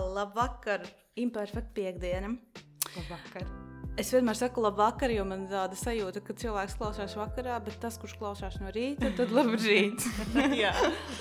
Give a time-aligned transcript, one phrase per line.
[0.00, 2.34] labvakar, imperfekta piekdiena.
[2.96, 3.48] Labvakar.
[3.96, 8.12] Es vienmēr saku, labvakar, jo man tāda sajūta, ka cilvēks klausās vakarā, bet tas, kurš
[8.20, 10.04] klausās no rīta, tad labrīt.
[10.62, 10.74] Jā,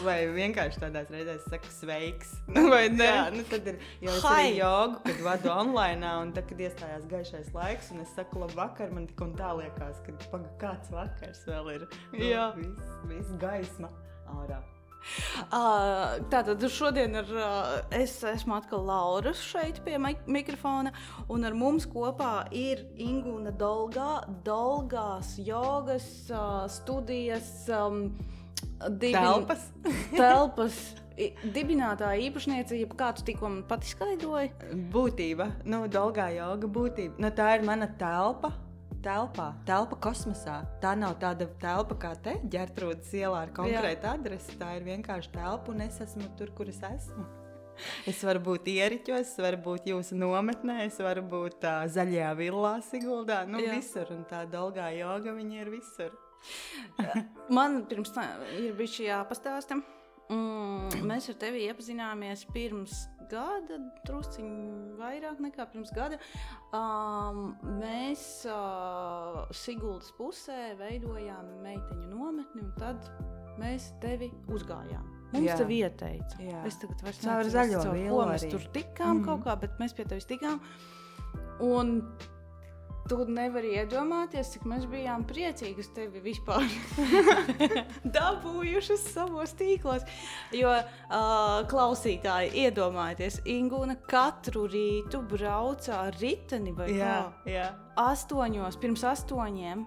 [0.03, 2.35] vai vienkārši tādās reizēs saka, sveiks.
[2.55, 3.07] Nu, vai ne?
[3.07, 7.55] Jā, nu tad ir jau arī jogu, kad vadu online, un tad, kad iestājās gaišais
[7.55, 11.75] laiks, un es saku, labvakar, man tik un tā liekas, ka paga, kāds vakars vēl
[11.77, 11.91] ir.
[12.27, 13.95] Jā, viss, viss gaisma
[14.35, 14.59] ārā.
[15.55, 20.91] Uh, tātad šodien ar, uh, es esmu atkal Laura šeit pie mikrofona,
[21.31, 28.09] un ar mums kopā ir Ingūna Dolgā, Dolgās jogas uh, studijas um,
[28.89, 29.21] dibin...
[29.21, 29.69] telpas.
[30.17, 30.83] telpas.
[31.55, 34.49] Dibinātāja īpašniece, jeb kā tu tikko pati skaidroji?
[34.91, 37.21] Būtība, nu, dolgā joga būtība.
[37.23, 38.51] Nu, tā ir mana telpa,
[39.05, 40.59] telpā, telpa kosmosā.
[40.81, 44.57] Tā nav tāda telpa kā te, ģērtrūdas ielā ar konkrētu adresi.
[44.59, 47.25] Tā ir vienkārši telpa, un es esmu tur, kur es esmu.
[48.07, 52.77] Es varu būt ieriķos, es varu būt jūsu nometnē, es varu būt uh, zaļajā villā,
[52.87, 53.41] Siguldā.
[53.49, 53.73] Nu, Jā.
[53.75, 56.15] visur, un tā dolgā joga viņa ir visur.
[57.57, 59.81] Man pirms tam ir bijis jāpastāsta.
[60.33, 66.19] Mm, mēs ar tevi iepazināmies pirms gada, drusciņā vairāk nekā pirms gada.
[66.75, 73.09] Um, mēs uh, Siguldas pusē veidojām meiteņu nometni, un tad
[73.61, 75.11] mēs tevi uzgājām.
[75.33, 75.57] Mums jā.
[75.59, 76.37] tev ieteica.
[76.39, 76.61] Jā.
[76.69, 77.81] Es tagad vairs nesaprotu, zaļo
[78.13, 79.25] ko mēs tur tikām mm.
[79.27, 80.61] kaut kā, bet mēs pie tevis tikām.
[81.65, 81.97] Un
[83.05, 86.65] Tu nevari iedomāties, cik mēs bijām priecīgi tevi vispār
[88.17, 90.05] dabūjuši savos tīklos.
[90.57, 97.51] Jo uh, klausītāji, iedomājieties, Ingūna katru rītu brauca ar riteni vai jā, kā?
[97.53, 97.67] Jā.
[98.07, 99.85] Astoņos, pirms astoņiem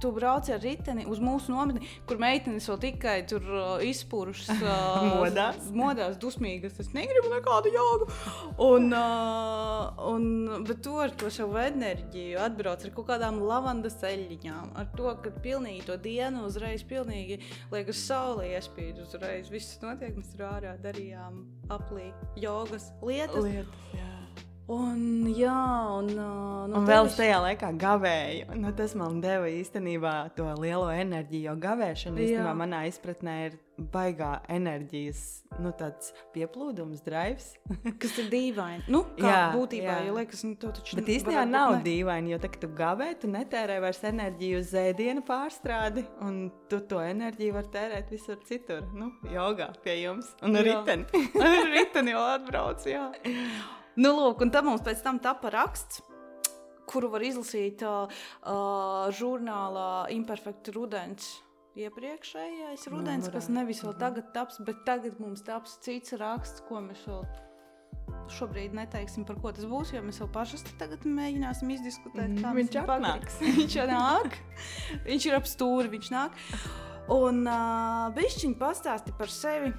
[0.00, 5.06] tu brauc ar riteni uz mūsu nometni, kur meitenes vēl tikai tur uh, izpūrušas uh,
[5.20, 5.68] modās.
[5.74, 6.78] modās, dusmīgas.
[6.82, 8.08] Es negribu nekādu jogu.
[8.62, 14.90] Un, uh, un, tu ar to savu enerģiju atbrauc ar kaut kādām lavandas eļļiņām, ar
[14.96, 17.40] to, ka pilnīgi to dienu uzreiz pilnīgi
[17.72, 19.50] liekas saulē iespīd uzreiz.
[19.52, 23.42] Viss notiek, mēs tur ārā darījām aplī jogas lietas.
[23.42, 24.15] lietas jā.
[24.66, 25.54] Un, jā,
[25.94, 28.56] un, uh, nu, un vēl tajā laikā gavēju.
[28.58, 33.54] Nu, tas man deva īstenībā to lielo enerģiju, jo gavēšana īstenībā manā izpratnē ir
[33.92, 35.20] baigā enerģijas
[35.62, 35.70] nu,
[36.34, 37.52] pieplūdums, drives.
[38.02, 38.88] kas ir dīvaini.
[38.90, 40.02] Nu, jā, būtībā jā.
[40.08, 41.80] jau liekas, nu, to taču Bet īstenībā nav ne.
[41.86, 46.82] dīvaini, jo tad, kad tu gavē, tu netērē vairs enerģiju uz ēdienu pārstrādi, un tu
[46.90, 48.82] to enerģiju vari tērēt visur citur.
[48.98, 51.06] Nu, jogā pie jums un riteni.
[51.76, 53.12] riteni jau atbrauc, jā.
[53.96, 56.02] Nu, lūk, un tam mums pēc tam tapa raksts
[56.86, 58.06] kuru var izlasīt uh,
[59.16, 61.34] žurnālā Imperfekta Rudens.
[61.76, 66.80] Iepriekšējais rudens, nu, kas nevis vēl tagad taps, bet tagad mums taps cits raksts, ko
[66.80, 67.26] mēs vēl
[68.32, 72.62] šobrīd neteiksim, par ko tas būs, jo mēs jau pašas tagad mēģināsim izdiskutēt, kā mm,
[72.62, 73.36] viņš nāks.
[73.58, 74.38] viņš nāk,
[75.04, 76.40] viņš ir ap stūri, viņš nāk.
[77.12, 79.74] Un uh, bišķiņi pastāsti par sevi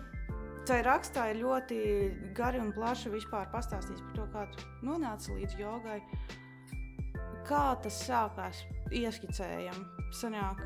[0.68, 1.76] Tai rakstā ir ļoti
[2.36, 6.02] gari un plaši vispār pastāstījis par to, kā tu nonāci līdz jogai.
[7.48, 8.66] Kā tas sākās?
[8.92, 9.78] Ieskicējam,
[10.12, 10.60] sanāk,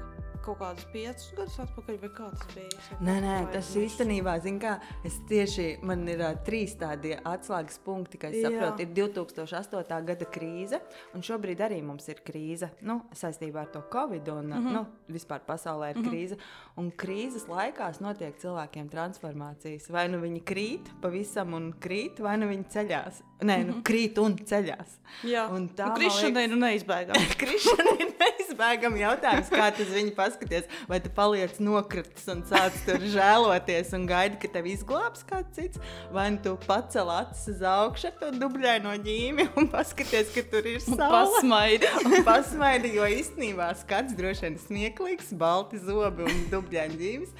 [0.45, 2.97] kaut kādus piecus gadus atpakaļ, vai kā tas bija?
[3.05, 4.75] Nē, nē, tas īstenībā, zin kā,
[5.07, 9.99] es tieši, man ir uh, trīs tādi atslēgas punkti, ka es saprotu, ir 2008.
[10.09, 10.81] gada krīze,
[11.15, 14.77] un šobrīd arī mums ir krīze, nu, saistībā ar to Covid, un, mm -hmm.
[14.77, 16.09] nu, vispār pasaulē ir mm -hmm.
[16.09, 16.37] krīze,
[16.77, 19.89] un krīzes laikās notiek cilvēkiem transformācijas.
[19.89, 23.21] Vai nu viņi krīt pavisam un krīt, vai nu viņi ceļās.
[23.41, 23.81] Nē, nu, mhm.
[23.81, 24.97] krīt un ceļās.
[25.23, 27.25] Jā, un tā nu, krišana ir neizbēgama.
[27.41, 28.11] krišana ir
[28.61, 34.05] neizbēgama jautājums, kā tas viņi paskaties, vai tu paliec nokritis un sāc tur žēloties un
[34.09, 35.81] gaidi, ka tev izglābs kāds cits,
[36.13, 40.67] vai nu tu pacel acis uz augšu ar to dubļaino ģīmi un paskaties, ka tur
[40.69, 41.09] ir saule.
[41.11, 41.89] Pasmaidi.
[42.27, 47.35] pasmaidi, jo īstenībā skats droši vien smieklīgs, balti zobi un dubļaini ģīmis.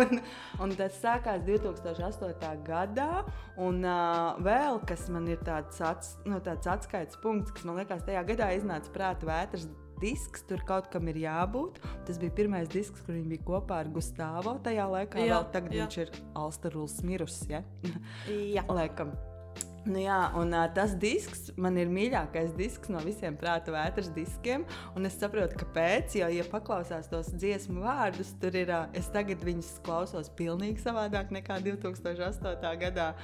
[0.00, 0.20] Un,
[0.62, 2.50] un tas sākās 2008.
[2.66, 3.24] gadā,
[3.60, 8.04] un uh, vēl kas man ir tāds, ats, nu, tāds atskaites punkts, kas man liekas,
[8.06, 9.66] tajā gadā iznāca prāta vētras
[10.02, 11.80] disks, tur kaut kam ir jābūt.
[12.08, 14.58] Tas bija pirmais disks, kur viņi bija kopā ar Gustavo.
[14.64, 15.88] Tajā laikā jā, vēl tagad jā.
[15.88, 17.52] viņš ir Alstaruls mirusi.
[17.56, 17.64] Ja?
[18.56, 19.14] jā, laikam.
[19.88, 24.66] Nu jā, un uh, tas disks man ir mīļākais disks no visiem prāta vētras diskiem.
[25.08, 26.18] Es saprotu, kāpēc.
[26.20, 28.68] Jo, ja paklausās tos dziesmu vārdus, tur ir.
[28.68, 32.74] Uh, es tagad viņus klausos pilnīgi savādāk nekā 2008.
[32.84, 33.14] gadā.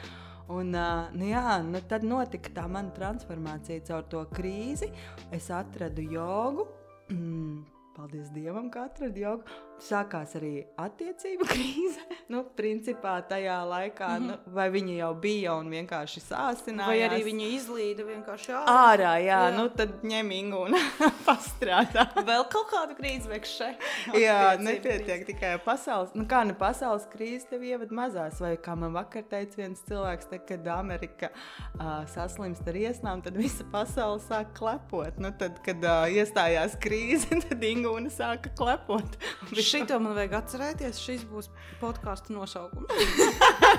[0.46, 4.92] Un, uh, nu jā, nu tad notika tā mana transformācija caur to krīzi.
[5.34, 6.68] Es atradu jogu.
[7.96, 9.56] Paldies Dievam, ka atradu jogu.
[9.82, 12.00] Sākās arī attiecību krīze.
[12.32, 14.28] Nu, principā tajā laikā, mm -hmm.
[14.46, 16.88] nu, vai viņa jau bija un vienkārši sāsinājās.
[16.88, 18.64] Vai arī viņa izlīda vienkārši ārā.
[18.66, 19.56] ārā, jā, jā.
[19.56, 20.76] nu tad ņemīgi un
[21.28, 22.06] pastrādā.
[22.16, 23.84] Vēl kaut kāda krīze vajag šeit.
[24.26, 28.92] jā, nepietiek tikai pasaules, nu kā ne pasaules krīze tev ievad mazās, vai kā man
[28.96, 34.56] vakar teica viens cilvēks, te, kad Amerika uh, saslimst ar iesnām, tad visa pasaule sāk
[34.56, 35.18] klepot.
[35.18, 39.16] Nu, tad, kad uh, iestājās krīze, tad Ingūna sāka klepot.
[39.66, 41.02] Šito man vajag atcerēties.
[41.02, 41.50] Šis būs
[41.82, 42.90] podkāstu nosaukums.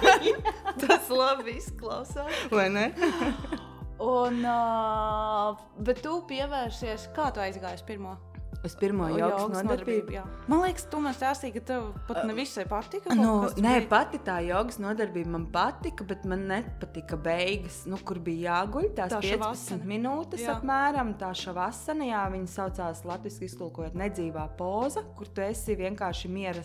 [0.83, 2.45] Tas labi izklausās.
[2.51, 2.91] Vai ne?
[4.03, 8.17] Un, uh, bet tu pievērsies, kā tu aizgāji uz pirmo?
[8.67, 10.13] Uz pirmo jogas nodarbību.
[10.17, 10.23] jā.
[10.51, 13.15] Man liekas, tu man stāstīji, ka tev pat nevisai patika.
[13.15, 13.87] Nu, nē, bija.
[13.91, 18.89] pati tā jogas nodarbība man patika, bet man nepatika beigas, nu, kur bija jāguļ.
[18.97, 19.89] Tās Tā 15 šavasana.
[19.93, 20.57] minūtes Jā.
[20.59, 21.13] apmēram.
[21.17, 26.63] Tā šavasana, jā, viņa saucās latviešu iztulkojot nedzīvā poza, kur tu esi vienkārši miera,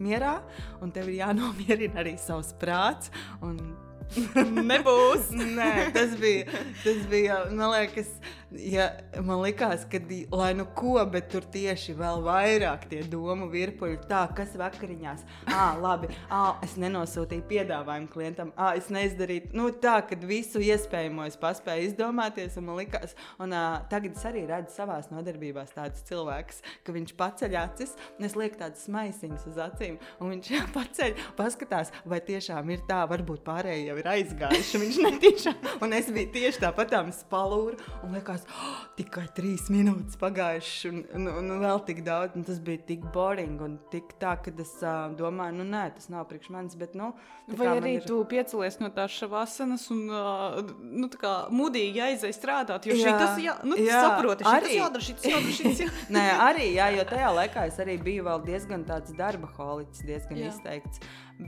[0.00, 0.38] mierā,
[0.82, 3.12] un tev ir jānomierina arī savs prāts.
[3.44, 3.58] Un
[4.70, 5.30] Nebūs.
[5.32, 6.44] Nē, tas bija.
[6.84, 8.10] Tas bija man liekas,
[8.58, 8.88] ja,
[9.22, 10.00] man likās, ka,
[10.34, 14.00] lai nu ko, bet tur tieši vēl vairāk tie domu virpuļi.
[14.08, 19.52] Tā, kas vakariņās, ah, labi, ah, es nenosūtīju piedāvājumu klientam, ah, es neizdarīju.
[19.56, 24.26] Nu, tā, kad visu iespējamo es paspēju izdomāties, un man likās, un ah, tagad es
[24.28, 29.48] arī redzu savās nodarbībās tādus cilvēkus, ka viņš paceļ acis, un es lieku tādas maisiņas
[29.50, 34.82] uz acīm, un viņš paceļ, paskatās, vai tiešām ir tā, varbūt pārējie jau ir aizgājuši.
[34.84, 40.84] Viņš netiešām, un es biju tieši tāpatām spalūra, un likās, oh, tikai trīs minūtes pagājušas,
[40.90, 44.52] un, un, un vēl tik daudz, un tas bija tik boring, un tik tā, ka
[44.62, 47.12] es uh, domāju, nu nē, tas nav priekš manis, bet, nu,
[47.48, 51.10] Vai arī ir- tu piecelies no tās šavasanas un uh, nu,
[51.52, 52.86] mudīgi aizēji strādāt?
[52.88, 54.78] Jo Jā, tas jā, nu, jā, saproti, šī tas arī.
[54.78, 56.06] jādara, tas jādara, tas jādara.
[56.16, 60.40] Nē, arī, jā, jo tajā laikā es arī biju vēl diezgan tāds darba holiķis, diezgan
[60.40, 60.54] Jā.
[60.54, 61.00] izteikts.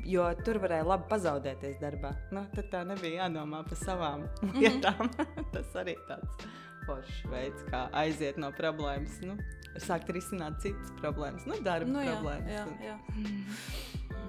[0.05, 2.11] Jo tur varēja labi pazaudēties darbā.
[2.35, 4.59] Nu, tad tā nebija jādomā par savām Mhm.
[4.59, 5.11] lietām.
[5.55, 6.49] Tas arī tāds
[6.87, 9.21] foršs veids, kā aiziet no problēmas.
[9.27, 9.37] Nu,
[9.83, 12.51] sākt risināt citas problēmas, nu, darba Nu, jā, problēmas.
[12.51, 12.97] jā, Un- jā.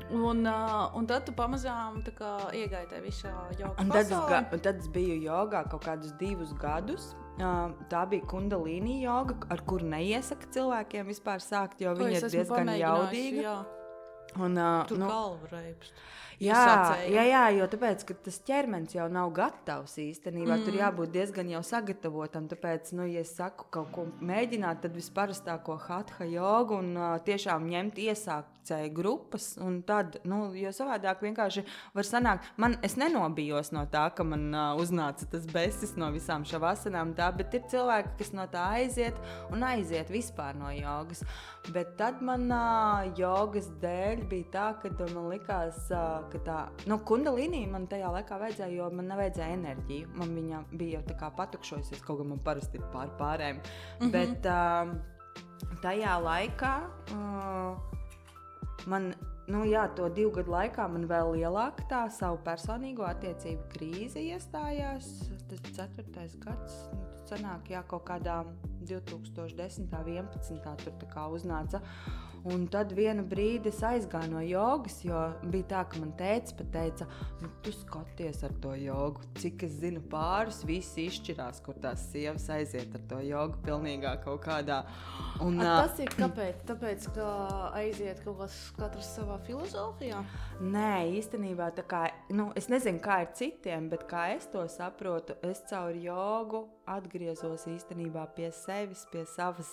[0.10, 1.98] Un, uh, un tad tu pamazām
[2.88, 3.32] tajā visā
[3.82, 7.10] Un tad, ga- tad es biju jogā kaut kādus divus gadus.
[7.38, 12.72] Uh, tā bija kundalīna joga, ar kuru neiesaka cilvēkiem vispār sākt, jo viņa ir diezgan
[12.80, 13.42] jaudīga.
[13.44, 13.58] Jā,
[14.40, 15.94] Un, uh, tur nu, galva reibst.
[16.38, 20.60] Jā, jā, jā, jo tāpēc, tas ķermenis jau nav gatavs īstenībā.
[20.60, 20.66] Mm.
[20.68, 22.46] Tur jābūt diezgan jau sagatavotam.
[22.52, 27.66] Tāpēc, nu, ja es saku kaut ko mēģināt, tad visparastāko hatha jogu un uh, tiešām
[27.72, 29.50] ņemt iesākcēju grupas.
[29.90, 31.66] Tad, nu, jo savādāk vienkārši
[31.98, 36.46] var sanākt, man es nenobijos no tā, ka man uh, uznāca tas besis no visām
[36.46, 39.18] šavasanām, tā, bet ir cilvēki, kas no tā aiziet
[39.50, 41.26] un aiziet vispār no jogas.
[41.74, 46.58] Bet tad man uh, jogas dēļ bija tā, ka man likās, uh, ka tā
[46.90, 50.10] nu, kundalīnija man tajā laikā vajadzēja, jo man nevajadzēja enerģiju.
[50.20, 53.62] Man viņa bija jau tā kā patukšojusies, kaut kā man parasti ir pār pārējiem.
[53.62, 54.12] Mm -hmm.
[54.12, 56.76] Bet uh, tajā laikā
[57.16, 57.78] uh,
[58.86, 59.14] man.
[59.48, 65.32] Nu, jā, to divu gadu laikā man vēl lielāka tā savu personīgo attiecību krīze iestājās.
[65.48, 66.90] Tas ir ceturtais gads.
[66.92, 68.44] Nu, tas sanāk, jā, kaut kādā
[68.90, 69.92] 2010.
[69.92, 70.64] 11.
[70.84, 71.84] tur tā kā uznāca.
[72.48, 75.18] Un tad vienu brīdi es aizgāju no jogas, jo
[75.52, 77.08] bija tā, ka man teica, pateica,
[77.42, 79.26] nu, tu skaties ar to jogu.
[79.42, 84.46] Cik es zinu, pāris visi izšķirās, kur tās sievas aiziet ar to jogu pilnīgā kaut
[84.46, 84.84] kādā.
[85.44, 86.64] Un, A, tas ir kāpēc?
[86.70, 87.28] Tāpēc, ka
[87.82, 90.24] aiziet kaut kas katrs savā filozofijā.
[90.64, 95.36] Nē, īstenībā tā kā, nu, es nezinu, kā ir citiem, bet kā es to saprotu,
[95.44, 99.70] es caur jogu atgriezos īstenībā pie sevis, pie savas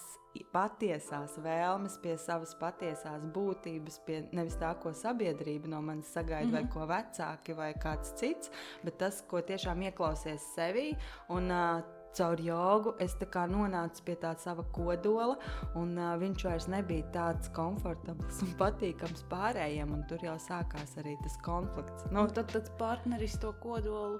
[0.55, 6.55] patiesās vēlmes, pie savas patiesās būtības, pie nevis tā, ko sabiedrība no manis sagaida, mm
[6.55, 6.61] -hmm.
[6.61, 8.51] vai ko vecāki, vai kāds cits,
[8.85, 10.97] bet tas, ko tiešām ieklausies sevī.
[11.29, 11.83] Un, uh,
[12.15, 15.37] Caur jogu es nonācu pie tā sava kodola,
[15.75, 19.93] un uh, viņš vairs nebija tāds komfortabls un patīkams pārējiem.
[19.93, 22.07] un Tur jau sākās arī tas konflikts.
[22.13, 24.19] Nu, tad tas partneris to kodolu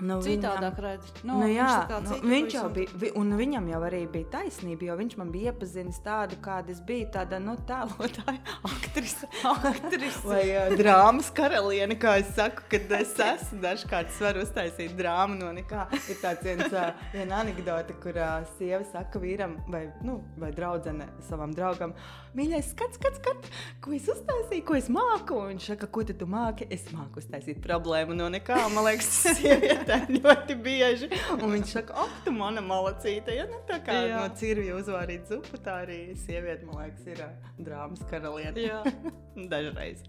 [0.00, 1.08] nu, citādāk redz.
[1.26, 2.74] Nu, nu, jā, viņš nu, cita viņš jau pavisam.
[2.74, 6.70] bija, vi- un viņam jau arī bija taisnība, jo viņš man bija iepazinis tādu, kāda
[6.70, 9.28] es biju, tāda nu, tēlotāja, aktrise.
[9.72, 10.22] Aktrise.
[10.24, 15.38] Vai uh, drāmas karaliene, kā es saku, kad es esmu dažkārt es varu uztaisīt drāmu
[15.40, 15.86] no nekā.
[16.08, 21.08] Ir tāds viens, uh, viena anekdote, kur uh, sieva saka vīram vai, nu, vai draudzene
[21.28, 21.94] savam draugam,
[22.36, 23.52] mīļais, skats, skats, skats,
[23.84, 25.38] ko es uztaisīju, ko es māku.
[25.38, 26.68] Un viņš saka, ko tu māki?
[26.74, 28.60] Es māku uztaisīt problēmu no nekā.
[28.74, 31.10] Man liekas, tas sievietēm ļoti bieži.
[31.38, 33.36] Un viņš saka, ak, tu mana malacīte.
[33.38, 34.22] Ja, nu, tā kā Jā.
[34.22, 37.24] no cirvja uzvārīt zupu, tā arī sieviete, man liekas, ir
[37.62, 38.82] drāmas karaliene.
[39.52, 40.04] Dažreiz.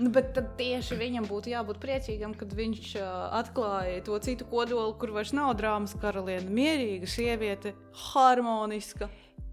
[0.00, 5.12] Nu, bet tieši viņam būtu jābūt priecīgam, kad viņš uh, atklāja to citu kodolu, kur
[5.14, 6.48] vairs nav drāmas karaliene.
[6.48, 7.74] Mierīga sieviete,
[8.08, 9.10] harmoniska.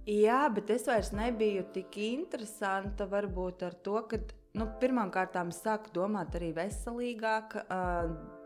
[0.09, 4.17] Jā, bet es vairs nebiju tik interesanta varbūt ar to, ka
[4.57, 7.53] nu, pirmkārt es sāku domāt arī veselīgāk.
[7.69, 8.38] Uh,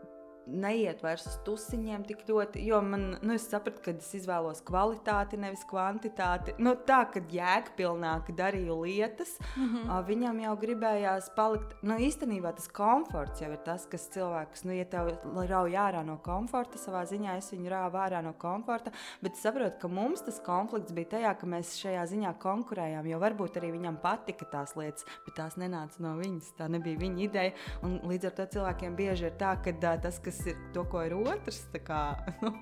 [0.46, 5.38] Neiet vairs uz tusiņiem tik ļoti, jo man, nu, es sapratu, ka es izvēlos kvalitāti,
[5.40, 6.54] nevis kvantitāti.
[6.62, 10.04] Nu, tā, ka jēgpilnāk darīju lietas, mm -hmm.
[10.08, 11.76] viņam jau gribējās palikt.
[11.82, 15.12] Nu, īstenībā tas komforts jau ir tas, kas cilvēkus, nu, ja tev
[15.48, 19.88] rauj ārā no komforta, savā ziņā es viņu rāvu ārā no komforta, bet saprotu, ka
[19.88, 24.44] mums tas konflikts bija tajā, ka mēs šajā ziņā konkurējām, jo varbūt arī viņam patika
[24.44, 26.52] tās lietas, bet tās nenāca no viņas.
[26.58, 27.52] Tā nebija viņa ideja.
[27.82, 29.72] Un līdz ar to cilvēkiem bieži ir tā, ka
[30.02, 32.00] tas, kas ir to, ko ir otrs tā kā,
[32.44, 32.52] nu,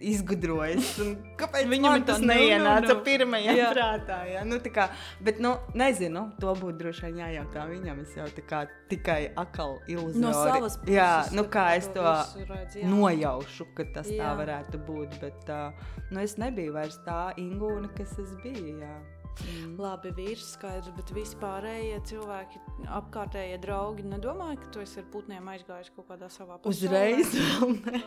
[0.00, 3.00] izgudrojis, un kāpēc Viņam tas nu, nu, neienāca nu.
[3.06, 3.70] pirmajā Jā.
[3.74, 4.18] prātā?
[4.30, 4.44] Ja?
[4.48, 4.88] Nu, kā,
[5.24, 8.02] bet, nu, nezinu, to būtu droši vien jājautā viņam.
[8.06, 10.22] Es jau kā tikai akal iluzori.
[10.22, 10.94] No savas puses.
[10.94, 12.06] Jā, nu, kā tā es to
[12.50, 12.90] redz, jā.
[12.90, 14.20] nojaušu, ka tas jā.
[14.20, 14.34] tā Jā.
[14.40, 15.18] varētu būt.
[15.22, 18.78] Bet uh, nu, es nebiju vairs tā ingūna, kas es biju.
[18.82, 18.94] Jā.
[19.36, 19.74] Mm.
[19.80, 22.62] Labi, vīrs skaidrs, bet vispārējie cilvēki,
[23.00, 26.72] apkārtējie draugi, nedomāju, ka tu esi ar putniem aizgājis kaut kādā savā pasaulē.
[26.72, 28.00] Uzreiz vēl nē.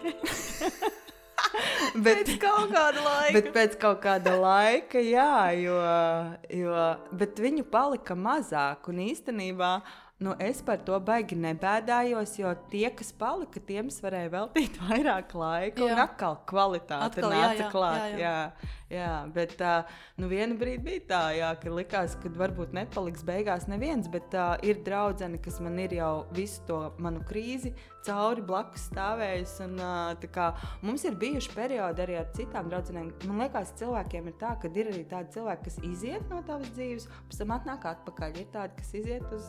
[2.06, 3.34] bet, Pēc kaut kāda laika.
[3.38, 5.32] Bet pēc kaut kāda laika, jā,
[5.62, 5.80] jo,
[6.62, 6.84] jo
[7.46, 8.90] viņu palika mazāk.
[8.92, 9.74] Un īstenībā
[10.20, 15.32] nu, es par to baigi nebēdājos, jo tie, kas palika, tiem es varēju veltīt vairāk
[15.38, 15.80] laika.
[15.80, 15.86] Jā.
[15.86, 16.10] Un Jā.
[16.10, 18.02] atkal kvalitāte Atkal, jā, nāca jā, klāt.
[18.02, 18.20] jā, jā.
[18.20, 23.26] Jā, jā, bet uh, nu, vienu brīdi bija tā, jā, ka likās, ka varbūt nepaliks
[23.28, 27.74] beigās neviens, bet uh, ir draudzene, kas man ir jau visu to manu krīzi
[28.06, 29.58] cauri blakus stāvējusi.
[29.66, 30.50] Un, uh, kā
[30.86, 33.12] mums ir bijuši periodi arī ar citām draudzenēm.
[33.28, 37.08] Man liekas, cilvēkiem ir tā, ka ir arī tādi cilvēki, kas iziet no tavas dzīves,
[37.30, 38.40] pēc tam atnāk atpakaļ.
[38.40, 39.48] Ir tādi, kas iziet uz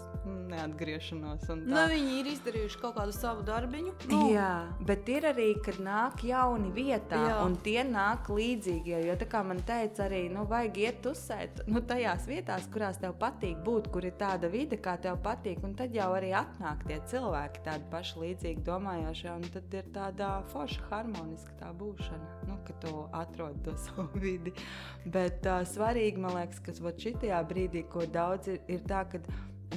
[0.50, 1.46] neatgriešanos.
[1.60, 3.94] Nu, viņi ir izdarījuši kaut kādu savu darbiņu.
[4.10, 4.52] Nu, Jā,
[4.86, 7.20] bet ir arī, kad nāk jauni vietā.
[7.20, 7.38] Jā.
[7.44, 9.02] un tie nāk līdzīgie.
[9.06, 13.14] Jo, tā kā man teica, arī nu, vajag iet uzsēt nu, tajās vietās, kurās tev
[13.20, 15.62] patīk būt, kur ir tāda vide, kā tev patīk.
[15.66, 19.30] Un tad jau arī atnāk tie cilvēki, tādi paši līdzīgi domājošie.
[19.34, 24.54] Un tad ir tāda forša, harmoniska tā būšana, nu, ka tu atrod to savu vidi.
[25.06, 29.22] Bet uh, svarīgi, man liekas, ka šitajā brīdī, ko daudz ir, ir tā, ka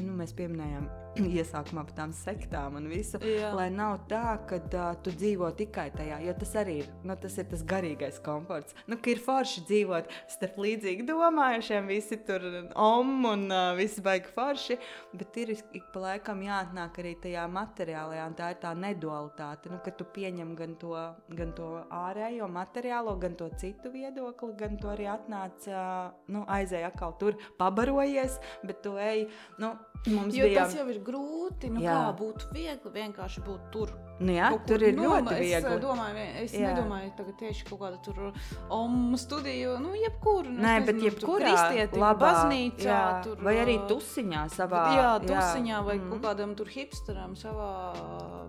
[0.01, 1.02] nu, mēs pieminējām
[1.39, 3.19] iesākumā par tām sektām un visu.
[3.21, 3.51] Jā.
[3.57, 7.35] Lai nav tā, ka uh, tu dzīvo tikai tajā, jo tas arī ir, nu, tas,
[7.37, 8.75] ir tas garīgais komforts.
[8.89, 12.45] Nu, ir forši dzīvot starp līdzīgi domājušiem, visi tur
[12.79, 14.79] om un uh, visi baigi forši,
[15.13, 19.79] bet ir ik pa laikam jāatnāk arī tajā materiālajā, un tā ir tā nedualitāte, nu,
[19.85, 20.95] ka tu pieņem gan to,
[21.37, 26.89] gan to ārējo materiālo, gan to citu viedokli, gan to arī atnāc, uh, nu, aizēj
[26.89, 29.27] atkal tur, pabarojies, bet tu ej,
[29.61, 29.75] nu,
[30.07, 30.63] mums Jo bija...
[30.63, 31.69] tas jau ir grūti.
[31.73, 31.93] Nu, Jā.
[31.95, 33.91] kā būtu viegli vienkārši būt tur.
[34.23, 35.71] Nu, jā, Kaut tur ir noma- ļoti Es viegli.
[35.73, 36.67] eh, domāju, es Jā.
[36.69, 38.33] nedomāju, tagad tieši kaut kāda tur
[38.69, 40.45] omu studiju, nu, jebkur.
[40.49, 44.83] nu, Nē, bet nezinu, tur jebkurā labā, baznīcā, jā, tur, vai arī uh, tusiņā savā.
[44.95, 46.09] Jā, tusiņā vai mm.
[46.11, 47.71] kaut kādam tur hipsteram savā,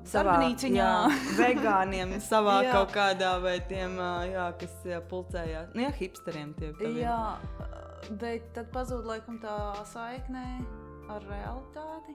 [0.05, 0.77] savā darbnīciņā.
[0.77, 0.93] jā,
[1.41, 2.73] vegāniem savā Jā.
[2.73, 3.97] kaut kādā vai tiem,
[4.31, 5.75] jā, kas jā, pulcējās.
[5.75, 6.73] Nu, jā, hipsteriem tie.
[7.01, 7.19] Jā,
[8.21, 9.57] bet tad pazūd laikam tā
[9.91, 10.45] saikne
[11.09, 12.15] ar realitāti.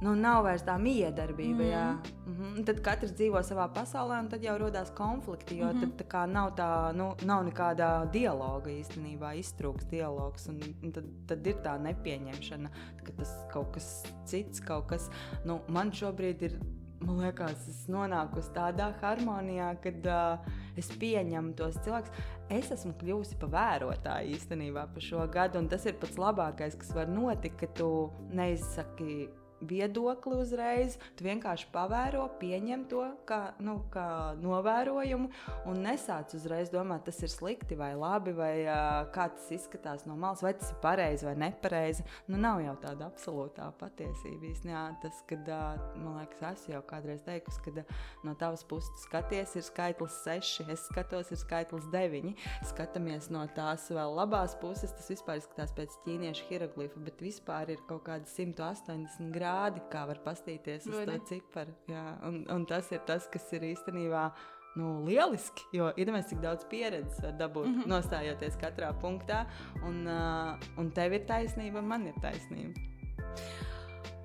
[0.00, 1.64] Nu, nav vairs tā miedarbība.
[1.64, 1.98] Mm.
[2.26, 2.64] Mm -hmm.
[2.64, 5.58] Tad katrs dzīvo savā pasaulē, un tad jau radās konflikti.
[5.58, 5.80] Jo mm.
[5.80, 5.96] -hmm.
[5.96, 10.48] tad tā nav, tā, nu, nav nekāda dialoga īstenībā, iztrūks dialogs.
[10.48, 12.70] Un, un tad, tad ir tā nepieņemšana,
[13.04, 15.10] ka tas kaut kas cits, kaut kas.
[15.44, 16.60] Nu, man šobrīd ir.
[17.00, 22.12] Man liekas, es nonāku tādā harmonijā, kad uh, es pieņemu tos cilvēkus.
[22.52, 26.92] Es esmu kļuvusi par vērotāju īstenībā par šo gadu, un tas ir pats labākais, kas
[26.96, 27.88] var notikt, ka tu
[28.36, 29.30] neizsaki
[29.60, 30.96] viedokli uzreiz.
[31.18, 35.30] Tu vienkārši pavēro, pieņem to kā, nu, kā novērojumu
[35.70, 40.16] un nesāc uzreiz domāt, tas ir slikti vai labi, vai uh, kā tas izskatās no
[40.20, 42.06] malas, vai tas ir pareizi vai nepareizi.
[42.30, 44.50] Nu, nav jau tāda absolūtā patiesība.
[44.50, 44.84] īstenībā.
[45.02, 47.94] Tas, kad, uh, man liekas, es jau kādreiz teikusi, ka uh,
[48.26, 52.34] no tavas puses skaties, ir skaitlis 6, es skatos, ir skaitlis 9.
[52.70, 57.82] Skatāmies no tās vēl labās puses, tas vispār izskatās pēc ķīniešu hieroglifa, bet vispār ir
[57.88, 59.49] kaut kādi 180 grādi,
[59.92, 61.74] kā var pastīties uz to ciparu.
[61.90, 64.30] Jā, un, un tas ir tas, kas ir īstenībā.
[64.78, 67.78] Nu, lieliski, jo iedomājieties, cik daudz pieredzes var dabūt, mm.
[67.80, 67.90] -hmm.
[67.90, 69.40] nostājoties katrā punktā.
[69.82, 72.78] Un, uh, un tev ir taisnība, man ir taisnība.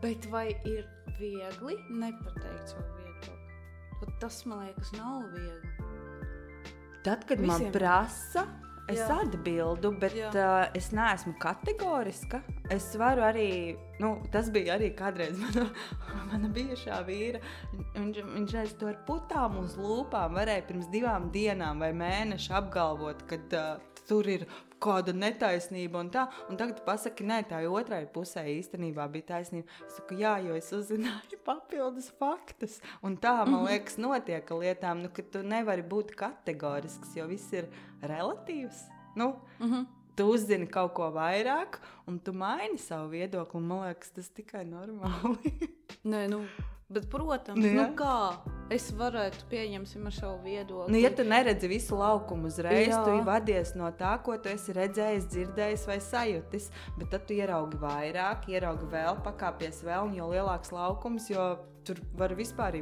[0.03, 0.86] Bet vai ir
[1.20, 4.13] viegli nepateikt savu viedokli?
[4.22, 5.74] Tas man liekas, nav viegli.
[7.05, 7.48] Tad, kad Visiem.
[7.48, 8.46] man prasa,
[8.92, 9.20] es Jā.
[9.24, 10.30] atbildu, bet Jā.
[10.30, 12.42] uh, es neesmu kategoriska.
[12.74, 13.50] Es varu arī,
[14.01, 15.65] nu, tas bija arī kādreiz mana,
[16.30, 17.42] mana bijušā vīra.
[17.96, 23.25] Viņš, viņš reiz to ar putām uz lūpām varēja pirms divām dienām vai mēnešu apgalvot,
[23.30, 24.48] ka uh, tur ir
[24.86, 26.27] kāda netaisnība un tā.
[26.50, 29.70] Un tagad pasaki, nē, tā otrai pusē īstenībā bija taisnība.
[29.88, 32.80] Es saku, jā, jo es uzzināju papildus faktus.
[33.01, 33.68] Un tā, man mhm.
[33.72, 37.70] liekas, notiek ar lietām, nu, ka tu nevari būt kategorisks, jo viss ir
[38.06, 38.88] relatīvs.
[39.15, 39.86] Nu, mm -hmm.
[40.15, 43.60] Tu uzzini kaut ko vairāk, un tu maini savu viedokli.
[43.60, 45.51] Man liekas, tas tikai normāli.
[46.12, 46.39] Nē, nu,
[46.88, 48.38] Bet, protams, nu, nu kā
[48.70, 50.94] es varētu pieņemt ar savu viedokli?
[50.94, 53.00] Nu, ja tu neredzi visu laukumu uzreiz, Jā.
[53.08, 56.70] tu vadies no tā, ko tu esi redzējis, dzirdējis vai sajūtis.
[57.00, 62.01] Bet tad tu ieraugi vairāk, ieraugi vēl, pakāpies vēl, un jo lielāks laukums, jo tur
[62.18, 62.80] var vispār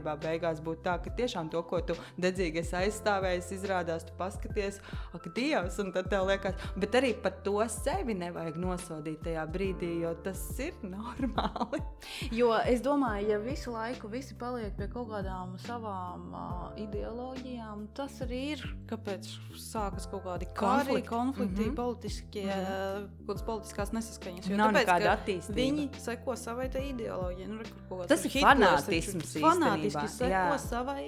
[0.63, 4.79] būt tā, ka tiešām to, ko tu dedzīgi esi aizstāvējis, izrādās, tu paskaties,
[5.13, 9.91] ak, Dievs, un tad tev liekas, bet arī par to sevi nevajag nosodīt tajā brīdī,
[10.03, 11.81] jo tas ir normāli.
[12.33, 18.17] Jo es domāju, ja visu laiku visi paliek pie kaut kādām savām uh, ideoloģijām, tas
[18.25, 19.29] arī ir, kāpēc
[19.59, 21.75] sākas kaut kādi kari, konflikti, mm -hmm.
[21.75, 23.07] politiskie, mm -hmm.
[23.25, 24.49] kaut kādas politiskās nesaskaņas.
[24.49, 25.55] Jo Nav tāpēc, nekāda attīstība.
[25.55, 27.47] Viņi seko savai ideoloģijai.
[27.47, 31.07] Nu, tas ir fanātisks fanātisms fanātiski seko savai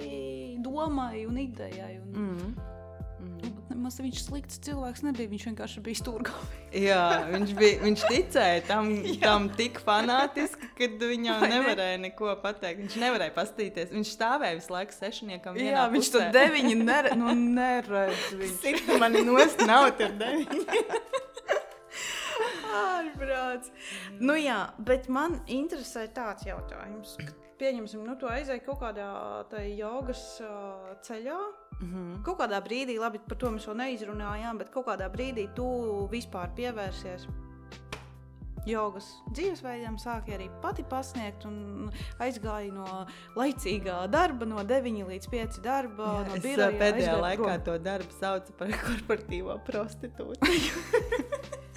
[0.62, 1.98] domai un idejai.
[2.00, 2.72] Un, mm -hmm.
[3.16, 3.52] Mm.
[3.70, 5.28] Nemaz viņš slikts cilvēks nebija.
[5.30, 6.60] Viņš vienkārši bija stūrgalvī.
[6.88, 7.02] Jā,
[7.32, 8.90] viņš, bija, viņš ticēja tam,
[9.26, 12.08] tam tik fanātiski, ka viņam Vai nevarēja ne?
[12.08, 12.80] neko pateikt.
[12.84, 13.92] Viņš nevarēja pastīties.
[13.96, 15.56] Viņš stāvēja visu laiku sešniekam.
[15.56, 16.24] Jā, viņš pusē.
[16.26, 18.26] to deviņi nere, nu, neredz.
[18.64, 21.24] Viņš mani nost nav tur deviņi.
[22.76, 23.72] Ārprāts.
[24.20, 27.16] Nu jā, bet man interesē tāds jautājums
[27.60, 29.08] pieņemsim, nu, tu aizēji kaut kādā
[29.76, 31.38] jogas uh, ceļā.
[31.80, 32.22] Mm -hmm.
[32.24, 35.66] Kaut kādā brīdī, labi, par to mēs vēl neizrunājām, bet kaut kādā brīdī tu
[36.12, 37.26] vispār pievērsies
[38.66, 41.90] jogas dzīvesveidam, sāki arī pati pasniegt, un
[42.22, 43.06] aizgāja no
[43.38, 46.10] laicīgā darba, no 9 līdz 5 darba.
[46.18, 47.64] Jā, no biroja, pēdējā laikā prom.
[47.68, 50.82] to darbu saucu par korporatīvo prostitūciju.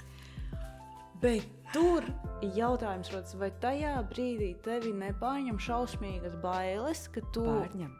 [1.20, 2.06] Bet tur
[2.56, 7.44] jautājums rodas, vai tajā brīdī tevi nepārņem šausmīgas bailes, ka tu.
[7.44, 7.92] Pārņem.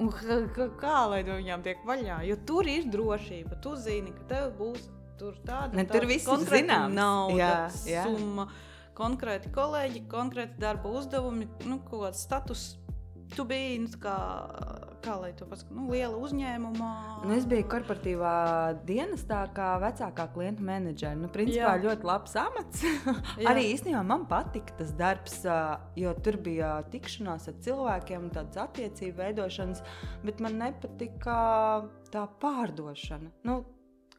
[0.00, 2.20] Un kā, kā lai no viņām tiek vaļā?
[2.28, 3.60] Jo tur ir drošība.
[3.64, 4.88] Tu zini, ka tev būs
[5.20, 6.96] tur tāda ne, tur viss zināms.
[6.96, 7.52] Nauda, jā,
[7.88, 8.04] jā.
[8.08, 8.48] summa,
[8.96, 12.66] konkrēti kolēģi, konkrēti darba uzdevumi, nu, kaut kāds status.
[13.32, 14.16] Tu biji nu, kā
[15.06, 16.88] kā lai to pasaku, nu, liela uzņēmuma.
[17.22, 18.32] Nu, es biju korporatīvā
[18.88, 21.18] dienestā, kā vecākā klienta menedžera.
[21.18, 21.82] Nu, principā Jā.
[21.84, 22.82] ļoti labs amats.
[23.50, 25.38] Arī īstenībā man patika tas darbs,
[25.98, 29.84] jo tur bija tikšanās ar cilvēkiem, tādas attiecību veidošanas,
[30.26, 31.36] bet man nepatika
[32.10, 33.30] tā pārdošana.
[33.46, 33.60] Nu,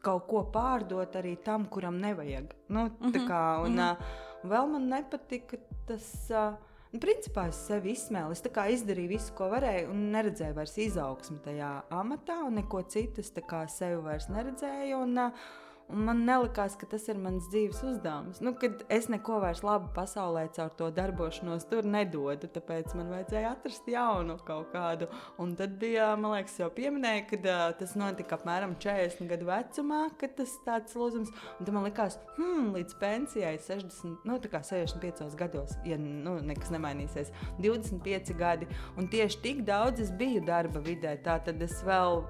[0.04, 2.54] kaut ko pārdot arī tam, kuram nevajag.
[2.68, 3.28] Nu, mm -hmm.
[3.28, 4.48] kā, un, mm -hmm.
[4.50, 6.30] vēl man nepatika tas.
[6.30, 6.67] Uh,
[7.02, 8.34] principā es sevi izsmēlu.
[8.34, 13.32] Es izdarīju visu, ko varēju, un neredzēju vairs izaugsmu tajā amatā, un neko citu es
[13.72, 15.00] sevi vairs neredzēju.
[15.06, 15.48] Un, uh,
[15.88, 18.42] Un man nelikās, ka tas ir mans dzīves uzdevums.
[18.44, 23.54] Nu, kad es neko vairs labu pasaulē caur to darbošanos tur nedodu, tāpēc man vajadzēja
[23.54, 25.08] atrast jaunu kaut kādu.
[25.40, 30.02] Un tad bija, man liekas, jau pieminēja, ka uh, tas notika apmēram 40 gadu vecumā,
[30.20, 31.32] kad tas tāds lūzums.
[31.56, 37.32] Un tad man likās, hmm, līdz pensijai 60, nu, 65 gados, ja nu, nekas nemainīsies,
[37.64, 38.68] 25 gadi.
[39.00, 42.26] Un tieši tik daudz es biju darba vidē, tā tad es vēl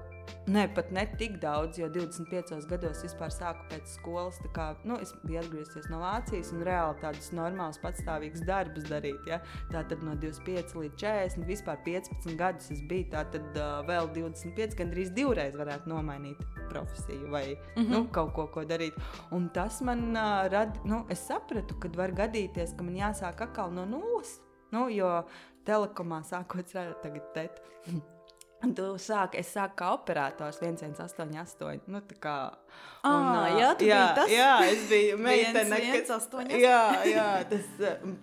[0.49, 4.39] Nē, pat ne tik daudz, jo 25 gados vispār sāku pēc skolas.
[4.55, 9.29] Kā, nu, es biju atgriezies no Vācijas un reāli tādus normālus, patstāvīgus darbus darīt.
[9.29, 9.39] Ja?
[9.69, 13.11] Tā tad no 25 līdz 40, vispār 15 gadus es biju.
[13.13, 17.89] Tā tad uh, vēl 25, gandrīz divreiz varētu nomainīt profesiju vai mm -hmm.
[17.89, 18.97] nu, kaut ko, ko darīt.
[19.31, 23.71] Un tas man uh, rada, nu, es sapratu, ka var gadīties, ka man jāsāk atkal
[23.71, 24.39] no nulles.
[24.71, 25.25] Nu, jo
[25.65, 27.61] telekomā sākot strādāt tagad.
[28.65, 31.85] Un tu sāki, es sāku kā operators 1188.
[31.87, 32.35] Nu, tā kā.
[32.99, 34.27] Un, ah, jā, jā, tas...
[34.27, 36.25] jā, es biju meitene, kas.
[36.51, 37.67] Jā, jā, tas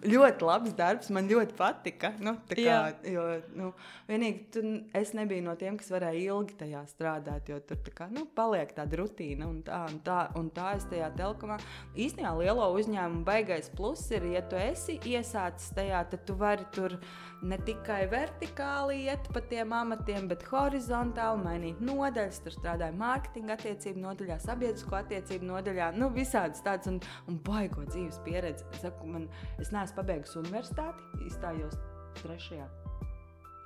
[0.05, 2.11] ļoti labs darbs, man ļoti patika.
[2.21, 2.81] Nu, kā, jā.
[3.09, 3.25] jo,
[3.57, 3.71] nu,
[4.11, 4.65] vienīgi tu,
[5.01, 8.75] es nebiju no tiem, kas varēja ilgi tajā strādāt, jo tur tā kā, nu, paliek
[8.77, 11.57] tāda rutīna un tā, un tā, un tā es tajā telekomā.
[11.97, 16.99] Īstenībā lielo uzņēmumu baigais pluss ir, ja tu esi iesācis tajā, tad tu vari tur
[17.47, 22.45] ne tikai vertikāli iet pa tiem amatiem, bet horizontāli mainīt nodaļas.
[22.45, 28.21] Tur strādāju mārketinga attiecību nodaļā, sabiedrisko attiecību nodaļā, nu, visādas tādas un, un baigo dzīves
[28.27, 28.67] pieredzi.
[28.73, 29.31] Es, saku, man,
[29.63, 31.79] es neesmu pabeigusi universitāti, izstājos
[32.23, 32.69] trešajā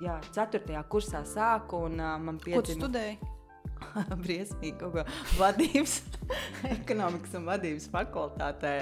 [0.01, 0.81] jā, 4.
[0.89, 3.19] kursā sāku, un uh, man Ko tu piedzima studēji?
[4.23, 5.05] briesmīgi kaut ko
[5.39, 5.97] vadības,
[6.77, 8.75] ekonomikas un vadības fakultātē.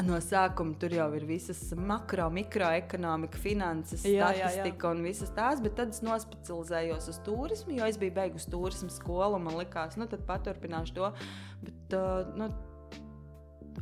[0.00, 4.48] No sākuma tur jau ir visas makro, mikroekonomika, finanses, Jā, jā, jā.
[4.48, 8.88] statistika un visas tās, bet tad es nospecializējos uz turismu, jo es biju beigusi turismu
[8.92, 11.12] skolu un man likās, nu tad paturpināšu to.
[11.66, 12.48] Bet, uh, nu,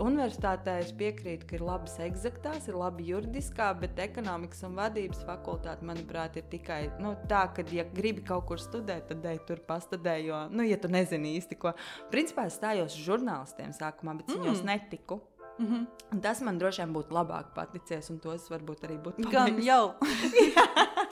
[0.00, 5.84] Universitātē es piekrītu, ka ir labas eksaktās, ir labi juridiskā, bet ekonomikas un vadības fakultāte,
[5.84, 10.16] manuprāt, ir tikai nu, tā, ka, ja gribi kaut kur studēt, tad ej tur pastudē,
[10.24, 11.74] jo, nu, ja tu nezini īsti ko.
[12.12, 14.40] Principā es stājos žurnālistiem sākumā, bet mm.
[14.40, 15.20] viņos netiku.
[15.60, 15.86] Mm -hmm.
[16.12, 19.32] Un tas man droši vien būtu labāk paticies, un to es varbūt arī būtu Gan
[19.32, 19.66] pabeigusi.
[19.66, 19.94] jau.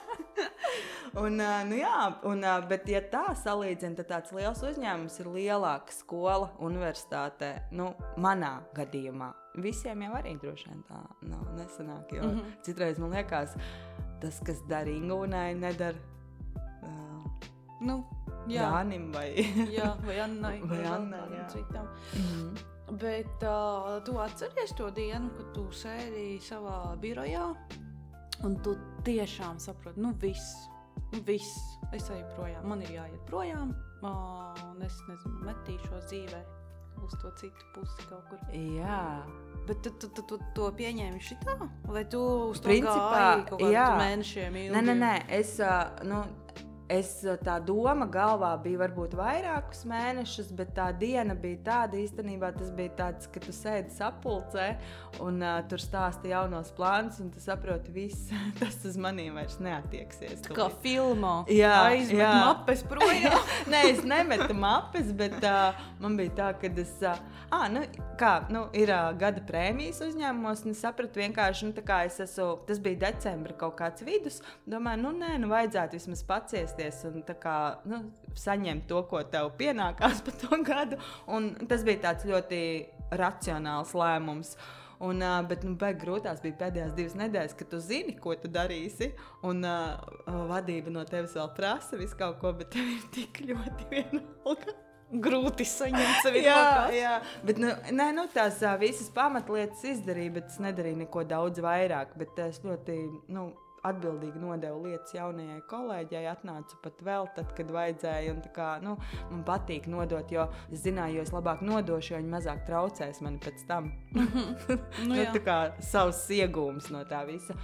[1.19, 1.35] Un,
[1.69, 7.49] nu jā, un, bet, ja tā salīdzina, tad tāds liels uzņēmums ir lielāka skola universitātē.
[7.71, 12.13] Nu, manā gadījumā visiem jau arī droši vien tā nav nesanāk.
[12.13, 12.29] Jo mm.
[12.29, 12.61] -hmm.
[12.61, 13.55] citreiz man liekas,
[14.21, 15.97] tas, kas dara Ingūnai, nedara
[16.83, 17.25] uh,
[17.81, 18.03] Nu,
[18.47, 18.65] jā.
[18.67, 19.29] Jānim vai
[19.71, 20.59] jā, vai Annai.
[20.69, 21.47] Vai Annai, kādam jā.
[21.49, 21.87] citam.
[22.13, 22.78] Mhm.
[22.91, 27.45] Bet uh, tu atceries to dienu, kad tu sēdi savā birojā
[28.47, 28.73] un tu
[29.05, 30.69] tiešām saproti, nu viss,
[31.11, 36.41] nu viss, es eju projām, man ir jāiet projām, uh, un es nezinu, metīšos dzīvē
[37.05, 38.41] uz to citu pusi kaut kur.
[38.79, 39.03] Jā,
[39.69, 41.53] Bet tu, tu, tu, tu to pieņēmi šitā?
[41.85, 44.73] Vai tu uz to Principā, gāji kaut kādiem mēnešiem ilgi?
[44.73, 45.11] Nē, nē, nē.
[45.37, 45.75] Es, ā,
[46.09, 46.23] nu,
[46.89, 52.51] es ā, tā doma galvā bija varbūt vairākus mēnešus, bet tā diena bija tāda īstenībā,
[52.57, 54.67] tas bija tāds, ka tu sēdi sapulcē
[55.23, 60.43] un uh, tur stāsti jaunos plānus, un tu saproti, viss tas uz maniem vairs neatieksies.
[60.47, 61.35] Tā kā filmā.
[61.49, 62.33] Aizmet jā.
[62.45, 63.37] mapes projām.
[63.71, 66.95] Nē, es nemetu mapes, bet uh, man bija tā, ka es.
[67.05, 67.21] Uh,
[67.53, 67.85] ah, nu,
[68.19, 72.19] kā, nu, ir uh, gada prēmijas uzņēmumos, un es sapratu vienkārši, nu, tā kā es
[72.25, 72.49] esmu.
[72.65, 74.39] Tas bija decembris kaut kāds vidus.
[74.69, 76.23] Domāju, nu, nē, nu, vajadzētu vismaz
[76.79, 78.01] paciesties un kā, nu,
[78.37, 80.99] saņemt to, ko tev pienākās par to gadu.
[81.27, 82.61] Un tas bija tāds ļoti
[83.11, 84.55] racionāls lēmums.
[84.99, 88.49] Un, uh, bet nu, beig grūtās bija pēdējās divas nedēļas, kad tu zini, ko tu
[88.51, 89.13] darīsi.
[89.47, 89.95] Un uh,
[90.49, 94.75] vadība no tevis vēl prasa visu kaut ko, bet tev ir tik ļoti vienalga.
[95.09, 96.97] Grūti saņemt sevi Jā, rokās.
[96.99, 97.13] jā,
[97.47, 102.11] bet nu, nē, nu, tās ā, visas pamatlietas izdarīju, bet es nedarīju neko daudz vairāk.
[102.19, 102.99] Bet es ļoti
[103.31, 103.47] nu,
[103.87, 106.25] atbildīgi nodevu lietas jaunajai kolēģei.
[106.31, 108.33] Atnācu pat vēl tad, kad vajadzēja.
[108.35, 108.95] Un, kā, nu,
[109.31, 113.39] man patīk nodot, jo es zināju, jo es labāk nodošu, jo viņi mazāk traucēs man
[113.43, 113.93] pēc tam.
[114.99, 115.29] Nu, nu, jā.
[115.33, 117.55] tā kā savs iegūms no tā visa.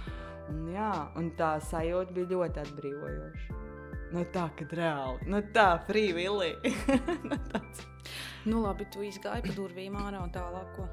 [0.50, 3.62] Un, jā, un tā sajūta bija ļoti atbrīvojoša.
[4.14, 6.52] Nu, tā, kad reāli, nu, tā, willy.
[7.30, 7.82] nu, tāds.
[8.46, 10.76] Nu, labi, tu izgāji pa durvīm ārā un tālāk.
[10.76, 10.86] Ko?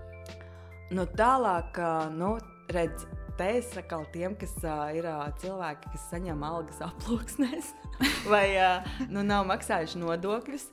[0.97, 1.77] Nu, tālāk,
[2.17, 2.31] nu,
[2.73, 3.05] redz,
[3.37, 7.71] te es atkal tiem, kas ā, ir ā, cilvēki, kas saņem algas aploksnēs
[8.31, 8.73] vai ā,
[9.09, 10.67] nu, nav maksājuši nodokļus.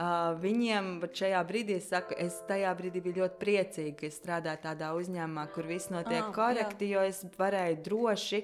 [0.00, 0.10] ā,
[0.42, 5.48] Viņiem šajā brīdī es saku, es tajā brīdī biju ļoti priecīga, ka strādāju tādā uzņēmumā,
[5.54, 8.42] kur viss notiek ah, korekti, jo es varēju droši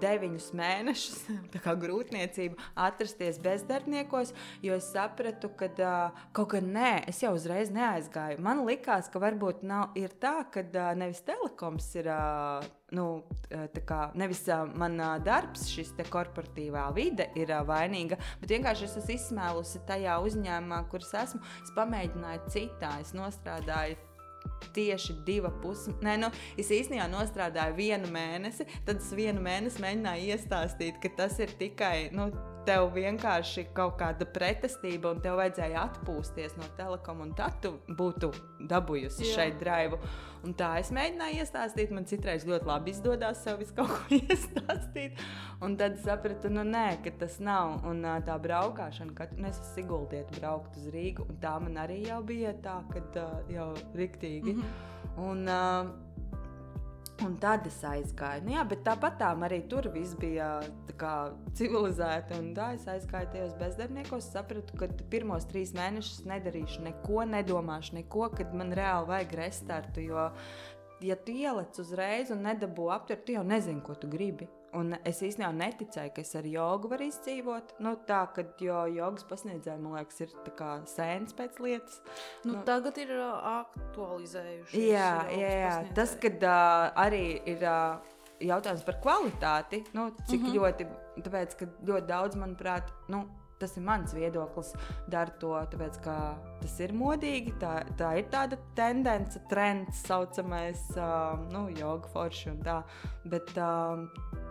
[0.00, 1.18] deviņus mēnešus,
[1.54, 4.32] tā kā grūtniecība, atrasties bezdarbniekos,
[4.64, 8.40] jo es sapratu, ka uh, kaut kā nē, es jau uzreiz neaizgāju.
[8.44, 12.10] Man likās, ka varbūt nav, tā, ka uh, nevis telekoms ir.
[12.12, 13.24] Uh, Nu,
[13.88, 14.44] kā nevis
[14.78, 21.04] manā darbs, šis korporatīvā vide ir vainīga, bet vienkārši es esmu izsmēlusi tajā uzņēmumā, kur
[21.04, 21.42] es esmu.
[21.62, 23.98] Es pamēģināju citā, es nostrādāju
[24.74, 25.94] tieši divu pusi.
[26.04, 26.30] Nē, nu,
[26.60, 32.10] es īstenībā nostrādāju vienu mēnesi, tad es vienu mēnesi mēģināju iestāstīt, ka tas ir tikai.
[32.14, 32.30] Nu,
[32.64, 38.30] Tev vienkārši kaut kāda pretestība, un tev vajadzēja atpūsties no telekoma, un tad tu būtu
[38.70, 39.34] dabūjusi Jā.
[39.36, 39.98] šeit draivu.
[40.44, 41.92] Un tā es mēģināju iestāstīt.
[41.94, 45.20] Man citreiz ļoti labi izdodas sev visu kaut ko iestāstīt.
[45.64, 47.78] Un tad sapratu, nu, nē, ka tas nav.
[47.88, 52.02] Un tā braukšana, kad nu, es esmu Siguldieta braukt uz Rīgu, un tā man arī
[52.08, 54.56] jau bija tā, ka jau riktīgi.
[54.56, 55.30] Mm -hmm.
[55.30, 56.13] un, uh,
[57.22, 58.42] Un tad es aizgāju.
[58.42, 60.48] Nu, jā, bet tāpat tā arī tur viss bija
[60.98, 62.34] kā, civilizēti.
[62.40, 64.32] Un tā es aizgāju tajos bezdarbniekos.
[64.34, 70.02] Sapratu, ka pirmos trīs mēnešus nedarīšu neko, nedomāšu neko, kad man reāli vajag restartu.
[70.08, 70.26] Jo,
[71.06, 74.50] ja tu ieliec uzreiz un nedabū aptvert, tu jau nezini, ko tu gribi.
[74.74, 77.76] Un es īstenībā neticēju, ka es ar jogu varu izdzīvot.
[77.84, 82.00] Nu, tā, kad jo jogas pasniedzēji, man liekas, ir tā kā sēnes pēc lietas.
[82.44, 82.64] Nu, Nu.
[82.66, 84.74] tagad ir uh, aktualizējušies.
[84.78, 85.76] Jā, jā, jā.
[85.96, 88.02] tas, kad uh, arī ir uh,
[88.42, 90.46] jautājums par kvalitāti, nu, cik mm.
[90.46, 90.58] -hmm.
[90.58, 90.86] ļoti,
[91.22, 93.24] tāpēc, ka ļoti daudz, manuprāt, nu,
[93.58, 94.72] tas ir mans viedoklis,
[95.08, 96.16] dara to, tāpēc, ka
[96.60, 102.62] tas ir modīgi, tā, tā ir tāda tendence, trends, saucamais, uh, nu, joga forši un
[102.66, 102.82] tā.
[103.24, 104.43] Bet, uh,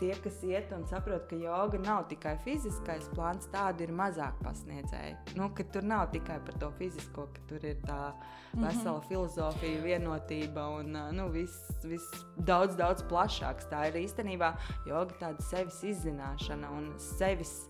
[0.00, 5.16] tie, kas iet un saprot, ka joga nav tikai fiziskais plāns, tādu ir mazāk pasniedzēji.
[5.38, 8.12] Nu, tur nav tikai par to fizisko, ka tur ir tā
[8.54, 9.08] vesela mm -hmm.
[9.08, 12.06] filozofija, vienotība un nu, viss vis
[12.36, 13.68] daudz, daudz plašāks.
[13.70, 14.54] Tā ir īstenībā
[14.86, 17.68] joga tāda sevis izzināšana un sevis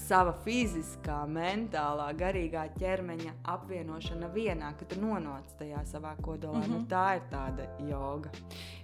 [0.00, 6.58] sava fiziskā, mentālā, garīgā ķermeņa apvienošana vienā, kad tu nonāc tajā savā kodolā.
[6.58, 6.70] Mm -hmm.
[6.70, 6.88] nu, mhm.
[6.90, 8.30] tā ir tāda joga.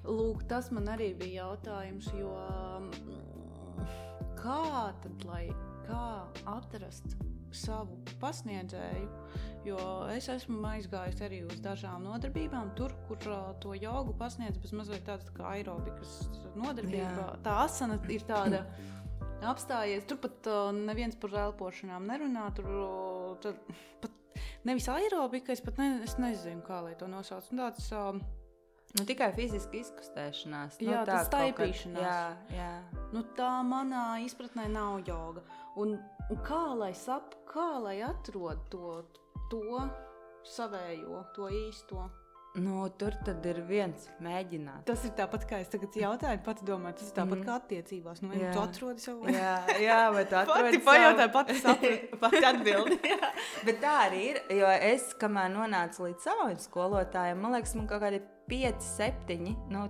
[0.05, 2.33] Lūk, tas man arī bija jautājums, jo
[2.81, 3.87] mm,
[4.37, 5.49] kā tad, lai
[5.87, 7.17] kā atrast
[7.53, 9.09] savu pasniedzēju,
[9.65, 9.79] jo
[10.15, 15.05] es esmu aizgājis arī uz dažām nodarbībām, tur, kur uh, to jogu pasniedz bez mazliet
[15.05, 17.27] tāda tā kā aerobikas nodarbība.
[17.27, 17.29] Jā.
[17.45, 18.65] Tā asana ir tāda
[19.51, 20.07] apstājies.
[20.09, 22.49] Tur pat uh, neviens par elpošanām nerunā.
[22.57, 23.49] Tur uh,
[24.03, 27.51] pat nevis aerobika, es pat ne, es nezinu, kā lai to nosauc.
[27.51, 28.17] Tāds, uh,
[28.93, 30.75] Nu, tikai fiziski izkustēšanās.
[30.83, 32.03] Nu, jā, tā ir staigāšanās.
[32.05, 32.73] Jā, jā.
[33.15, 35.41] Nu, tā manā izpratnē nav joga.
[35.81, 35.95] Un,
[36.29, 38.99] un kā lai saprotu, kā lai atrod to,
[39.49, 39.81] to
[40.45, 42.05] savējo, to īsto?
[42.55, 43.15] Nu, tur
[43.49, 44.85] ir viens mēģinājums.
[44.85, 47.45] Tas ir tāpat, kā es tagad jautāju, pati domāju, tas ir tāpat mm.
[47.47, 48.21] kā attiecībās.
[48.21, 49.39] Nu, vai tu atrodi savu lietu?
[49.39, 52.99] Jā, jā, vai tu atrodi pati pajautāju, pati sapratu, pati atbildi.
[53.71, 58.05] Bet tā arī ir, jo es, kamēr nonācu līdz savam skolotājam, man liekas, man kaut
[58.05, 58.21] kādi
[58.53, 59.87] 5, 7 nu,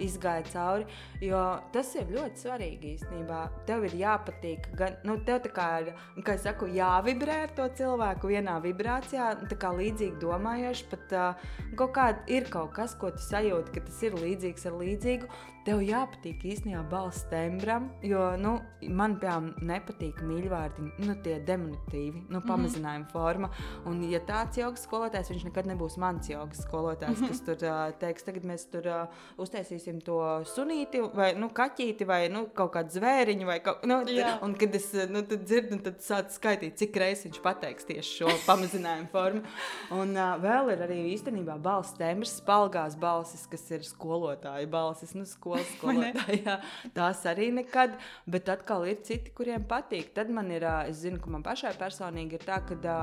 [0.00, 0.86] izgāja cauri.
[1.20, 1.42] Jo
[1.74, 3.40] tas ir ļoti svarīgi īstenībā.
[3.68, 5.92] Tev ir jāpatīk, gan nu, tev kā ir,
[6.24, 10.88] kā saku, jāvibrē ar to cilvēku vienā vibrācijā, kā līdzīgi domājoši.
[10.92, 14.80] Pat uh, kaut kāda ir kaut kas, ko tu sajūti, ka tas ir līdzīgs ar
[14.80, 15.30] līdzīgu
[15.66, 18.54] tev jāpatīk īstenībā balss tembram, jo nu,
[18.86, 22.46] man, piemēram, nepatīk mīļvārdi, nu, tie deminutīvi, nu, mhm.
[22.46, 23.12] pamazinājuma mm -hmm.
[23.12, 23.50] forma.
[23.86, 27.28] Un, ja tāds jogas skolotājs, viņš nekad nebūs mans jogas skolotājs, mm -hmm.
[27.28, 30.20] kas tur uh, teiks, tagad mēs tur uh, uztaisīsim to
[30.54, 33.46] sunīti vai nu, kaķīti vai nu, kaut kādu zvēriņu.
[33.46, 37.42] Vai kaut, nu, tad, un, kad es nu, dzirdu, tad sāku skaitīt, cik reizes viņš
[37.42, 39.42] pateiks tieši šo pamazinājumu formu.
[39.90, 45.14] Un uh, vēl ir arī īstenībā balss tembrs, spalgās balsis, kas ir skolotāju balsis.
[45.14, 46.56] Nu, skol skolas skolotājā.
[46.96, 47.96] Tās arī nekad,
[48.30, 50.12] bet atkal ir citi, kuriem patīk.
[50.16, 52.96] Tad man ir, es zinu, ka man pašai personīgi ir tā, ka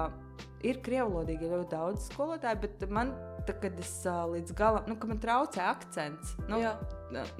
[0.64, 3.14] ir krievlodīgi ļoti daudz skolotāju, bet man,
[3.48, 6.38] tā, kad es līdz galam, nu, ka man traucē akcents.
[6.48, 6.78] Nu, Jā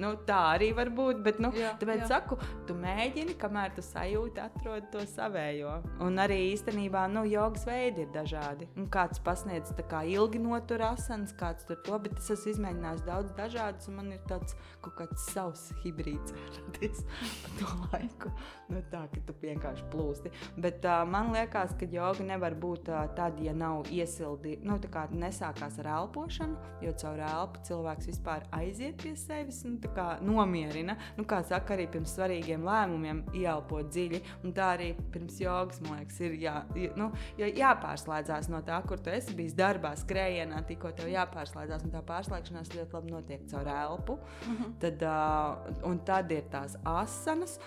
[0.02, 1.22] nu, tā arī var būt.
[1.26, 2.10] Bet, nu, jā, tāpēc jā.
[2.12, 5.78] saku, tu mēģini, kamēr tu sajūti, atrod to savējo.
[6.04, 8.68] Un arī īstenībā nu, jogas veidi ir dažādi.
[8.78, 13.34] Un kāds pasniedz kā ilgi notur asans, kāds tur to, bet es esmu izmēģinājis daudz
[13.38, 17.04] dažādus, un man ir tāds kaut kāds savs hibrīds radies
[17.44, 18.32] pa to laiku.
[18.72, 20.32] Nu, tā, ka tu vienkārši plūsti.
[20.64, 24.90] Bet uh, man liekas, ka joga nevar būt uh, tad, ja nav iesildīta, nu, tā
[24.94, 29.80] kā nesākās ar elpošanu, jo caur elpu cilvēks vispār aiziet pie sevis nu,
[30.22, 30.96] nomierina.
[31.18, 34.22] Nu, kā saka, arī pirms svarīgiem lēmumiem ieelpot dziļi.
[34.44, 36.56] Un tā arī pirms jogas, man liekas, ir jā,
[37.00, 41.86] nu, jāpārslēdzās no tā, kur tu esi bijis darbā, skrējienā, tikko tev jāpārslēdzās.
[41.88, 44.18] Un tā pārslēgšanās ļoti labi notiek caur elpu.
[44.48, 44.74] Mm -hmm.
[44.80, 47.60] tad, uh, un tad ir tās asanas.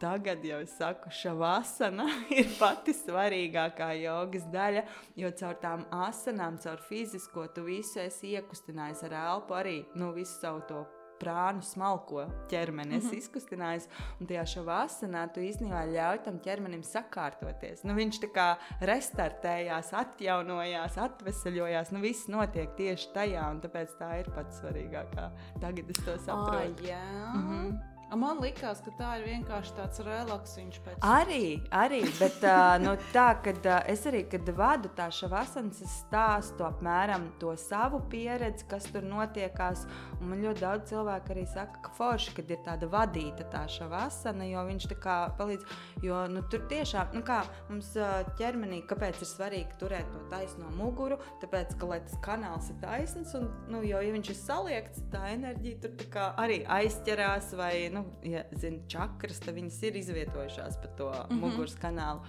[0.00, 2.06] Tagad jau es saku, šavasana
[2.38, 4.84] ir pati svarīgākā jogas daļa,
[5.16, 10.40] jo caur tām asanām, caur fizisko, tu visu esi iekustinājis ar elpu, arī nu, visu
[10.40, 10.86] savu to
[11.20, 13.18] prānu smalko ķermeni mm -hmm.
[13.18, 13.88] izkustinājis.
[14.20, 17.84] Un tajā šavāsanā tu īstenībā ļauj tam ķermenim sakārtoties.
[17.84, 18.48] Nu, viņš tā kā
[18.80, 21.92] restartējās, atjaunojās, atvesaļojās.
[21.92, 25.30] Nu, viss notiek tieši tajā, un tāpēc tā ir pats svarīgākā.
[25.60, 26.82] Tagad es to saprotu.
[26.82, 27.34] Oh, yeah.
[27.34, 27.99] mm -hmm.
[28.10, 30.78] Man liekas, ka tā ir vienkārši tāds relaksiņš.
[31.06, 35.92] Arī, arī, bet uh, nu, tā, kad uh, es arī, kad vadu tā šavasanas, es
[36.02, 39.84] stāstu apmēram to savu pieredzi, kas tur notiekās.
[40.18, 44.48] Un man ļoti daudz cilvēku arī saka, ka forši, kad ir tāda vadīta tā šavasana,
[44.50, 49.22] jo viņš tā kā palīdz, jo nu, tur tiešām, nu kā mums uh, ķermenī, kāpēc
[49.22, 53.84] ir svarīgi turēt to taisno muguru, tāpēc, ka, lai tas kanāls ir taisns, un, nu,
[53.86, 58.80] jo, ja viņš ir saliekts, tā enerģija tur arī aizķerās vai, nu, nu, ja zina
[58.88, 61.40] čakras, tad viņas ir izvietojušās pa to mm -hmm.
[61.40, 62.20] muguras kanālu.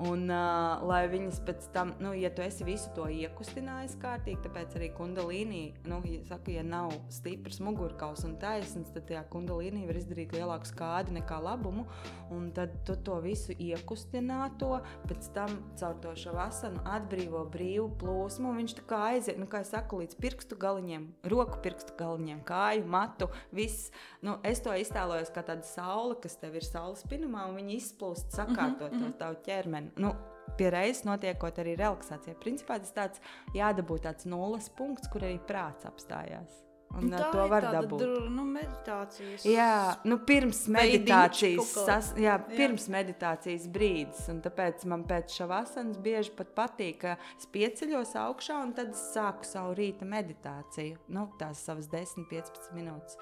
[0.00, 4.78] Un, uh, lai viņas pēc tam, nu, ja tu esi visu to iekustinājis kārtīgi, tāpēc
[4.78, 5.60] arī kundalīnī,
[5.90, 10.70] nu, ja, saka, ja nav stiprs mugurkauls un taisns, tad tajā kundalīnī var izdarīt lielāku
[10.70, 11.84] skādi nekā labumu.
[12.32, 14.78] Un tad tu to visu iekustināto,
[15.10, 18.54] pēc tam caur to šavasanu atbrīvo brīvu plūsmu.
[18.56, 22.86] Viņš tā kā aiziet, nu, kā es saku, līdz pirkstu galiņiem, roku pirkstu galiņiem, kāju,
[22.88, 23.92] matu, viss.
[24.24, 28.32] Nu, es to iztēlojos kā tāda saule, kas tev ir saules pinumā, un viņi izplūst,
[28.32, 29.12] sakārtot mm -hmm.
[29.12, 30.14] to tavu ķermeni nu,
[30.58, 32.34] pie reizes notiekot arī relaksācija.
[32.42, 33.20] Principā tas tāds
[33.54, 36.58] jādabū tāds nulles punkts, kur arī prāts apstājās.
[36.90, 38.00] Un, tā to var dabūt.
[38.02, 39.44] dr- Nu, meditācijas.
[39.46, 42.38] Jā, nu pirms meditācijas, sas, jā, Jā.
[42.50, 44.24] pirms meditācijas brīdis.
[44.32, 49.46] Un tāpēc man pēc šavasans bieži pat patīk, ka es pieceļos augšā un tad sāku
[49.46, 50.98] savu rīta meditāciju.
[51.14, 53.16] Nu, tās savas 10-15 minūtes,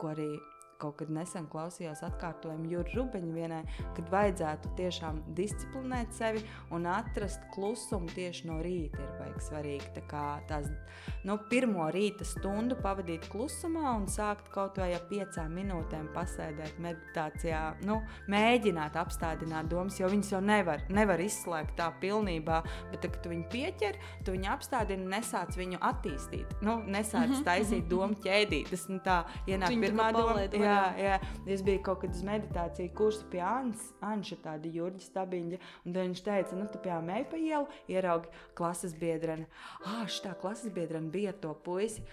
[0.00, 0.26] ko arī
[0.82, 3.62] kaut kad nesen klausījos atkārtojumu Jūras Rubeņa vienai,
[3.96, 6.42] kad vajadzētu tiešām disciplinēt sevi
[6.74, 9.00] un atrast klusumu tieši no rīta.
[9.02, 10.68] Ir baigi svarīgi tā kā tās
[11.26, 17.62] nu, pirmo rīta stundu pavadīt klusumā un sākt kaut vai ar piecām minūtēm pasēdēt meditācijā.
[17.88, 18.00] Nu,
[18.32, 22.62] mēģināt apstādināt domas, jo viņas jau nevar, nevar izslēgt tā pilnībā.
[22.92, 26.58] Bet, tad, kad tu viņu pieķer, tu viņu apstādini un nesāc viņu attīstīt.
[26.64, 28.86] Nu, nesāc Mhm, taisīt domu ķēdītes.
[28.92, 30.34] Nu, tā ienāk pirmā doma.
[30.34, 31.16] palaid Jā, jā,
[31.52, 36.24] es biju kaut kad uz meditāciju kursu pie Annas, Anša tāda Jurģa stabiņa, un viņš
[36.24, 39.48] teica, nu, tu pie mēja pa ielu ieraugi klases biedreni.
[39.84, 42.04] Ah, šitā klases biedrene bija to puisi.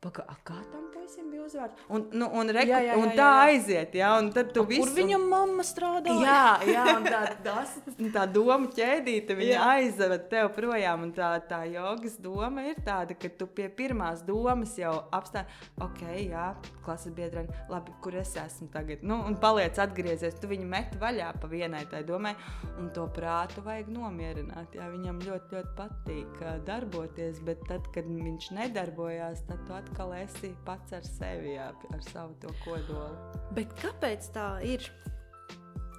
[0.00, 1.80] Paga, a, kā tam puisim bija uzvārds?
[1.92, 3.48] Un, nu, un, reku, Jā, jā, un jā, tā jā, jā.
[3.50, 4.86] aiziet, jā, un tad tu visu...
[4.86, 6.14] Kur viņa mamma strādā?
[6.24, 7.74] Jā, jā, un tā, tas,
[8.14, 9.66] tā doma ķēdīte, viņa Jā.
[9.74, 11.04] aizved tev projām.
[11.04, 15.52] Un tā, tā jogas doma ir tāda, ka tu pie pirmās domas jau apstāji,
[15.84, 16.46] ok, jā,
[16.86, 19.04] klases biedrene, labi, kur es esmu tagad.
[19.04, 22.32] Nu, un paliec atgriezies, tu viņu met vaļā pa vienai tai domai,
[22.80, 24.80] un to prātu vajag nomierināt.
[24.80, 30.54] Jā, viņam ļoti, ļoti patīk darboties, bet tad, kad viņš nedarbojās, tad tu atkal esi
[30.64, 33.12] pats ar sevi, jā, ar savu to kodolu.
[33.56, 34.86] Bet kāpēc tā ir?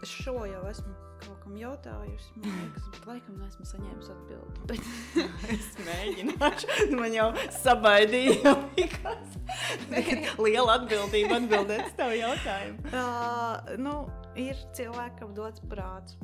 [0.02, 2.32] Es šo jau esmu kaut kam jautājusi.
[2.42, 4.64] Man liekas, bet laikam neesmu saņēmusi atbildi.
[4.72, 4.82] Bet
[5.56, 7.28] Es mēģināšu, man jau
[7.60, 8.56] sabaidīja.
[10.42, 12.90] Liela atbildība atbildēt uz tavu jautājumu.
[12.96, 13.96] uh, nu,
[14.40, 16.18] ir cilvēkam dots prāts,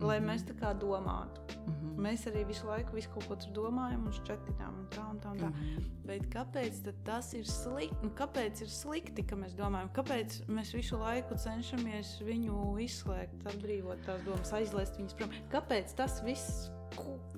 [0.00, 0.28] lai Mhm.
[0.28, 1.40] mēs tā kā domātu.
[1.66, 1.96] Mhm.
[2.04, 5.30] Mēs arī visu laiku visu kaut ko tur domājam un šķetinām un tā un tā.
[5.30, 5.50] Un tā.
[5.50, 5.84] Mhm.
[6.06, 8.02] Bet kāpēc tas ir slikti?
[8.02, 9.90] Nu, kāpēc ir slikti, ka mēs domājam?
[9.94, 15.30] Kāpēc mēs visu laiku cenšamies viņu izslēgt, atbrīvot tās domas, aizlaist viņas prom?
[15.50, 16.70] Kāpēc tas viss?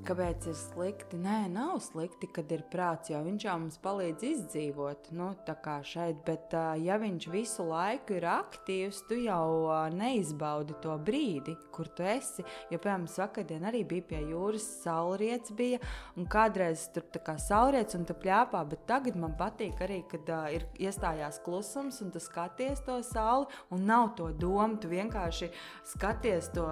[0.06, 1.18] Kāpēc ir slikti?
[1.18, 5.08] Nē, nav slikti, kad ir prāts, jo viņš jau mums palīdz izdzīvot.
[5.18, 10.94] Nu, tā kā šeit, bet ja viņš visu laiku ir aktīvs, tu jau neizbaudi to
[11.08, 12.44] brīdi, kur tu esi.
[12.70, 15.82] Jo, piemēram, vakardien arī bija pie jūras, saulrietis bija,
[16.14, 20.30] un kādreiz tur tā kā saulrietis un tu pļāpā, bet tagad man patīk arī, kad
[20.30, 25.50] uh, ir iestājās klusums un tu skaties to sauli un nav to domu, tu vienkārši
[25.96, 26.70] skaties to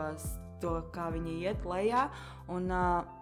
[0.65, 2.07] to, kā viņi iet lejā.
[2.53, 2.69] Un,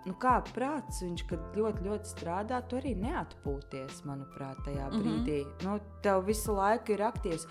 [0.06, 1.24] nu, kā prāts, viņš
[1.58, 5.02] ļoti, ļoti strādā, tu arī neatpūties, manuprāt, tajā Mhm.
[5.02, 5.40] brīdī.
[5.44, 5.66] Mm -hmm.
[5.66, 7.46] nu, tev visu laiku ir aktīvs.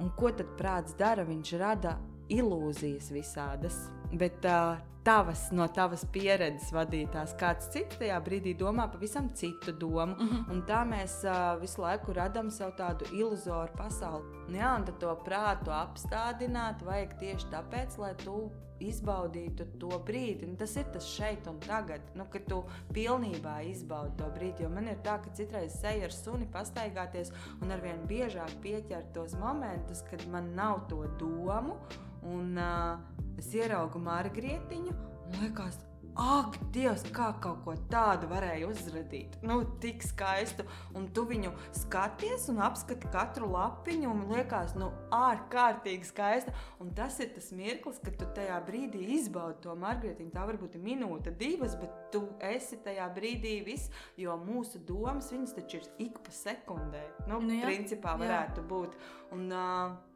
[0.00, 1.24] Un ko tad prāts dara?
[1.24, 3.76] Viņš rada ilūzijas visādas.
[4.12, 10.14] Bet uh, tavas, no tavas pieredzes vadītās, kāds cits tajā brīdī domā pavisam citu domu.
[10.14, 10.50] Mm -hmm.
[10.50, 14.24] Un tā mēs uh, visu laiku radām sev tādu iluzoru pasauli.
[14.48, 20.48] Nu Jā, un to prātu apstādināt vajag tieši tāpēc, lai tu izbaudītu to brīdi.
[20.48, 22.62] Nu, tas ir tas šeit un tagad, nu, kad tu
[22.92, 24.62] pilnībā izbaudi to brīdi.
[24.62, 29.36] Jo man ir tā, ka citreiz seju ar suni pastaigāties un arvien biežāk pieķert tos
[29.40, 31.78] momentus, kad man nav to domu.
[32.24, 33.00] Un uh,
[33.40, 35.76] es ieraugu margrietiņu un liekas,
[36.14, 39.34] ak, Dievs, kā kaut ko tādu varēja uzradīt.
[39.46, 40.66] Nu, tik skaistu.
[40.94, 46.54] Un tu viņu skaties un apskati katru lapiņu un liekas, nu, ārkārtīgi skaista.
[46.82, 50.32] Un tas ir tas mirklis, kad tu tajā brīdī izbaudi to margrietiņu.
[50.34, 55.58] Tā varbūt ir minūte, divas, bet tu esi tajā brīdī viss, jo mūsu domas, viņas
[55.58, 57.04] taču ir ik pa sekundē.
[57.28, 58.22] Nu, Nu jā, principā jā.
[58.22, 58.98] varētu būt.
[59.34, 60.14] Un, uh,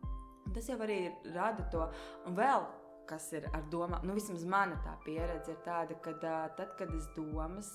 [0.54, 1.00] Tas jau arī
[1.34, 1.86] rada to.
[2.28, 2.66] Un vēl
[3.08, 7.08] kas ir ar domām, nu vismaz mana tā pieredze ir tāda, ka tad, kad es
[7.16, 7.70] domas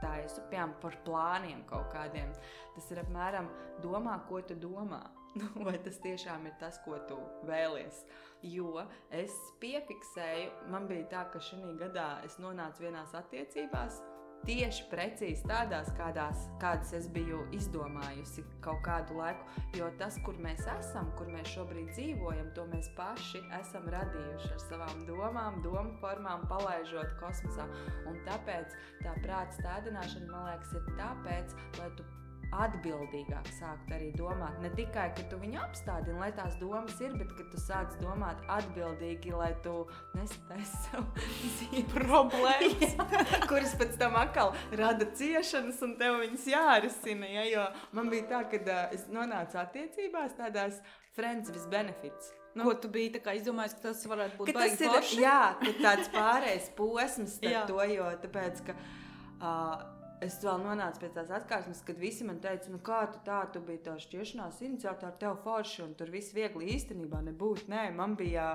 [0.00, 2.32] taisu piemēram par plāniem kaut kādiem,
[2.74, 3.50] tas ir apmēram
[3.84, 5.02] domā, ko tu domā.
[5.38, 7.14] Nu, Vai tas tiešām ir tas, ko tu
[7.46, 8.00] vēlies?
[8.42, 8.82] Jo
[9.14, 14.00] es piefiksēju, man bija tā, ka šī gadā es nonācu vienās attiecībās,
[14.46, 19.46] tieši precīzi tādās, kādās, kādas es biju izdomājusi kaut kādu laiku.
[19.78, 24.64] Jo tas, kur mēs esam, kur mēs šobrīd dzīvojam, to mēs paši esam radījuši ar
[24.66, 27.68] savām domām, domu formām, palaižot kosmosā.
[28.10, 32.08] Un tāpēc tā prāta stādināšana, man liekas, ir tāpēc, lai tu
[32.54, 34.56] atbildīgāk sākt arī domāt.
[34.62, 38.40] Ne tikai, ka tu viņu apstādini, lai tās domas ir, bet ka tu sāc domāt
[38.50, 39.74] atbildīgi, lai tu
[40.18, 42.96] nesataisi sev problēmas,
[43.50, 47.30] kuras pēc tam atkal rada ciešanas, un tev viņas jārisina.
[47.38, 47.46] Ja?
[47.50, 50.82] Jo man bija tā, ka uh, es nonācu attiecībās tādās
[51.16, 52.34] friends with benefits.
[52.54, 55.20] Nu, Ko tu biji izdomājis, ka tas varētu būt forši?
[55.22, 61.82] jā, tāds pārējais posms to, jo tāpēc, ka uh, es vēl nonācu pie tās atklāsmes,
[61.86, 65.82] kad visi man teica, nu kā tu tā, tu biji tā šķiršanās iniciatora, tev forši,
[65.86, 67.70] un tur viss viegli īstenībā nebūtu.
[67.72, 68.52] Nē, man bija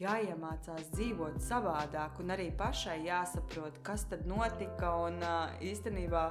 [0.00, 4.94] jāiemācās dzīvot savādāk, un arī pašai jāsaprot, kas tad notika.
[5.06, 5.20] Un
[5.64, 6.24] īstenībā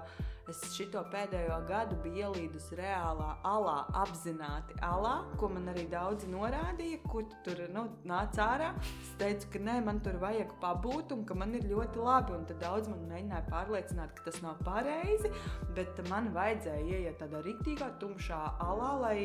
[0.49, 7.03] es šo pēdējo gadu biju ielīdus reālā alā, apzināti alā, ko man arī daudzi norādīja,
[7.05, 8.71] kur tu tur nu, nāca ārā.
[9.03, 12.33] Es teicu, ka nē, man tur vajag pabūt, un ka man ir ļoti labi.
[12.39, 15.29] Un tad daudz man mēģināja pārliecināt, ka tas nav pareizi,
[15.77, 19.17] bet man vajadzēja ieiet tādā riktīgā, tumšā alā, lai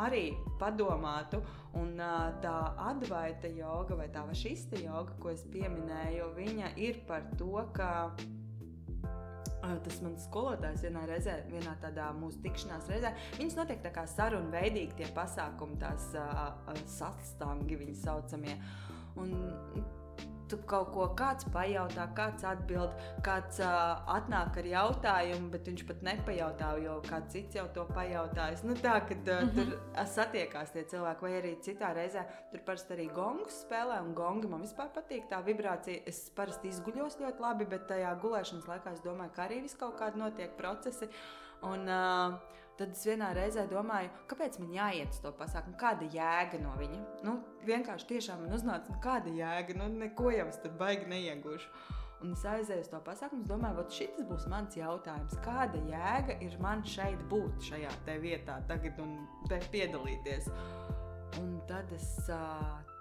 [0.00, 1.42] arī padomātu.
[1.78, 1.96] Un
[2.44, 7.90] tā advaita joga vai tā vašista joga, ko es pieminēju, viņa ir par to, ka
[9.62, 14.50] Tas mans skolotājs vienā reizē, vienā tādā mūsu tikšanās reizē, viņas notiek tā kā sarunu
[14.50, 16.50] veidīgi tie pasākumi, tās uh,
[16.90, 18.56] sastangi, viņi saucamie.
[19.22, 19.36] Un
[20.52, 22.92] tu kaut ko kāds pajautā, kāds atbild,
[23.24, 28.64] kāds uh, atnāk ar jautājumu, bet viņš pat nepajautā, jo kāds cits jau to pajautājis.
[28.68, 29.72] Nu, tā, kad uh, mm -hmm.
[29.72, 34.48] tur satiekās tie cilvēki, vai arī citā reizē tur parasti arī gongus spēlē, un gongi
[34.48, 35.28] man vispār patīk.
[35.30, 39.62] Tā vibrācija, es parasti izguļos ļoti labi, bet tajā gulēšanas laikā es domāju, ka arī
[39.62, 41.08] viss kaut kādi notiek procesi.
[41.62, 42.34] Un, uh,
[42.82, 46.96] Tad es vienā reizē domāju, kāpēc man jāiet uz to pasākumu, kāda jēga no viņa.
[47.22, 47.36] Nu,
[47.68, 51.70] vienkārši tiešām man uznāca, nu, kāda jēga, nu, neko jau es tur baigi neiegūšu.
[52.26, 55.38] Un es aizēju uz to pasākumu, domāju, ka šis būs mans jautājums.
[55.46, 59.14] Kāda jēga ir man šeit būt, šajā vietā, tagad un
[59.70, 60.50] piedalīties?
[61.38, 62.91] Un tad es uh,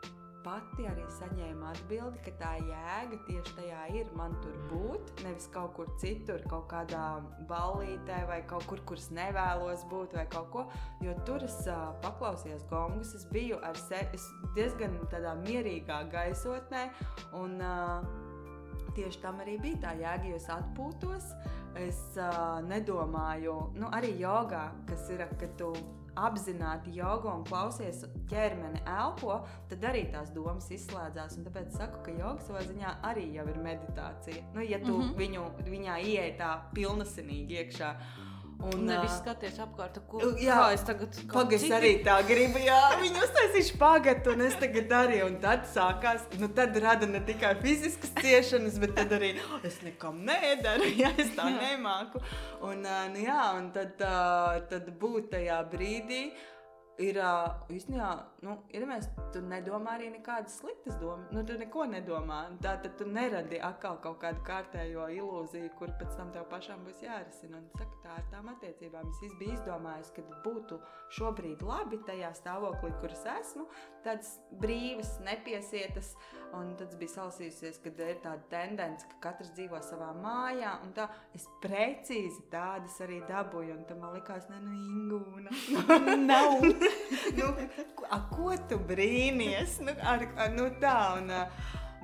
[0.45, 5.75] pati arī saņēmu atbildi, ka tā jēga tieši tajā ir man tur būt, nevis kaut
[5.77, 7.05] kur citur, kaut kādā
[7.49, 10.65] ballītē vai kaut kur, kur es nevēlos būt vai kaut ko.
[11.05, 14.19] Jo tur es uh, paklausījos gongus, es biju ar sevi
[14.57, 16.89] diezgan tādā mierīgā gaisotnē.
[17.41, 18.29] Un, uh,
[18.91, 21.29] Tieši tam arī bija tā jēga, jo es atpūtos.
[21.79, 25.69] Es uh, nedomāju, nu, arī jogā, kas ir, ka tu
[26.16, 31.38] apzināti jogu un klausies ķermeni elpo, tad arī tās domas izslēdzās.
[31.38, 34.43] Un tāpēc saku, ka joga savā ziņā arī jau ir meditācija.
[34.55, 35.16] Nu, ja tu mm -hmm.
[35.18, 37.95] viņu, viņā ieej tā pilnasinīgi iekšā.
[38.62, 42.62] Un nevis skaties apkārt, ko jā, es tagad pagaidu arī tā gribu.
[42.62, 45.18] Jā, viņi uztaisīja pagaidu, un es tagad arī.
[45.26, 49.34] Un tad sākās, nu tad rada ne tikai fiziskas ciešanas, bet arī
[49.68, 52.22] es nekam nedaru, ja es tā nemāku.
[52.70, 53.97] Un, nu, jā, un tad,
[54.70, 56.24] tad būt tajā brīdī
[56.99, 57.17] ir
[57.71, 58.09] īstenībā,
[58.45, 61.29] nu, iedomājieties, tu nedomā arī nekādas sliktas domas.
[61.33, 62.41] Nu, tu neko nedomā.
[62.63, 67.01] Tā tad tu neradi atkal kaut kādu kārtējo ilūziju, kur pēc tam tev pašam būs
[67.05, 67.61] jārisina.
[67.61, 70.81] Un, saka, tā ar tām attiecībām es biju izdomājis, ka būtu
[71.17, 73.67] šobrīd labi tajā stāvoklī, kur es esmu,
[74.05, 76.15] tādas brīvas, nepiesietas.
[76.51, 80.73] Un tad bija salasījusies, ka ir tāda tendence, ka katrs dzīvo savā mājā.
[80.83, 83.77] Un tā es precīzi tādas arī dabūju.
[83.77, 85.55] Un tam man likās, ne, nu, Ingūna.
[86.29, 86.80] Nav.
[87.39, 87.51] nu,
[88.09, 89.79] a, ko tu brīnies?
[89.86, 91.32] Nu, ar, ar, nu tā, un,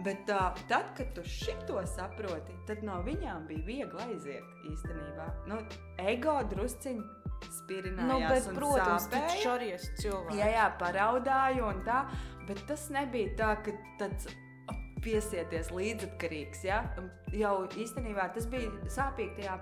[0.05, 5.29] bet uh, tad, kad tu šito saproti, tad no viņām bija viegli aiziet īstenībā.
[5.49, 5.61] Nu,
[6.05, 7.05] ego drusciņi.
[8.07, 10.39] Nu, bet, protams, tas ir šories cilvēks.
[10.39, 11.99] Jā, jā, paraudāju un tā,
[12.47, 14.25] bet tas nebija tā, ka tāds
[15.07, 16.65] piesieties līdzatkarīgs.
[16.67, 16.81] Ja?
[17.35, 19.55] Jau īstenībā tas bija sāpīgi tajā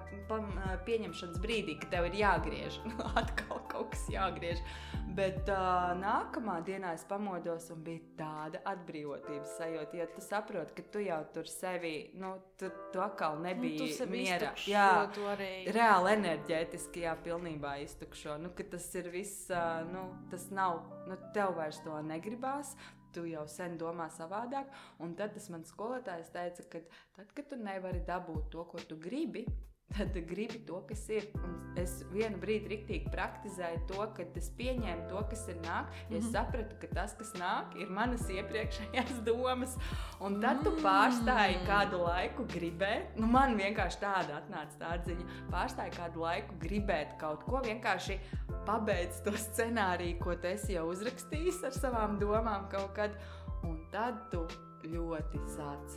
[0.88, 2.82] pieņemšanas brīdī, kad tev ir jāgriež.
[3.22, 4.62] Atkal kaut kas jāgriež.
[5.16, 10.00] Bet uh, nākamā dienā es pamodos un bija tāda atbrīvotības sajūta.
[10.02, 14.52] Jo tu saproti, ka tu jau tur sevi, nu, tu, tu atkal nebija nu, miera.
[14.68, 14.90] Jā,
[15.32, 15.52] arī...
[15.76, 18.36] reāli enerģētiski, jā, pilnībā iztukšo.
[18.42, 22.76] Nu, tas ir viss, uh, nu, tas nav, nu, tev vairs to negribās
[23.16, 24.72] tu jau sen domā savādāk.
[25.04, 26.84] Un tad tas mans skolotājs teica, ka
[27.16, 29.46] tad, kad tu nevari dabūt to, ko tu gribi,
[29.98, 31.28] tad gribi to, kas ir.
[31.46, 35.92] Un es vienu brīdi rīktīgi praktizēju to, ka es pieņēmu to, kas ir nāk.
[36.10, 36.32] Ja es mhm.
[36.34, 39.78] sapratu, ka tas, kas nāk, ir manas iepriekšējās domas.
[40.26, 41.66] Un tad tu pārstāji mm.
[41.70, 43.16] kādu laiku gribēt.
[43.20, 45.28] Nu, man vienkārši tāda atnāca tā ziņa.
[45.54, 48.20] Pārstāji kādu laiku gribēt kaut ko vienkārši
[48.68, 53.18] pabeidz to scenāriju, ko tu esi jau uzrakstījis ar savām domām kaut kad.
[53.66, 54.44] Un tad tu
[54.86, 55.96] ļoti sāc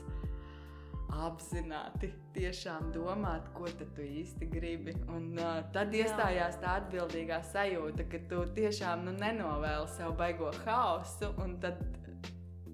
[1.08, 4.94] apzināti tiešām domāt, ko tu īsti gribi.
[5.14, 11.32] Un uh, tad iestājās tā atbildīgā sajūta, ka tu tiešām nu, nenovēli sev baigo haosu.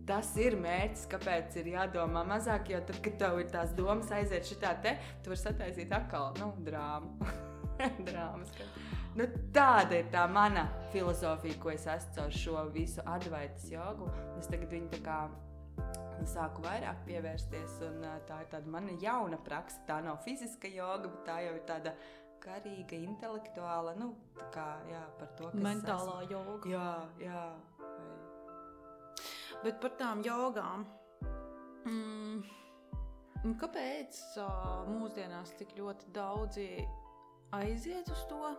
[0.05, 4.45] Tas ir mērķis, kāpēc ir jādomā mazāk, jo tad, kad tev ir tās domas aiziet
[4.45, 7.30] šitā te, tu vari sataisīt atkal nu, drāmu.
[8.11, 8.53] Drāmas.
[9.15, 14.09] Nu, tāda ir tā mana filozofija, ko es esmu caur šo visu advaitas jogu.
[14.41, 15.19] Es tagad viņu tā kā
[16.27, 17.77] sāku vairāk pievērsties.
[17.87, 19.85] Un, tā ir tāda mana jauna praksa.
[19.87, 21.95] Tā nav fiziska joga, bet tā jau ir tāda
[22.45, 23.95] garīga, intelektuāla.
[24.01, 24.11] Nu,
[24.41, 26.35] tā kā jā, par to Mentālā esmu.
[26.35, 26.75] joga.
[26.75, 26.91] Jā,
[27.23, 27.47] jā.
[29.62, 30.85] Bet par tām jogām.
[31.87, 32.43] Mm,
[33.61, 36.69] kāpēc uh, mūsdienās tik ļoti daudzi
[37.55, 38.55] aiziet uz to?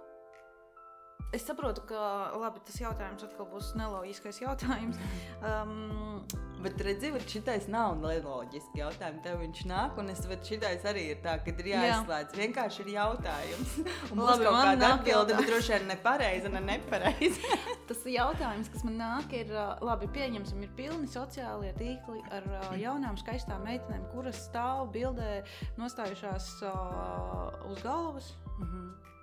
[1.35, 2.01] Es saprotu, ka
[2.39, 4.99] labi, tas jautājums atkal būs neloģiskais jautājums.
[5.43, 6.23] Um,
[6.65, 9.19] Bet redziet, šitais nav neloģiski jautājums.
[9.21, 12.33] Tev viņš nāk, un es saprotu, šitais arī ir tā, ka ir jāizslēdz.
[12.33, 12.39] Jā.
[12.39, 13.75] Vienkārši ir jautājums.
[14.11, 17.59] Un Labi, kaut kāda atbilde, bet droši vien nepareiza, ne nepareiza.
[17.91, 19.53] tas jautājums, kas man nāk, ir,
[19.85, 22.49] labi, pieņemsim, ir pilni sociālie tīkli ar
[22.85, 25.43] jaunām, skaistām meitenēm, kuras stāv bildē
[25.77, 28.33] nostājušās uh, uz galvas.
[28.57, 29.14] Mhm.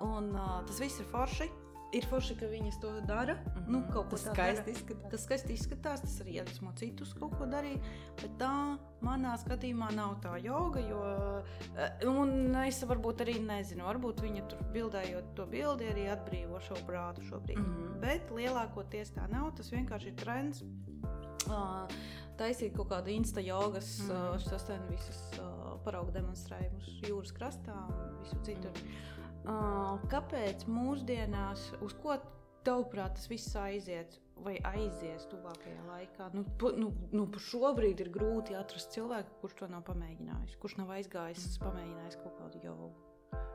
[0.00, 1.48] Un uh, tas viss ir forši.
[1.96, 3.34] Ir forši, ka viņas to dara.
[3.34, 3.68] Mm -hmm.
[3.72, 5.10] nu, kaut ko Tas tādu skaisti izskatās.
[5.10, 7.80] Tas skaisti izskatās, tas arī iedvesmo citus kaut ko darīt.
[8.20, 10.80] Bet tā manā skatījumā nav tā joga.
[10.80, 11.00] Jo,
[12.10, 17.22] un es varbūt arī nezinu, varbūt viņa tur bildējot to bildi arī atbrīvo šo prātu
[17.22, 17.58] šobrīd.
[17.58, 17.82] Mm Mhm.
[17.82, 18.00] -hmm.
[18.00, 19.54] Bet lielākoties tā nav.
[19.56, 20.64] Tas vienkārši ir trends.
[21.48, 21.88] Uh,
[22.36, 24.04] taisīt kaut kādu insta jogas, mm.
[24.04, 24.34] Mhm.
[24.34, 28.70] uh, sastāvdaļu visus uh, paraugu demonstrējumus jūras krastā un visur citur.
[28.70, 29.17] Uh,
[30.12, 32.16] kāpēc mūsdienās, uz ko
[32.66, 34.20] tavuprāt tas viss aiziet?
[34.38, 36.28] Vai aizies tuvākajā laikā?
[36.30, 40.76] Nu, pu, nu, nu, pa šobrīd ir grūti atrast cilvēku, kurš to nav pamēģinājis, kurš
[40.78, 42.92] nav aizgājis, pamēģinājis kaut kādu jogu.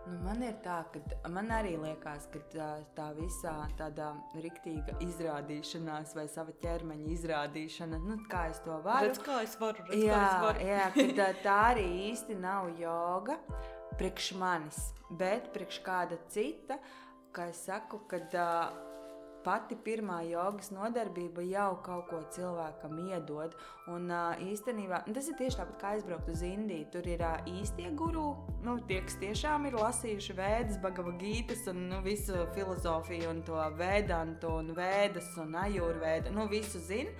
[0.04, 2.68] Nu, man ir tā, ka man arī liekas, ka tā,
[2.98, 4.10] tā visā tāda
[4.44, 9.08] riktīga izrādīšanās vai sava ķermeņa izrādīšana, nu, kā es to varu.
[9.08, 10.68] Redz, kā es varu, redz, jā, kā es varu.
[10.68, 13.40] jā, tā, tā arī īsti nav joga
[14.00, 14.80] priekš manis,
[15.10, 16.80] bet priekš kāda cita,
[17.34, 18.74] kā es saku, kad uh,
[19.44, 23.56] pati pirmā jogas nodarbība jau kaut ko cilvēkam iedod.
[23.92, 26.88] Un uh, īstenībā tas ir tieši tāpat kā aizbraukt uz Indiju.
[26.94, 28.30] Tur ir uh, īstie guru,
[28.64, 34.54] nu, tie, kas tiešām ir lasījuši vēdas, bagavagītas un nu, visu filozofiju un to vēdantu
[34.62, 37.14] un vēdas un ajurvēdu, nu, visu zina.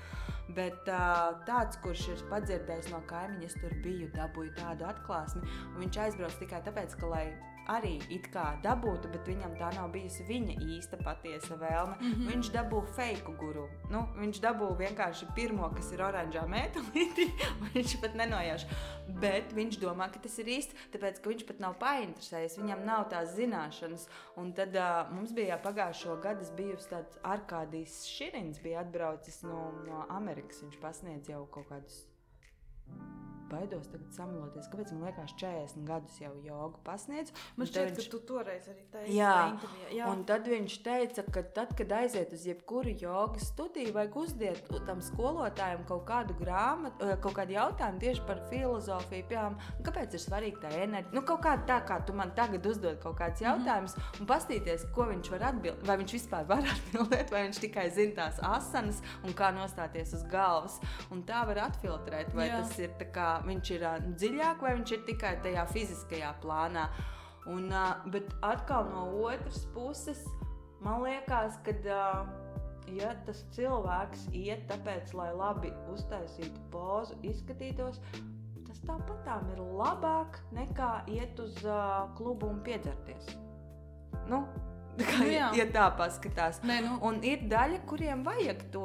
[0.52, 5.44] Bet uh, tāds, kurš ir padzirdējis no kaimiņa, tur biju, dabūju tādu atklāsmi.
[5.72, 7.26] un Viņš aizbrauc tikai tāpēc, ka, lai
[7.72, 11.96] arī it kā dabūtu, bet viņam tā nav bijusi viņa īsta patiesa vēlme.
[12.00, 12.28] Mm -hmm.
[12.32, 13.68] Viņš dabūja fake guru.
[13.92, 17.28] Nu, viņš dabūja vienkārši pirmo, kas ir oranžā metālīte.
[17.74, 18.66] viņš pat nenojauš.
[19.08, 22.58] Bet viņš domā, ka tas ir īsti, tāpēc ka viņš pat nav painteresējies.
[22.58, 24.08] Viņam nav tās zināšanas.
[24.36, 30.06] Un tad uh, mums bija pagājušo gadu bijusi tāds Arkādijs Širins, bija atbraucis no, no
[30.10, 30.64] Amerikas.
[30.64, 32.08] Viņš pasniedz jau kaut kādus
[33.54, 34.70] baidos tagad samaloties.
[34.74, 37.34] Kāpēc man liekas, 40 gadus jau jogu pasniedz?
[37.58, 39.90] Man šķiet, viņš- ka tu toreiz arī teici, Jā, intervijā.
[40.00, 40.10] Jā.
[40.12, 45.00] Un tad viņš teica, ka tad, kad aiziet uz jebkuru jogas studiju, vajag uzdiet tam
[45.02, 49.28] skolotājam kaut kādu grāmatu, eh, kaut kādu jautājumu tieši par filozofiju.
[49.30, 51.14] Piemēram, kāpēc ir svarīga tā enerģija?
[51.14, 54.20] Nu, kaut kā tā, kā tu man tagad uzdod kaut kādus jautājumus, mm -hmm.
[54.22, 55.88] un paskatīties, ko viņš var atbildēt.
[55.88, 60.24] Vai viņš vispār var atbildēt, vai viņš tikai zina tās asanas un kā nostāties uz
[60.24, 60.80] galvas.
[61.12, 62.58] Un tā var atfiltrēt, vai Jā.
[62.62, 63.86] Tas ir kā viņš ir
[64.20, 66.88] dziļāk, vai viņš ir tikai tajā fiziskajā plānā.
[67.52, 67.68] Un,
[68.14, 70.22] bet atkal no otras puses,
[70.84, 71.74] man liekas, ka,
[72.96, 78.00] ja tas cilvēks iet tāpēc, lai labi uztaisītu pozu, izskatītos,
[78.68, 83.34] tas tāpat ir labāk nekā iet uz uh, klubu un piedzerties.
[84.32, 84.46] Nu,
[85.02, 85.50] kā, Nu jā.
[85.58, 86.60] ja tā paskatās.
[86.68, 88.84] Nē, nu, Un ir daļa, kuriem vajag to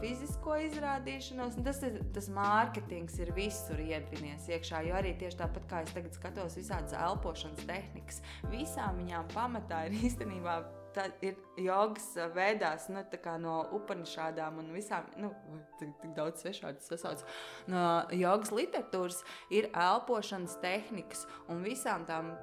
[0.00, 1.56] fizisko izrādīšanos.
[1.58, 4.82] un Tas, ir, tas mārketings ir visur iedvinies iekšā.
[4.88, 9.98] Jo arī tieši tāpat kā es tagad skatos visādas elpošanas tehnikas, visām viņām pamatā ir
[10.08, 10.60] īstenībā.
[10.92, 13.00] Tā ir jogas veidās nu,
[13.40, 15.30] no upanišādām un visām, nu,
[15.80, 17.24] tik, tik daudz svešādas sasauc.
[17.72, 19.22] No jogas literatūras
[19.54, 22.34] ir elpošanas tehnikas un visām tām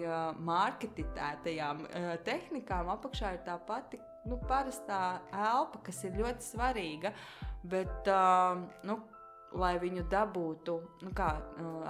[0.00, 7.12] ja, marketitētajām eh, tehnikām apakšā ir tā pati nu, parastā elpa, kas ir ļoti svarīga.
[7.64, 8.98] Bet, uh, nu,
[9.54, 10.74] lai viņu dabūtu,
[11.04, 11.28] nu, kā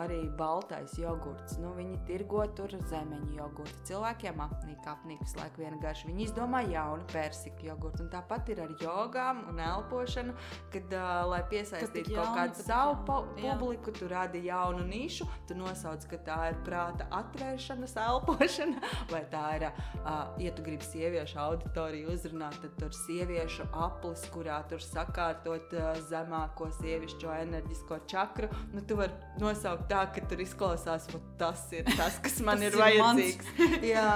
[0.01, 3.79] arī baltais jogurts, nu, viņi tirgo tur zemeņu jogurtu.
[3.89, 6.09] Cilvēkiem apnīk, apnīk visu laiku viena garša.
[6.11, 8.05] Viņi izdomā jaunu persika jogurtu.
[8.05, 10.35] Un tāpat ir ar jogām un elpošanu,
[10.75, 13.57] kad, uh, lai piesaistītu kaut kādu savu pu- Jā.
[13.59, 18.83] publiku, tu radi jaunu nišu, tu nosauc, ka tā ir prāta atvēršanas elpošana,
[19.15, 19.67] vai tā ir,
[20.05, 25.95] uh, ja tu gribi sieviešu auditoriju uzrunāt, tad tur sieviešu aplis, kurā tur sakārtot uh,
[26.11, 31.67] zemāko sievišķo enerģiju enerģisko čakru, nu, tu vari nosaukt tā, ka tur izklausās, ka tas
[31.77, 33.51] ir tas, kas man Tas ir ir vajadzīgs.
[33.95, 34.09] Jā,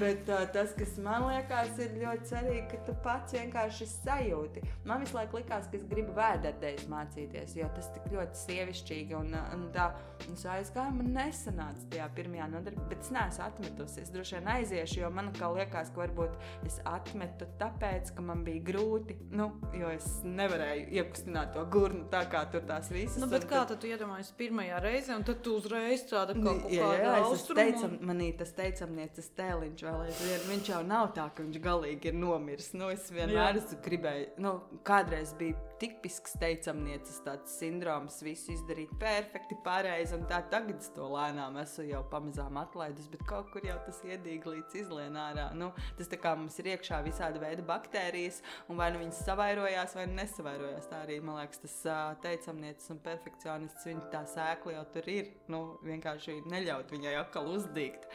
[0.00, 4.64] bet uh, tas, kas man liekas, ir ļoti svarīgi, ka tu pats vienkārši sajūti.
[4.88, 9.34] Man visu laiku likās, ka es gribu vēdēties mācīties, jo tas tik ļoti sievišķīgi un,
[9.56, 9.90] un tā.
[10.24, 14.04] Un es aizgāju, man nesanāca tajā pirmajā nodarbībā, bet es neesmu atmetusi.
[14.04, 16.38] Es droši vien aiziešu, jo man kā liekas, ka varbūt
[16.68, 22.24] es atmetu tāpēc, ka man bija grūti, nu, jo es nevarēju iekustināt to gurnu tā
[22.32, 23.18] kā tur tās visas.
[23.20, 26.70] Nu, bet kā tad- tu iedomājies pirmajā reizē, un tad tu uzreiz tāda kā kaut
[26.70, 27.58] Jā, jā, esmu austrumu.
[27.60, 30.40] teicam, manī tas teicamnieces tēliņš vēl aizvien.
[30.50, 32.72] Viņš jau nav tā, ka viņš galīgi ir nomiris.
[32.74, 39.56] Nu, es vienmēr esmu gribēju, nu, kādreiz bija tipisks teicamnieces tāds sindroms, visu izdarīt perfekti,
[39.64, 43.76] pareizi, un tā tagad es to lēnām esmu jau pamazām atlaidus, bet kaut kur jau
[43.86, 45.48] tas iedīg līdz izlien ārā.
[45.58, 49.96] Nu, tas tā kā mums ir iekšā visāda veida baktērijas, un vai nu viņas savairojās,
[49.98, 50.88] vai nesavairojās.
[50.92, 51.76] Tā arī, man liekas, tas
[52.24, 55.34] teicamnieces un perfekcionists, viņa tā sēkla jau tur ir.
[55.52, 58.08] Nu, vienkārši neļaut viņai atkal uzdīgt.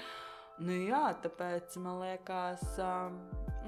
[0.60, 2.64] Nu, jā, tāpēc man liekas,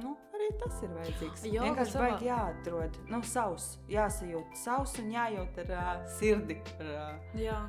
[0.04, 1.46] nu, arī tas ir vajadzīgs.
[1.48, 6.90] Joga vienkārši savā- vajag jāatrod nu, savs, jāsajūt savs un jājūt ar uh, sirdi, ar,
[6.92, 7.60] uh, Jā.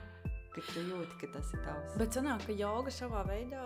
[0.54, 1.94] ka tu jūti, ka tas ir tavs.
[2.00, 3.62] Bet sanāk, ka joga savā veidā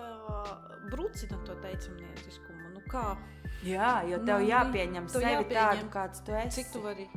[0.90, 2.74] brucina to teicamnieciskumu.
[2.76, 3.16] Nu kā?
[3.64, 6.60] Jā, jo tev Nu, jāpieņem sevi jāpieņem, tādu, kāds tu esi.
[6.62, 7.08] Cik tu vari,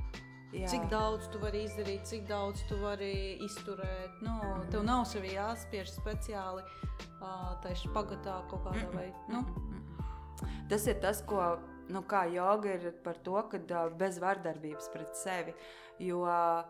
[0.50, 0.66] Jā.
[0.72, 4.18] cik daudz tu vari izdarīt, cik daudz tu vari izturēt.
[4.26, 4.40] Nu,
[4.74, 9.28] tev nav sevi jāspiež speciāli uh, tajā pagatā kaut kādā veidā.
[9.30, 9.44] Nu,
[10.70, 11.58] Tas ir tas, ko
[11.90, 15.56] nu, kā joga ir par to, ka uh, bez vardarbības pret sevi.
[16.00, 16.62] Jo uh,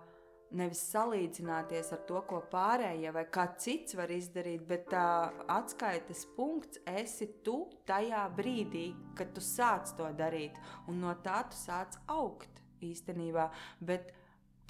[0.57, 6.82] nevis salīdzināties ar to, ko pārējie vai kāds cits var izdarīt, bet uh, atskaites punkts
[6.89, 8.88] esi tu tajā brīdī,
[9.19, 10.57] kad tu sāc to darīt.
[10.89, 13.49] Un no tā tu sāc augt īstenībā.
[13.80, 14.13] Bet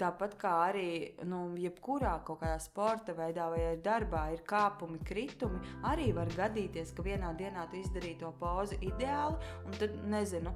[0.00, 0.90] Tāpat kā arī
[1.28, 7.04] nu, jebkurā kaut kādā sporta veidā vai darbā ir kāpumi, kritumi, arī var gadīties, ka
[7.04, 10.54] vienā dienā tu izdarīji to pozu ideāli, un tad nezinu.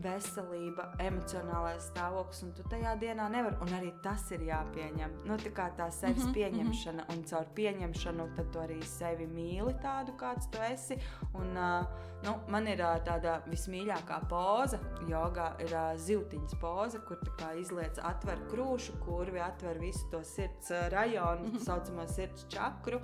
[0.00, 3.56] Veselība, emocionālais stāvoklis, un tu tajā dienā nevari.
[3.64, 5.16] Un arī tas ir jāpieņem.
[5.28, 10.16] Nu, tā kā tā sevis Mhm, pieņemšana, un caur pieņemšanu tu arī sevi mīli tādu,
[10.20, 10.96] kāds tu esi.
[11.34, 17.20] Un, uh, nu, man ir tāda vismīļākā poza, jogā ir zivtiņas poza, kur
[17.60, 23.00] izliec, atver krūšu, kurvi atver visu to sirds rajonu, tā saucamo sirds čakru.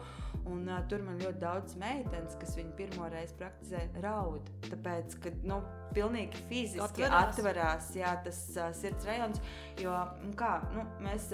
[0.46, 4.46] Un, uh, tur man ļoti daudz meitenes, kas viņu pirmo reizi praktizē, raud.
[4.68, 5.56] Tāpēc, ka nu,
[5.96, 7.32] pilnīgi fiziski Atverās.
[7.38, 9.40] atverās jā, tas uh, sirds rajons.
[9.82, 9.96] Jo
[10.38, 11.32] kā, nu, mēs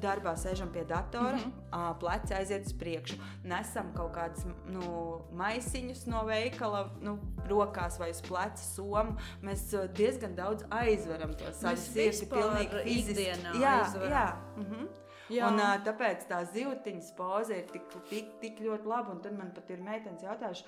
[0.00, 1.50] darbā sēžam pie datora, mm Mhm.
[1.50, 1.90] -hmm.
[1.90, 8.10] uh, pleci aiziet uz priekšu, nesam kaut kādus nu, maisiņus no veikala nu, rokās vai
[8.14, 9.16] uz pleca somu.
[9.44, 12.28] Mēs uh, diezgan daudz aizveram to savu sirdi.
[12.30, 13.30] pilnīgi fiziski.
[13.60, 14.12] jā, aizveram.
[14.12, 14.28] jā.
[14.56, 14.92] Mm -hmm.
[15.32, 15.48] Jā.
[15.48, 19.12] Un, uh, tāpēc tā zivtiņas poza ir tik, tik, tik ļoti laba.
[19.12, 20.64] Un tad man pat ir meitenes jautājuši,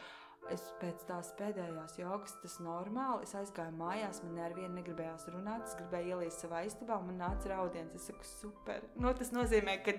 [0.55, 3.27] es pēc tās pēdējās jogas, tas normāli.
[3.27, 5.67] Es aizgāju mājās, man ar vienu negribējās runāt.
[5.67, 7.95] Es gribēju ielīst savā istabā, un man nāca raudiens.
[7.99, 8.87] Es saku, super.
[9.01, 9.97] Nu, tas nozīmē, ka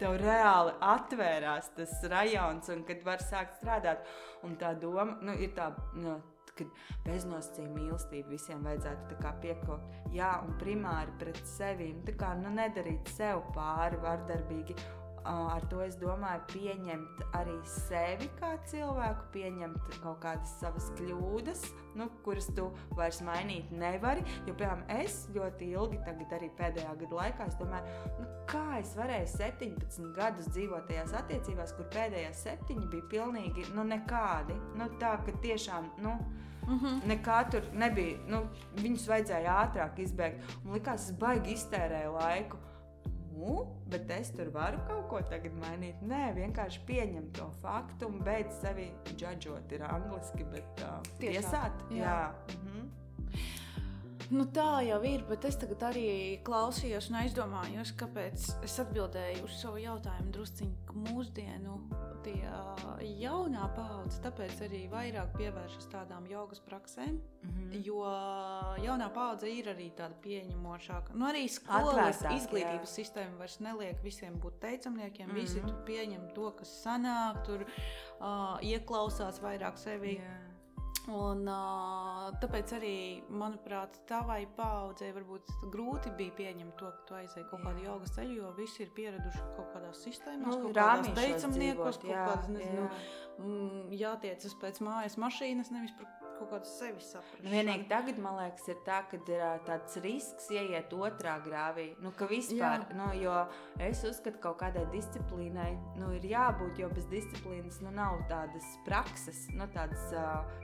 [0.00, 4.06] tev reāli atvērās tas rajons, un kad var sākt strādāt.
[4.46, 5.72] Un tā doma nu, ir tā.
[5.96, 6.18] Nu,
[6.56, 6.70] kad
[7.04, 9.96] beznosacījuma mīlestība visiem vajadzētu piekopot.
[10.16, 11.90] Jā, un primāri pret sevi.
[12.06, 14.76] Tā kā nu, nedarīt sev pāri vardarbīgi.
[15.26, 21.64] Ar to es domāju, pieņemt arī sevi kā cilvēku, pieņemt kaut kādas savas kļūdas,
[21.98, 22.68] nu, kuras tu
[22.98, 24.22] vairs mainīt nevari.
[24.46, 28.94] Jo, piemēram, es ļoti ilgi, tagad arī pēdējā gada laikā, es domāju, nu, kā es
[28.98, 34.58] varēju 17 gadus dzīvot tajās attiecībās, kur pēdējie septiņi bija pilnīgi nu, nekādi.
[34.78, 35.90] Nu, tā, ka tiešām.
[36.04, 36.18] Nu,
[36.66, 37.00] Mm -hmm.
[37.06, 38.18] Nekā tur nebija.
[38.26, 38.40] Nu,
[38.74, 40.40] viņus vajadzēja ātrāk izbēgt.
[40.64, 42.56] Man liekas, es baigi iztērēju laiku.
[43.36, 43.56] Nu,
[43.92, 46.00] bet es tur varu kaut ko tagad mainīt.
[46.08, 49.74] Nē, vienkārši pieņemt to faktu un beidz sevi džudžot.
[49.76, 51.84] Ir angliski, bet uh, Tiesāt.
[51.92, 52.00] Jā.
[52.00, 52.56] Jā.
[52.56, 52.88] Mhm.
[54.30, 59.60] Nu, tā jau ir, bet es tagad arī klausījos un aizdomājos, kāpēc es atbildēju uz
[59.60, 61.76] savu jautājumu drusciņā, ka mūsdienu
[62.26, 62.40] tie
[63.20, 67.82] jaunā paudze tāpēc arī vairāk pievēršas tādām jogas praksēm, Mhm.
[67.86, 68.00] jo
[68.82, 71.14] jaunā paudze ir arī tāda pieņemošāka.
[71.14, 73.04] Nu, arī skolas Atvērtāk, izglītības jā.
[73.04, 75.28] sistēma vairs neliek visiem būt teicamniekiem.
[75.28, 75.40] Mm -hmm.
[75.40, 75.84] Visi Mhm.
[75.86, 77.60] pieņem to, kas sanāk, tur
[78.20, 80.16] uh, ieklausās vairāk sevi.
[80.18, 80.45] Jā.
[81.06, 81.44] Un,
[82.42, 82.96] tāpēc arī,
[83.30, 88.40] manuprāt, tavai paudzei varbūt grūti bija pieņemt to, ka tu aizēji kaut kādu jogas ceļu,
[88.40, 92.98] jo visi ir pieraduši kaut kādās sistēmās, Nu, kaut kādās teicamniekos, kaut kādas, nezinu, jā.
[93.38, 97.42] mm, jātiecas pēc mājas mašīnas, nevis par kaut kādu sevi saprast.
[97.44, 101.88] Nu, vienīgi tagad, man liekas, ir tā, ka ir tāds risks ieiet otrā grāvī.
[102.04, 102.96] Nu, ka vispār, Jā.
[102.98, 103.34] nu, jo
[103.82, 105.70] es uzskatu, ka kaut kādai disciplīnai
[106.00, 109.46] nu, ir jābūt, jo bez disciplīnas nu, nav tādas prakses.
[109.56, 110.04] Nu, tādas,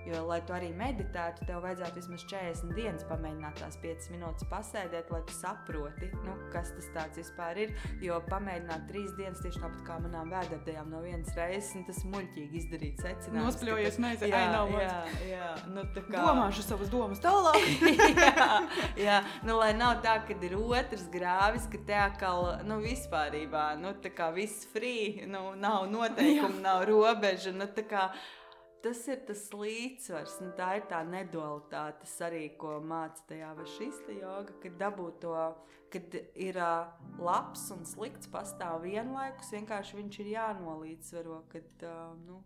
[0.07, 5.13] jo, lai tu arī meditētu, tev vajadzētu vismaz 40 dienas pamēģināt tās 5 minūtes pasēdēt,
[5.15, 7.75] lai tu saproti, nu, kas tas tāds vispār ir.
[8.05, 12.13] Jo pamēģināt 3 dienas tieši tāpat kā manām vēderdējām no vienas reizes, un tas ir
[12.15, 13.41] muļķīgi izdarīt secinājums.
[13.43, 14.97] Nospļaujies, Jā, ai, nav jā,
[15.27, 17.63] jā, nu, tā kā Domāšu savas domas tālāk.
[18.19, 18.49] jā,
[18.99, 23.95] jā, nu, lai nav tā, ka ir otrs grāvis, ka te atkal, nu, vispārībā, nu,
[24.03, 28.09] tā kā viss free, nu, nav noteikumu, nav robeža, nu, tā kā
[28.83, 34.57] tas ir tas līdzsvars, nu, tā ir tā nedualitāte, arī, ko māca tajā vašista joga,
[34.63, 35.37] kad dabūt to,
[35.93, 36.73] kad ir ā,
[37.23, 42.41] labs un slikts pastāv vienlaikus, vienkārši viņš ir jānolīdzsvaro, kad, ā, nu,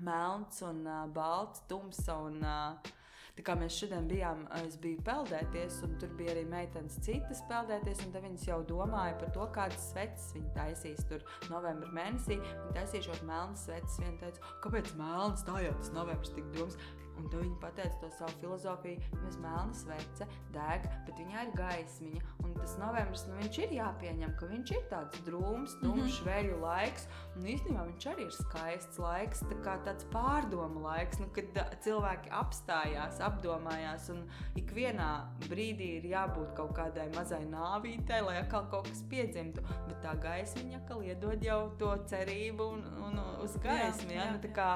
[0.00, 2.92] melns un uh, balts, tumsa un uh,
[3.32, 8.02] Tā kā mēs šodien bijām, es biju peldēties, un tur bija arī meitenes citas peldēties,
[8.02, 11.06] tad viņas jau domāja par to, kādas sveces viņi taisīs.
[11.08, 13.96] Tur novembrī mēnesī viņi taisīšot melnas sveces.
[14.02, 16.76] Viena teica, kāpēc melnas, tā jau tas novembris tik drūms.
[17.22, 22.22] Un tad viņi pateica to savu filozofiju, mēs melna svece, deg, bet viņai ir gaismiņa.
[22.42, 27.06] Un tas novembris, nu, viņš ir jāpieņem, ka viņš ir tāds drūms, tumšs, veļu laiks.
[27.36, 32.32] Un īstenībā viņš arī ir skaists laiks, tā kā tāds pārdomu laiks, nu, kad cilvēki
[32.42, 34.10] apstājās, apdomājās.
[34.16, 34.24] Un
[34.58, 35.10] ikvienā
[35.46, 39.62] brīdī ir jābūt kaut kādai mazai nāvītei, lai atkal kaut kas piedzimtu.
[39.86, 44.10] Bet tā gaismiņa atkal iedod jau to cerību un, un uz gaismu.
[44.10, 44.68] Jā, Nu, tā kā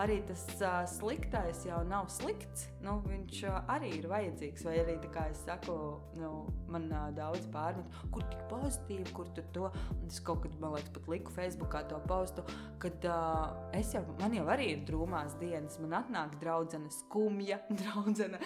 [0.00, 2.68] arī tas uh, sliktais jau nav slikts.
[2.80, 4.64] Nu, viņš uh, arī ir vajadzīgs.
[4.64, 5.74] Vai arī, tā kā es saku,
[6.16, 6.30] nu,
[6.70, 9.68] man uh, daudz pārmet, kur tik pozitīvi, kur tur to.
[9.98, 12.44] Un es kaut kad, man liekas, pat liku Facebookā to postu,
[12.80, 15.78] kad uh, es jau, man jau arī ir drūmās dienas.
[15.82, 18.40] Man atnāk draudzene skumja, draudzene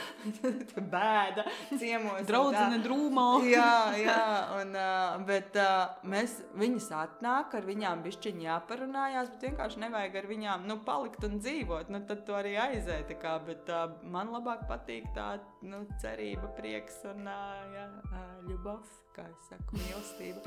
[0.94, 2.22] bēda, ciemos.
[2.28, 3.28] Draudzene drūmā.
[3.56, 4.20] jā, jā,
[4.60, 10.30] un, uh, bet uh, mēs viņas atnāk, ar viņām bišķiņi jāparunājās, bet vienkārši nevajag ar
[10.30, 11.90] viņām nu, palikt un dzīvot.
[11.92, 13.18] Nu, tad tu arī aizēji.
[13.20, 15.34] Kā, bet uh, man labāk patīk tā
[15.66, 18.84] nu, cerība, prieks un uh, jā, uh, ļubov,
[19.16, 20.44] kā es saku, mīlestība.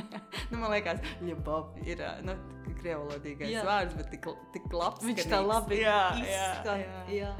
[0.50, 2.36] nu, man liekas, ļubov ir uh, nu,
[2.80, 3.64] krievlodīgais Jā.
[3.66, 5.04] vārds, bet tik, tik labs.
[5.06, 6.82] Viņš tā labi jā, izskan.
[6.82, 7.16] jā, jā.
[7.20, 7.32] jā.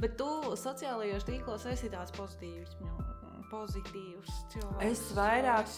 [0.00, 0.28] Bet tu
[0.60, 2.94] sociālajos tīklos esi tāds pozitīvs, nu,
[3.54, 4.84] pozitīvs cilvēks.
[4.88, 5.70] Es vairāk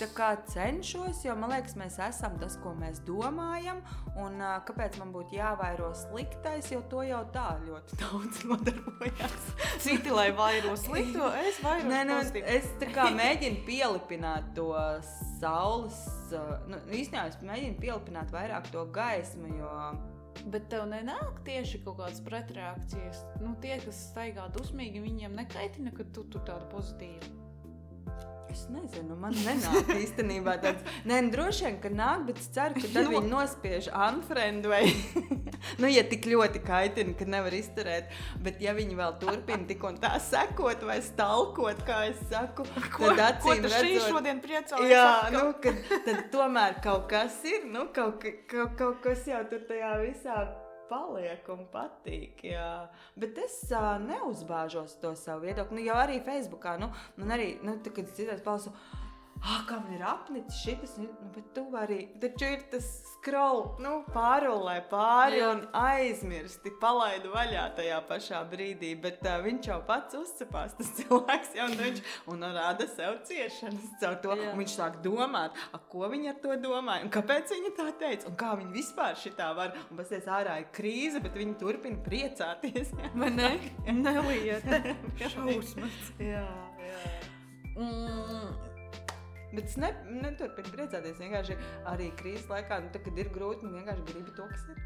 [0.50, 3.82] cenšos, jo man liekas, mēs esam tas, ko mēs domājam.
[4.16, 9.46] Un kāpēc man būtu jāvairo sliktais, jo to jau tā ļoti daudz nodarbojas.
[9.84, 12.50] Citi, lai vairo slikto, es vairo Nē, nu, pozitīvu.
[12.56, 14.72] es mēģinu pielipināt to
[15.38, 16.02] saules.
[16.66, 19.72] Nu, īstenībā es mēģinu pielipināt vairāk to gaismu, jo
[20.46, 23.22] Bet tev nenāk tieši kaut kādas pretreakcijas.
[23.40, 27.45] Nu, tie, kas staigā dusmīgi, viņiem nekaitina, ka tu tur tāda pozitīva.
[28.56, 30.80] Es nezinu, man nenāk īstenībā tāds.
[31.04, 34.80] Nē, nu, droši vien, ka nāk, bet es ceru, ka tad viņi nospiež unfriend vai,
[35.82, 38.08] nu, ja tik ļoti kaitina, ka nevar izturēt.
[38.40, 42.64] Bet, ja viņi vēl turpina tik un tā sekot vai stalkot, kā es saku,
[42.96, 44.08] Ko, tad ko acīm šī redzot.
[44.14, 44.88] šodien priecājies?
[44.94, 45.36] Jā, atkal?
[45.36, 49.68] nu, kad, tad tomēr kaut kas ir, nu, kaut, ka- kaut, kaut kas jau tur
[49.68, 50.40] tajā visā
[50.90, 52.44] paliek un patīk.
[52.50, 52.86] Jā.
[53.18, 55.80] Bet es uh, neuzbāžos to savu viedokli.
[55.80, 58.72] Nu, jau arī Facebookā, nu, man arī, nu, tā, kad es citreiz palsu,
[59.42, 63.98] ah, kā man ir apnicis šis, nu, bet tu arī, taču ir tas scroll, nu,
[64.14, 65.50] pārolē pāri Jā.
[65.54, 71.54] un aizmirsti, palaidu vaļā tajā pašā brīdī, bet uh, viņš jau pats uzcepās, tas cilvēks
[71.58, 74.52] jau, un viņš un rada sev ciešanas caur to, Jā.
[74.52, 78.30] un viņš sāk domāt, a, ko viņa ar to domāja, un kāpēc viņa tā teica,
[78.30, 82.92] un kā viņa vispār šitā var, un pasties ārā ir krīze, bet viņa turpina priecāties.
[82.96, 83.52] Jā, Vai ne?
[84.04, 84.82] Nelieta.
[85.20, 86.12] Šausmas.
[86.22, 86.44] jā.
[86.80, 87.16] jā.
[87.76, 88.45] Mm,
[89.52, 91.20] Bet es ne, neturpinu priecāties.
[91.22, 91.56] Vienkārši
[91.92, 94.82] arī krīzes laikā, nu, tad, kad ir grūti, nu vienkārši gribi to, kas ir.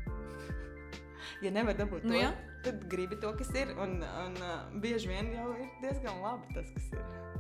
[1.44, 2.30] Ja nevar dabūt to, Nu, jā.
[2.64, 3.72] tad gribi to, kas ir.
[3.80, 7.39] Un, un uh, bieži vien jau ir diezgan labi tas, kas ir.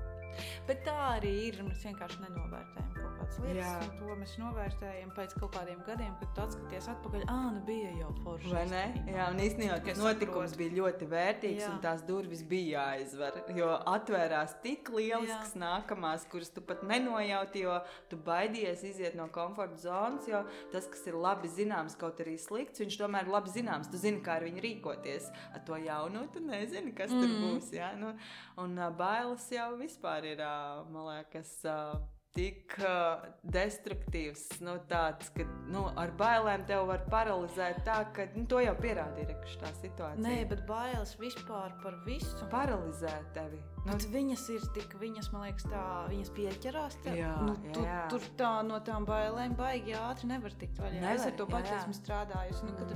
[0.68, 1.60] Bet tā arī ir.
[1.66, 3.88] Mēs vienkārši nenovērtējam kaut kādas lietas.
[4.00, 7.24] To mēs novērtējam pēc kaut kādiem gadiem, kad tu atskaties atpakaļ.
[7.30, 8.52] Ah, nu bija jau forši.
[8.54, 8.82] Vai ne?
[9.10, 10.60] Jā, un īstenībā tas notikums saproti.
[10.62, 11.70] bija ļoti vērtīgs, Jā.
[11.72, 13.40] un tās durvis bija jāizver.
[13.56, 15.62] Jo atvērās tik lielisks Jā.
[15.64, 17.78] nākamās, kuras tu pat nenojauti, jo
[18.10, 20.28] tu baidies iziet no komforta zonas.
[20.30, 23.90] Jo tas, kas ir labi zināms, kaut arī slikts, viņš tomēr ir labi zināms.
[23.90, 25.30] Tu zini, kā ar viņu rīkoties.
[25.54, 27.20] Ar to jaunu tu nezini, kas mm.
[27.20, 27.72] tur būs.
[27.76, 27.92] Jā?
[28.00, 28.14] Nu,
[28.62, 31.58] un uh, bailes jau vispār ir, uh, man liekas.
[31.64, 32.00] Uh,
[32.36, 38.44] tik uh, destruktīvs, nu, tāds, ka nu, ar bailēm tev var paralizēt tā, ka nu,
[38.50, 40.22] to jau pierādīja tā situācija.
[40.22, 42.46] Nē, bet bailes vispār par visu.
[42.52, 43.58] Paralizē tevi.
[43.80, 45.82] Nu, bet viņas ir tik, viņas, man liekas, tā,
[46.12, 47.18] viņas pieķerās tev.
[47.18, 48.04] Jā, nu, tu, jā.
[48.12, 51.02] tur tā, no tām bailēm baigi ātri nevar tikt vaļā.
[51.02, 51.66] Nevar, es ar to jā.
[51.80, 52.70] esmu strādājusi.
[52.70, 52.94] Nu, kad,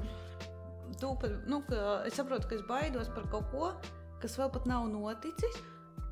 [1.03, 1.13] tu,
[1.51, 3.75] nu, ka es saprotu, ka es baidos par kaut ko,
[4.25, 5.63] kas vēl pat nav noticis.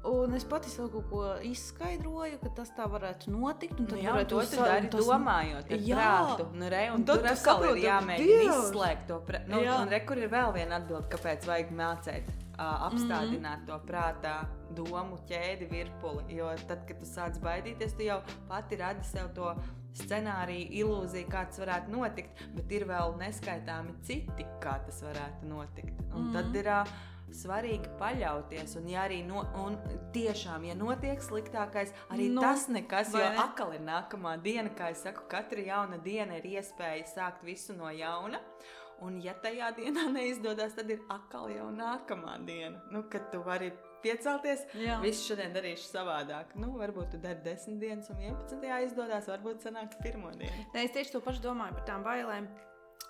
[0.02, 3.78] Un es pati sev kaut ko izskaidroju, ka tas tā varētu notikt.
[3.78, 5.96] un Nu, jā, varētu to un tas- domājot, ar Jā.
[5.96, 6.46] prātu.
[6.54, 9.48] Nu, re, un tad tur tu atkal ir saproti, jāmēģina izslēgt to prātu.
[9.48, 9.80] Nu, Jā.
[9.80, 12.32] un re, kur ir vēl viena atbilde, kāpēc vajag mācīt.
[12.52, 13.66] Uh, apstādināt mm -hmm.
[13.66, 16.34] to prātā, domu ķēdi, virpuli.
[16.36, 19.54] Jo tad, kad tu sāc baidīties, tu jau pati radi sev to
[19.94, 26.00] scenāriju, ilūziju, kā tas varētu notikt, bet ir vēl neskaitāmi citi, kā tas varētu notikt.
[26.14, 26.68] Un mm tad ir
[27.36, 28.76] svarīgi paļauties.
[28.80, 29.78] Un, ja arī no, un
[30.14, 33.38] tiešām, ja notiek sliktākais, arī Nu, no, tas nekas, jo ne?
[33.42, 37.90] atkal ir nākamā diena, kā es saku, katra jauna diena ir iespēja sākt visu no
[37.92, 38.40] jauna.
[39.02, 43.72] Un, ja tajā dienā neizdodas, tad ir atkal jau nākamā diena, nu, kad tu vari
[44.02, 44.66] piecelties.
[44.78, 44.98] Jā.
[45.02, 46.54] Visu šodien darīšu savādāk.
[46.58, 48.68] Nu, varbūt tu dari 10 dienas, un 11.
[48.86, 50.68] izdodas, varbūt sanāks pirmo dienu.
[50.74, 52.50] Nē, es tieši to pašu domāju par tām bailēm.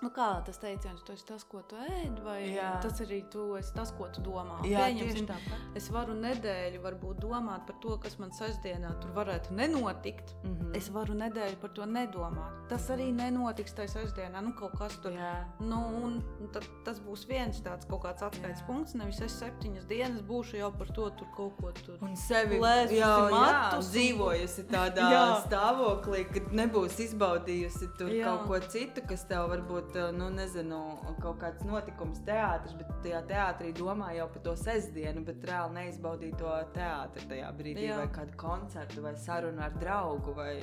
[0.02, 2.72] Nu, kā tas teiciens, tu esi tas, ko tu ēd, vai Jā.
[2.82, 4.56] tas arī tu esi tas, ko tu domā.
[4.66, 5.60] Jā, tieši tāpat.
[5.78, 10.34] Es varu nedēļu varbūt domāt par to, kas man sestdienā tur varētu nenotikt.
[10.42, 10.76] Mm -hmm.
[10.76, 12.66] Es varu nedēļu par to nedomāt.
[12.68, 14.40] Tas arī nenotiks tajā sestdienā.
[14.42, 15.12] Nu, kaut kas tur.
[15.12, 15.44] Jā.
[15.60, 16.22] Nu, un
[16.52, 18.66] tad, tas būs viens tāds kaut kāds atskaites Jā.
[18.66, 18.94] punkts.
[18.94, 21.98] Nevis es septiņas dienas būšu jau par to tur kaut ko tur.
[22.02, 28.24] Un sevi Lēsusi jau matus un- dzīvojusi tādā stāvoklī, kad nebūs izbaudījusi tur Jā.
[28.24, 30.78] kaut ko citu, kas tev varbūt, nu, nezinu,
[31.20, 36.38] kaut kāds notikums teātris, bet tajā teātrī domā jau par to sestdienu, bet reāli neizbaudīja
[36.38, 37.96] to teātri tajā brīdī, Jā.
[38.02, 40.56] vai kādu koncertu, vai sarunu ar draugu, vai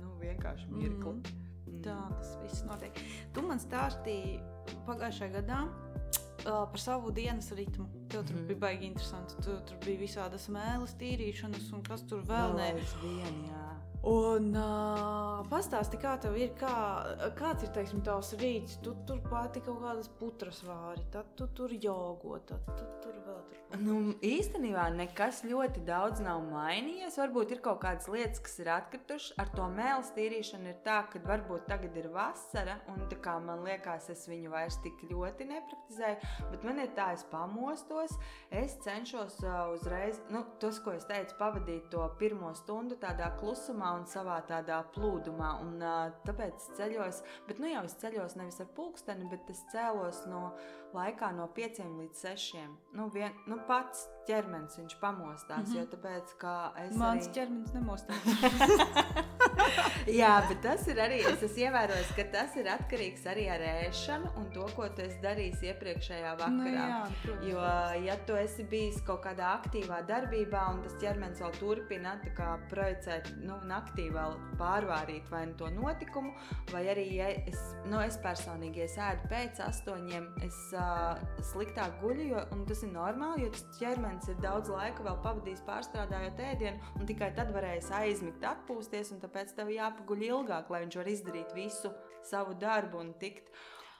[0.00, 1.14] nu, vienkārši mirkli.
[1.20, 1.82] Mhm.
[1.84, 2.96] Tā tas viss notiek.
[3.34, 4.38] Tu man stāstīji
[4.86, 7.86] pagājušajā gadā uh, par savu dienas ritmu.
[8.08, 8.46] Tev tur Mhm.
[8.46, 9.34] bija baigi interesanti.
[9.42, 12.72] Tu, tur bija visādas mēlis, tīrīšanas un kas tur vēl ne.
[13.02, 13.63] Vien, jā.
[14.04, 16.74] Un uh, pastāsti, kā tev ir, kā,
[17.38, 18.76] kāds ir teiksim, tavs rīts.
[18.84, 23.38] Tu tur pati kaut kādas putras vāri, tad tu tur jogo, tad tu tur vēl
[23.48, 23.60] tur.
[23.80, 27.16] Nu, īstenībā nekas ļoti daudz nav mainījies.
[27.18, 29.38] Varbūt ir kaut kādas lietas, kas ir atkritušas.
[29.40, 34.10] Ar to mēlu tīrīšanu ir tā, ka varbūt tagad ir vasara, un kā man liekas,
[34.12, 36.30] es viņu vairs tik ļoti nepraktizēju.
[36.52, 38.14] Bet man ir tā, es pamostos,
[38.52, 39.40] es cenšos
[39.72, 44.80] uzreiz, nu, tas, ko es teicu, pavadīt to pirmo stundu tādā klusumā un savā tādā
[44.94, 45.50] plūdumā.
[45.64, 50.24] Un, uh, tāpēc ceļos, bet nu jau es ceļos nevis ar pulksteni, bet es cēlos
[50.30, 50.46] no
[50.94, 52.64] laikā no 5 līdz 6.
[52.94, 55.78] Nu, vien, nu, pats ķermenis viņš pamostās, mm -hmm.
[55.78, 56.54] jo tāpēc, ka
[56.86, 57.34] es Mans arī...
[57.34, 58.24] ķermenis nemostās.
[60.20, 64.32] Jā, bet tas ir arī, es esmu ievērojis, ka tas ir atkarīgs arī ar ēšanu
[64.40, 66.54] un to, ko tu esi darījis iepriekšējā vakarā.
[66.56, 67.46] Nu, jā, protams.
[67.48, 67.64] Jo,
[68.04, 72.14] ja tu esi bijis kaut kādā aktīvā darbībā, un tas ķermenis vēl turpina
[72.70, 76.34] projicēt, nu, naktī vēl pārvārīt vai nu to notikumu,
[76.72, 81.98] vai arī, ja es, nu, es personīgi, ja es ēdu pēc astoņiem, es uh, sliktāk
[82.02, 86.42] guļu, jo, un tas ir normāli, jo tas ķermenis ir daudz laika vēl pavadījis pārstrādājot
[86.50, 91.12] ēdienu, un tikai tad varēs aizmigt, atpūsties, un tāpēc tev jāpaguļ ilgāk, lai viņš var
[91.14, 91.92] izdarīt visu
[92.24, 93.50] savu darbu un tikt.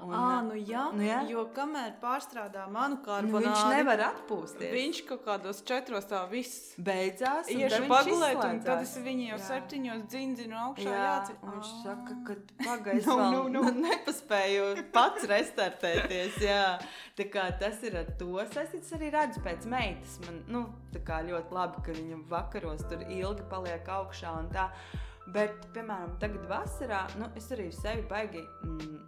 [0.01, 1.20] Un, Ah, nu jā, Nu jā.
[1.30, 4.72] jo kamēr pārstrādā manu nu, karbonādi, viņš nevar atpūsties.
[4.74, 7.47] Viņš kaut kādos četros tā viss beidzās.
[7.49, 9.45] iešu pagulēt, un tad es viņu jau Jā.
[9.47, 11.36] septiņos dzindzinu augšā Jā, jāceļ.
[11.42, 12.34] un viņš saka, ka
[12.64, 13.62] pagaidi, Nu, vēl nu, nu.
[13.62, 16.40] nu, nepaspēju pats restartēties.
[16.42, 16.78] Jā.
[17.16, 18.92] Tā kā tas ir ar to saistīts.
[18.99, 20.18] Arī redzu pēc meitas.
[20.26, 24.68] Man nu, tā kā ļoti labi, ka viņa vakaros tur ilgi paliek augšā un tā.
[25.32, 28.42] Bet, piemēram, tagad vasarā, nu, es arī sevi baigi.
[28.64, 28.99] Mm,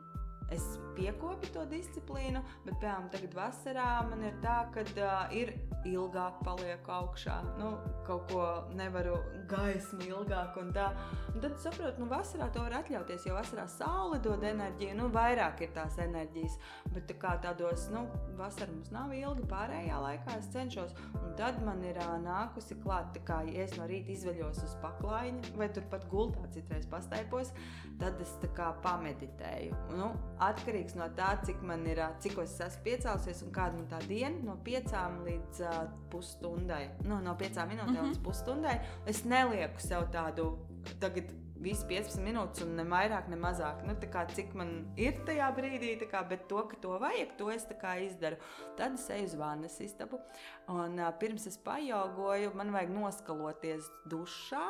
[0.54, 0.62] Es
[0.94, 5.52] piekopju to disciplīnu, bet, piemēram, tagad vasarā man ir tā, ka uh, ir
[5.86, 7.36] ilgāk paliek augšā.
[7.58, 7.72] Nu,
[8.06, 8.44] kaut ko
[8.78, 9.16] nevaru
[9.50, 10.88] gaismu ilgāk un tā.
[11.32, 15.64] Un tad saprotu, nu, vasarā to var atļauties, jo vasarā saule dod enerģiju, nu, vairāk
[15.66, 16.56] ir tās enerģijas.
[16.94, 18.06] Bet tā kā tādos, nu,
[18.38, 20.94] vasarā mums nav ilgi pārējā laikā, es cenšos.
[21.24, 24.78] Un tad man ir uh, nākusi klāt, tā kā ja es no rīta izveļos uz
[24.84, 27.52] paklājiņa vai turpat gultā citreiz pastaipos,
[28.00, 29.84] tad es tā kā pameditēju.
[29.98, 34.00] Nu, atkarīgs no tā, cik man ir, cik es esmu piecēlusies un kāda man tā
[34.06, 35.80] diena, no piecām līdz uh,
[36.12, 36.84] pusstundai.
[37.06, 38.14] Nu, no piecām minūtēm mm -hmm.
[38.14, 38.80] līdz pusstundai.
[39.06, 40.56] Es nelieku sev tādu
[41.00, 41.34] tagad.
[41.56, 43.80] Visi 15 minūtes, un ne vairāk, ne mazāk.
[43.86, 47.66] Nu, kā, cik man ir tajā brīdī, kā, bet to, ka to vajag, to es
[48.02, 48.36] izdaru.
[48.76, 50.20] Tad es eju uz vannas istabu,
[50.68, 54.66] un uh, pirms es pajogoju, man vajag noskaloties dušā,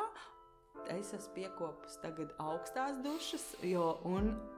[0.93, 3.93] es esmu piekopus tagad augstās dušas, jo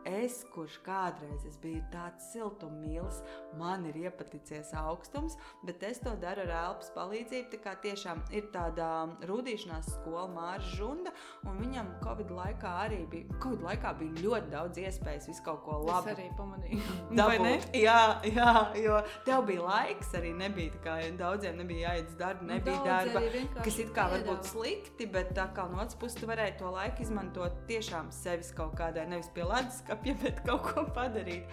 [0.08, 3.20] es, kurš kādreiz es biju tāds siltummīlis,
[3.60, 7.50] man ir iepaticies augstums, bet es to daru ar elpas palīdzību.
[7.54, 8.88] Tā kā tiešām ir tāda
[9.30, 11.14] rūdīšanās skola Māra Žunda,
[11.50, 15.80] un viņam Covid laikā arī bija, Covid laikā bija ļoti daudz iespējas visu kaut ko
[15.84, 16.14] labu.
[16.14, 16.98] Es arī pamanīju.
[17.20, 17.70] Dabūt.
[17.80, 22.80] Jā, jā, jo tev bija laiks, arī nebija kā daudziem nebija jāiet uz darbu, nebija
[22.80, 26.30] Daudzi darba, kas it kā var būt slikti, bet tā kā no otras puses tu
[26.30, 31.50] varēji to laiku izmantot tiešām sevis kaut kādai, nevis pie leduskapja, bet kaut ko padarīt.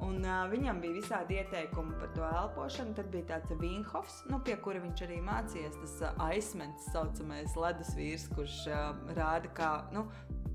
[0.00, 2.94] Un, uh, viņam bija visādi ieteikumi par to elpošanu.
[2.96, 5.76] Tad bija tāds Vīnhofs, nu, pie kura viņš arī mācījās.
[5.82, 10.06] Tas uh, aizsmeļs, tā saucamais ledus vīrs, kurš uh, rāda, kā, nu,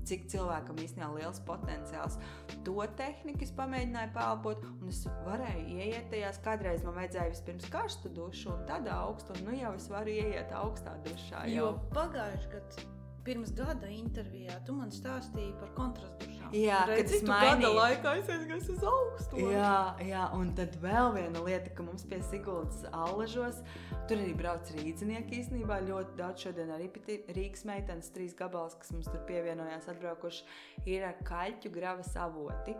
[0.06, 2.18] cik cilvēkam īstenībā ir liels potenciāls.
[2.66, 6.42] To tehniku es pamēģināju pelpot, un es varēju ieiet tajās.
[6.42, 10.54] Kādreiz man vajadzēja vispirms karstu dušu, un tad augstu, un nu jau es varu ieiet
[10.58, 11.46] augstā dušā.
[11.54, 11.72] Jo Jau.
[11.94, 12.95] pagājušajā gadā,
[13.26, 16.52] pirms gada intervijā, tu man stāstīji par kontrastu dušām.
[16.54, 19.40] Jā, kad es tu gada laikā es aizgāju uz augstu.
[19.50, 23.58] Jā, jā, un tad vēl viena lieta, ka mums pie Siguldas alažos,
[24.06, 26.46] tur arī brauc rīznieki īstenībā ļoti daudz.
[26.46, 26.88] Šodien arī
[27.34, 30.46] Rīgas meitenes trīs gabals, kas mums tur pievienojās, atbraukuši,
[30.94, 32.76] ir ar kaļķu gravas avoti.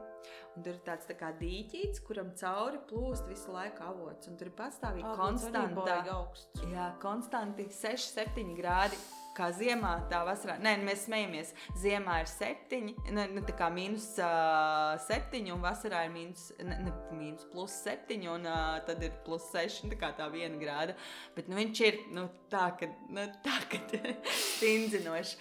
[0.56, 4.30] Un tur ir tāds tā kā dīķīts, kuram cauri plūst visu laiku avots.
[4.30, 6.00] Un tur ir pastāvīgi konstantā.
[6.14, 6.66] augsts.
[6.72, 8.98] Jā, konstanti 6, 7 grādi.
[9.36, 10.54] Kā ziemā, tā vasarā.
[10.64, 11.50] Nē, mēs smejamies.
[11.76, 12.78] Ziemā ir 7,
[13.12, 17.74] ne, ne tā kā mīnus uh, 7, un vasarā ir mīnus, ne, ne, mīnus plus
[17.84, 20.96] 7, un uh, tad ir plus 6, tā kā tā viena grāda.
[21.36, 23.82] Bet nu, viņš ir nu, tā, ka nu, tā, ka
[24.56, 25.36] stingzinoši.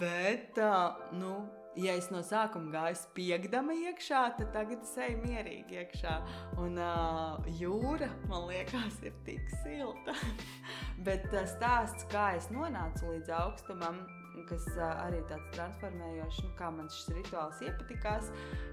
[0.00, 1.34] Bet, uh, nu,
[1.78, 6.16] ja es no sākuma gāju spiegdama iekšā, tad tagad es eju mierīgi iekšā.
[6.62, 10.16] Un uh, jūra, man liekas, ir tik silta.
[11.06, 14.02] Bet tas stāsts, kā es nonācu līdz augstumam,
[14.48, 18.30] kas arī tāds transformējošs, nu, kā man šis rituāls iepatikās.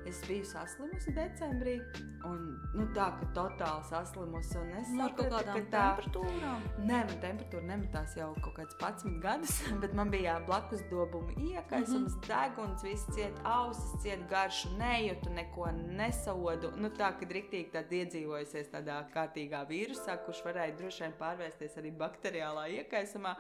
[0.08, 1.76] Es biju saslimusi decembrī,
[2.28, 2.44] un
[2.78, 4.56] nu, tā, ka totāli saslimusi.
[4.62, 6.68] Un es Nu, sapratu, ka tā temperatūrām.
[6.80, 12.16] Nē, man temperatūra nemetās jau kaut kāds 11 gadus, bet man bija blakus dabūma iekaisums,
[12.16, 12.28] mm -hmm.
[12.32, 16.72] deguns, viss ciet, ausis ciet, garšu nejūtu, neko nesaudu.
[16.78, 21.92] Nu, tā, kad rīktīgi tāda iedzīvojusies tādā kārtīgā vīrusā, kurš varēja droši vien pārvērsties arī
[21.92, 23.36] bakteriālā iekaisumā,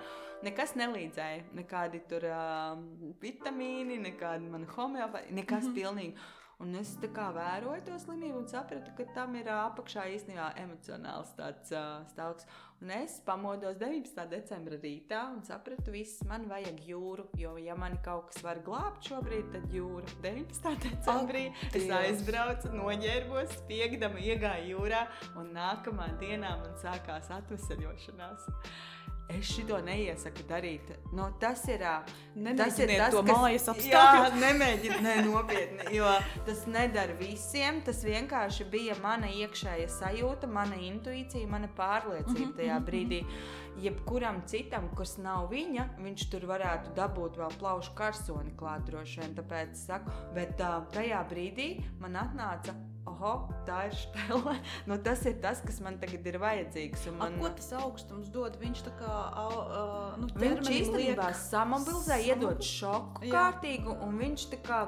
[0.45, 1.45] nekas nelīdzēja.
[1.57, 2.73] Nekādi tur uh,
[3.21, 5.79] vitamīni, nekādi man homeopāti, nekas mm -hmm.
[5.79, 6.27] pilnīgi.
[6.57, 11.29] Un es tā kā vēroju to slimību un sapratu, ka tam ir apakšā īstenībā emocionāls
[11.37, 12.47] tāds uh, stāvoklis.
[12.81, 14.25] Un es pamodos 19.
[14.29, 17.27] decembra rītā un sapratu, viss man vajag jūru.
[17.37, 20.81] Jo, ja man kaut kas var glābt šobrīd, tad jūra 19.
[20.87, 25.05] decembrī Ak, es aizbraucu, noģērbos, spiegdama iegāju jūrā,
[25.37, 28.49] un nākamā dienā man sākās atvesaļošanās.
[29.27, 30.93] Es šito neiesaku darīt.
[31.11, 34.37] Nu, tas ir, ā, tas ir Nemēģiniet tas, kas mājas apstākļos.
[34.45, 36.13] nemēģiniet, ne, nopietni, jo
[36.47, 37.81] tas nedara visiem.
[37.83, 43.21] Tas vienkārši bija mana iekšējā sajūta, mana intuīcija, mana pārliecība tajā brīdī.
[43.83, 49.35] Jebkuram citam, kas nav viņa, viņš tur varētu dabūt vēl plaušu karsoni klāt droši vien.
[49.37, 50.55] Tāpēc es saku, bet
[50.95, 52.79] tajā brīdī man atnāca.
[53.07, 53.31] Oho,
[53.67, 54.57] tā ir stila.
[54.89, 57.05] Nu, tas ir tas, kas man tagad ir vajadzīgs.
[57.15, 57.37] Man...
[57.37, 58.57] Man, Ko tas augstums dod?
[58.59, 59.15] Viņš tā kā
[59.47, 63.31] uh, nu, Viņš īstenībā liek- samobilizē, iedod šoku Jā.
[63.37, 64.81] kārtīgu, un viņš tā kā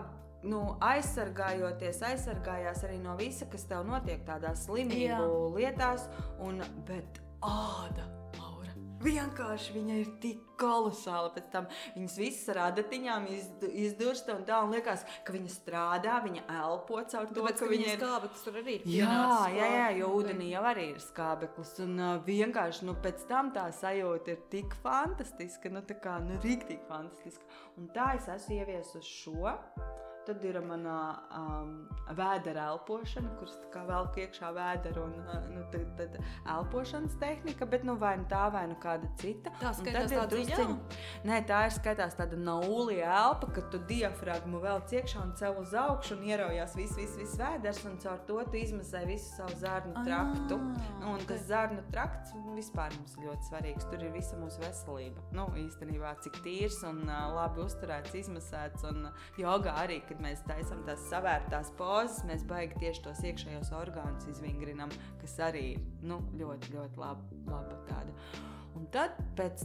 [0.43, 5.49] nu, aizsargājoties, aizsargājās arī no visa, kas tev notiek tādās slimību Jā.
[5.57, 6.07] lietās.
[6.43, 8.05] Un, bet āda,
[9.03, 11.31] vienkārši viņa ir tik kolosāla.
[11.35, 16.17] Pēc tam viņas visas ar adatiņām izd- izdursta un tā, un liekas, ka viņa strādā,
[16.25, 18.87] viņa elpo caur to, Tāpēc, ka ka viņa ir skābeklis tur arī ir.
[18.99, 19.21] Jā,
[19.55, 21.75] jā, jā, jo ūdenī jau arī ir skābeklis.
[21.85, 26.39] Un uh, vienkārši nu, pēc tam tā sajūta ir tik fantastiska, nu, tā kā nu,
[26.43, 27.47] rīktīgi fantastiska.
[27.79, 29.55] Un tā es esmu ieviesusi šo.
[30.29, 30.95] Tad ir mana
[31.33, 31.69] um,
[32.13, 33.55] vēdera elpošana, kuras
[33.87, 36.17] velk iekšā vēdera un uh, nu, tad, tad
[36.53, 39.49] elpošanas tehnika, bet nu, vai nu tā, vai nu kāda cita.
[39.57, 40.75] Tā skaitās tad ir tā drusciņ-
[41.25, 45.73] Nē, tā ir skaitās tāda naulīga elpa, kad tu diafragmu vēl ciekšā un cel uz
[45.73, 50.05] augšu un ieraujās viss, viss, viss vēders, un caur to tu izmasē visu savu zarnu
[50.05, 50.59] traktu.
[50.61, 51.47] Ah, Un tas ok.
[51.49, 53.89] zarnu trakts vispār mums ļoti svarīgs.
[53.89, 55.25] Tur ir visa mūsu veselība.
[55.33, 58.85] Nu, īstenībā, cik tīrs un uh, labi uzturēts, izmasēts.
[58.91, 63.73] Un uh, jogā arī, kad mēs taisām tās savērtās pozas, mēs baigi tieši tos iekšējos
[63.79, 68.15] orgānus izvingrinām, kas arī ir nu, ļoti, ļoti laba, laba tāda.
[68.77, 69.11] Un tad,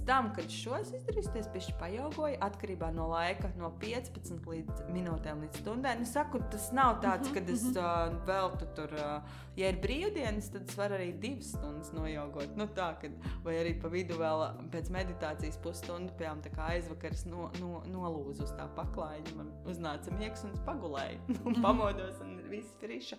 [0.06, 5.42] tam, kad šo es izdarīju, es pišķi pajaugoju, atkarībā no laika, no 15 līdz minūtēm
[5.44, 5.94] līdz stundai.
[6.00, 10.70] Nu, saku, tas nav tāds, ka es uh, veltu tur, uh, ja ir brīvdienas, tad
[10.70, 12.56] es varu arī divas stundas nojaugot.
[12.58, 17.14] Nu, tā, kad, vai arī pa vidu vēl pēc meditācijas pusstundu, piemēram, tā kā aizvakar
[17.14, 21.22] es no, no, nolūzu uz tā paklājiņa, man uznāca miegs un es pagulēju.
[21.48, 23.18] Un pamodos un viss friša.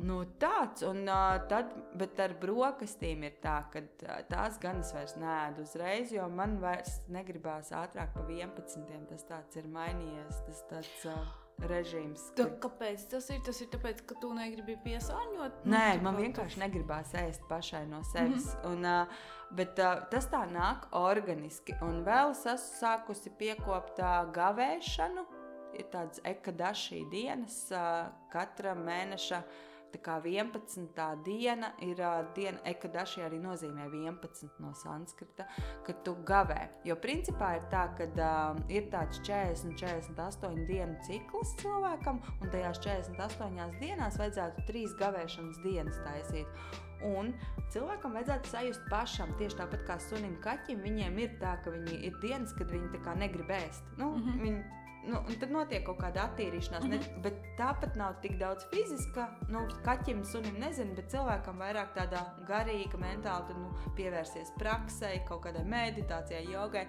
[0.00, 4.92] Nu, tāds, un uh, tad, bet ar brokastīm ir tā, ka uh, tās gan es
[4.94, 8.86] vairs nēdu uzreiz, jo man vairs negribās ātrāk pa 11.
[9.10, 11.22] Tas tāds ir mainījies, tas tāds uh,
[11.66, 12.28] režīms.
[12.38, 13.40] Tā, ka- kāpēc tas ir?
[13.46, 15.64] Tas ir tāpēc, ka tu negribi piesārņot.
[15.64, 18.46] Nu, Nē, tā man kā vienkārši negribās ēst pašai no sevis.
[18.54, 18.72] Mm -hmm.
[18.72, 21.74] un, uh, bet uh, tas tā nāk organiski.
[21.82, 25.26] Un vēl es esmu sākusi piekopt uh, gavēšanu.
[25.78, 29.42] Ir tādas ekadašī dienas, uh, katra mēneša.
[29.92, 30.98] Tā kā 11.
[31.24, 35.46] diena ir uh, diena, ekadaši arī nozīmē 11 no sanskrita,
[35.86, 36.60] kad tu gavē.
[36.88, 42.82] Jo principā ir tā, ka uh, ir tāds 40, 48 dienu cikls cilvēkam, un tajās
[42.84, 46.60] 48 dienās vajadzētu trīs gavēšanas dienas taisīt.
[47.06, 47.30] Un
[47.72, 50.82] cilvēkam vajadzētu sajust pašam, tieši tāpat kā sunim, kaķim.
[50.82, 53.84] Viņiem ir tā, ka viņi ir dienas, kad viņi negrib ēst.
[53.96, 54.24] Nu, mm.
[54.24, 54.40] -hmm.
[54.42, 54.64] viņi,
[55.08, 57.02] nu, un tad notiek kaut kāda attīrīšanās, mm Mhm.
[57.02, 57.14] -hmm.
[57.16, 59.28] ne, bet tāpat nav tik daudz fiziska.
[59.48, 65.42] Nu, kaķim, sunim nezinu, bet cilvēkam vairāk tāda garīga, mentāla, tad nu, pievērsies praksei, kaut
[65.46, 66.86] kādai meditācijai, jogai.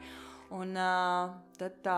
[0.50, 1.30] Un uh,
[1.60, 1.98] tad tā,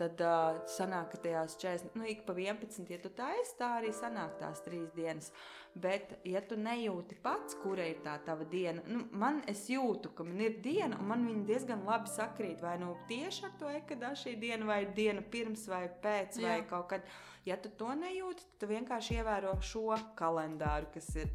[0.00, 3.90] tad uh, sanāk, ka tajās 40, nu, ik pa 11, ja tu taisi, tā arī
[3.92, 5.28] sanāk tās trīs dienas.
[5.74, 10.24] Bet, ja tu nejūti pats, kura ir tā tava diena, nu, man es jūtu, ka
[10.24, 12.64] man ir diena, un man viņa diezgan labi sakrīt.
[12.64, 16.66] Vai nu tieši ar to ekadašī dienu, vai dienu pirms, vai pēc, vai Jā.
[16.72, 17.12] kaut kad.
[17.42, 21.32] Ja tu to nejūti, tad tu vienkārši ievēro šo kalendāru, kas ir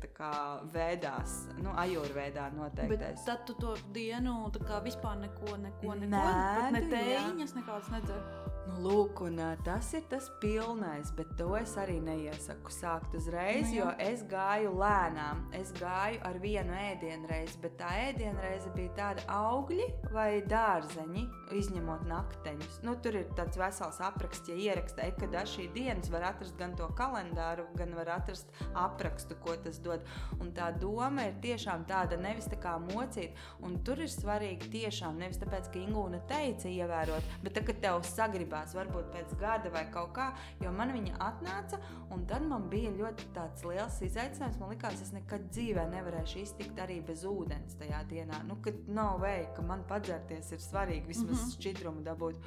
[0.71, 2.93] vēdās, nu, ajurvēdā noteiktais.
[2.93, 4.37] Bet tad tu to dienu
[4.85, 7.01] vispār neko, neko, neko Nē, ne tu, jā.
[7.01, 8.23] tējiņas nekādas nedzer.
[8.67, 13.71] Nu, lūk, un, tas ir tas pilnais, bet to es arī neiesaku sākt uzreiz, Nu,
[13.71, 15.45] nu, jo es gāju lēnām.
[15.55, 21.23] Es gāju ar vienu ēdienreizi, bet tā ēdienreize bija tāda augļi vai dārzeņi,
[21.55, 22.81] izņemot nakteņus.
[22.87, 27.65] Nu, tur ir tāds vesels apraksts, ja ieraksta ekadašī dienas, var atrast gan to kalendāru,
[27.77, 30.03] gan var atrast aprakstu, ko tas dod.
[30.41, 35.17] Un tā doma ir tiešām tāda nevis tā kā mocīt, un tur ir svarīgi tiešām
[35.17, 39.85] nevis tāpēc, ka Ingūna teica ievērot, bet tā, ka tev sagribās varbūt pēc gada vai
[39.91, 40.31] kaut kā,
[40.61, 41.79] jo man viņa atnāca,
[42.13, 44.59] un tad man bija ļoti tāds liels izaicinājums.
[44.61, 48.43] Man liekas, es nekad dzīvē nevarēšu iztikt arī bez ūdens tajā dienā.
[48.47, 51.43] Nu, kad nav veids, ka man padzerties ir svarīgi vismaz mm.
[51.43, 51.55] -hmm.
[51.57, 52.39] šķidrumu dabūt.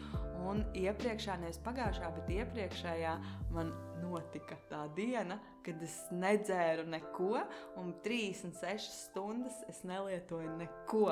[0.51, 3.14] Un iepriekšā, nevis pagājušā, bet iepriekšējā
[3.55, 7.44] man notika tā diena, kad es nedzēru neko,
[7.80, 11.07] un 36 stundas es nelietoju neko.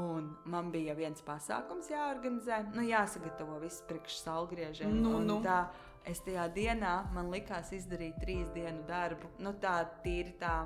[0.00, 4.94] Un man bija viens pasākums jāorganizē, nu, jāsagatavo viss priekš saulgriežiem.
[5.04, 5.42] Nu, nu.
[5.44, 5.66] Tā,
[6.08, 9.34] es tajā dienā man likās izdarīt trīs dienu darbu.
[9.44, 10.62] Nu, tā tīri tā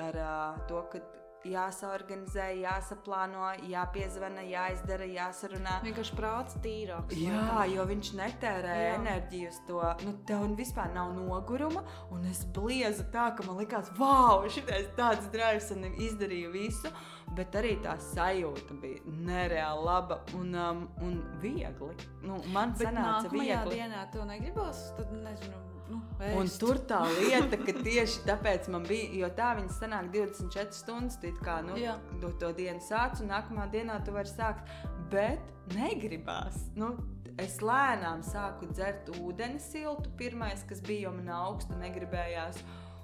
[0.00, 1.02] ar uh, to, ka
[1.48, 5.78] jāsaorganizē, jāsaplāno, jāpiezvana, jāizdara, jāsarunā.
[5.86, 7.16] Vienkārši prāts tīrāks.
[7.18, 8.92] Jā, jo viņš netērē Jā.
[8.98, 9.80] enerģiju uz to.
[10.06, 11.84] Nu, tev vispār nav noguruma,
[12.14, 16.92] un es bliezu tā, ka man likās, wow, šis tāds drives, un izdarīju visu.
[17.32, 21.94] Bet arī tā sajūta bija nereāli laba un, um, un viegli.
[22.26, 23.78] Nu, man sanāca nākamajā viegli.
[23.80, 25.71] dienā to negribas, tad nezinu.
[25.90, 26.00] Nu,
[26.38, 31.18] Un tur tā lieta, ka tieši tāpēc man bija, jo tā viņas sanāk 24 stundas,
[31.20, 31.76] tu it kā nu,
[32.22, 34.70] to, to dienu sāc, un nākamā dienā tu vari sākt.
[35.12, 36.56] Bet negribās.
[36.78, 36.94] Nu,
[37.42, 42.62] es lēnām sāku dzert ūdeni siltu, pirmais, kas bija, jo man augstu negribējās.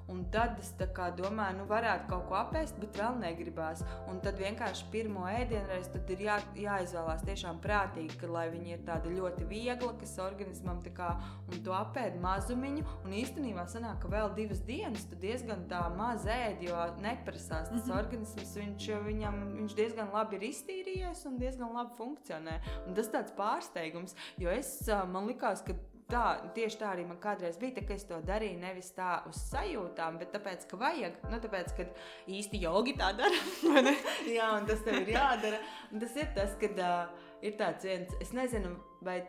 [0.08, 0.70] Un tad es
[1.18, 3.82] domāju, nu, varētu kaut ko apēst, bet vēl negribās.
[4.08, 8.84] Un tad vienkārši pirmo ēdienreizi tad ir jā, jāizvēlās tiešām prātīgi, ka, lai viņi ir
[8.86, 11.10] tādi ļoti viegli, kas organismam tā kā
[11.48, 12.86] un to apēd mazumiņu.
[13.04, 17.74] Un īstenībā sanāk, ka vēl divas dienas tu diezgan tā maz ēd, jo neprasās tas
[17.74, 17.98] mm -hmm.
[17.98, 18.56] organisms.
[18.56, 22.60] Viņš, viņam, viņš diezgan labi ir iztīrījies un diezgan labi funkcionē.
[22.86, 25.74] Un tas tāds pārsteigums, jo es man likās, ka
[26.08, 29.42] Tā, tieši tā arī man kādreiz bija, tā, ka es to darīju nevis tā uz
[29.50, 31.18] sajūtām, bet tāpēc, ka vajag.
[31.28, 31.84] Nu, tāpēc, ka
[32.32, 33.42] īsti jogi tā dara.
[34.38, 35.58] Jā, un tas tev ir jādara.
[35.92, 38.72] Un tas ir tas, kad uh, ir tāds viens, es nezinu,
[39.04, 39.20] vai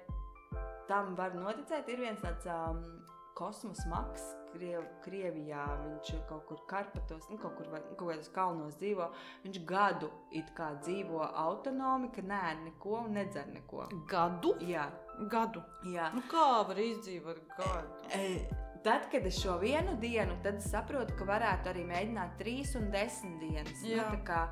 [0.87, 2.79] tam var noticēt, ir viens tāds um,
[3.35, 4.23] kosmos maks.
[4.49, 9.11] Kriev, Krievijā viņš kaut kur Karpatos, nu, kaut kur vai, kaut kādos kalnos dzīvo.
[9.43, 13.85] Viņš gadu it kā dzīvo autonomi, ka nē, neko nedzer neko.
[14.09, 14.55] Gadu?
[14.65, 14.87] Jā,
[15.27, 15.61] Gadu.
[15.83, 16.09] jā.
[16.15, 18.09] Nu, kā var izdzīvot gadu?
[18.15, 18.47] E,
[18.83, 23.41] Tad, kad es šo vienu dienu, tad saprotu, ka varētu arī mēģināt trīs un desmit
[23.41, 23.81] dienas.
[23.83, 24.05] Nu, Jā.
[24.23, 24.45] kā,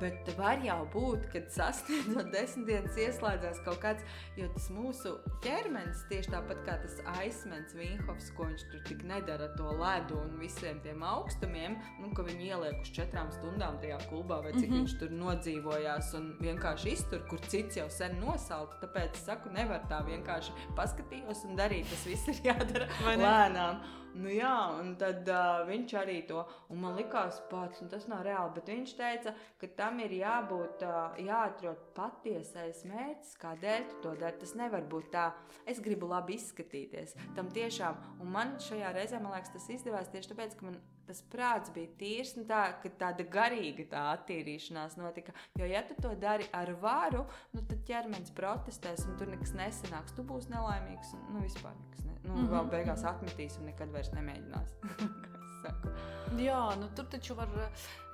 [0.00, 4.04] Bet var jau būt, ka sasniedzot desmit dienas ieslēdzās kaut kāds,
[4.38, 5.14] jo tas mūsu
[5.44, 10.18] ķermenis, tieši tāpat kā tas aizsmeļs Vinhofs, ko viņš tur tik nedara ar to ledu
[10.20, 14.62] un visiem tiem augstumiem, nu, ka viņi ieliek uz četrām stundām tajā klubā, vai cik
[14.62, 14.80] mm -hmm.
[14.80, 18.80] viņš tur nodzīvojās un vienkārši iztur, kur cits jau sen nosalta.
[18.86, 21.88] Tāpēc es saku, nevar tā vienkārši paskatījos un darīt.
[21.90, 23.80] Tas viss ir jādara lēnām.
[24.10, 26.42] Nu, jā, un tad uh, viņš arī to,
[26.72, 30.82] un man likās, pats, un tas nav reāli, bet viņš teica, ka tam ir jābūt,
[30.82, 34.38] uh, jāatrod patiesais mērķis, kādēļ tu to dari.
[34.40, 35.28] Tas nevar būt tā,
[35.70, 37.14] es gribu labi izskatīties.
[37.38, 40.80] Tam tiešām, un man šajā reizē, man liekas, tas izdevās tieši tāpēc, ka man
[41.10, 42.62] tas prāts bija tīrs un tā,
[43.00, 45.34] tāda garīga tā attīrīšanās notika.
[45.58, 47.24] Jo, ja tu to dari ar varu,
[47.56, 50.14] nu, tad ķermenis protestēs un tur nekas nesanāks.
[50.14, 52.06] Tu būsi nelaimīgs un nu, vispār nekas.
[52.06, 52.70] Ne, nu, mm -hmm.
[52.70, 54.74] Beigās atmetīs un nekad vairs nemēģinās.
[56.38, 57.50] Jā, nu tur taču var,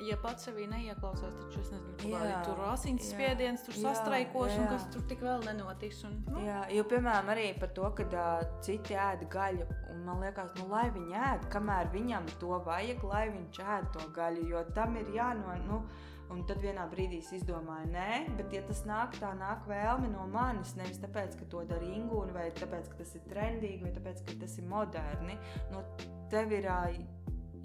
[0.01, 4.63] ja pats sevī neieklausās, taču es nezinu, kāda tur asinsspiediens, tur sastraikos jā, jā.
[4.63, 6.01] un kas tur tik vēl nenotiks.
[6.09, 6.41] Un, nu.
[6.47, 10.71] Jā, jo, piemēram, arī par to, ka uh, citi ēd gaļu, un man liekas, nu,
[10.73, 15.13] lai viņi ēd, kamēr viņam to vajag, lai viņš ēd to gaļu, jo tam ir
[15.19, 15.85] jāno, nu,
[16.27, 20.25] Un tad vienā brīdī es izdomāju, nē, bet ja tas nāk, tā nāk vēlme no
[20.31, 20.73] manis.
[20.79, 24.35] Nevis tāpēc, ka to dara ingūna, vai tāpēc, ka tas ir trendīgi, vai tāpēc, ka
[24.41, 25.39] tas ir moderni.
[25.71, 25.85] No
[26.33, 26.67] tev ir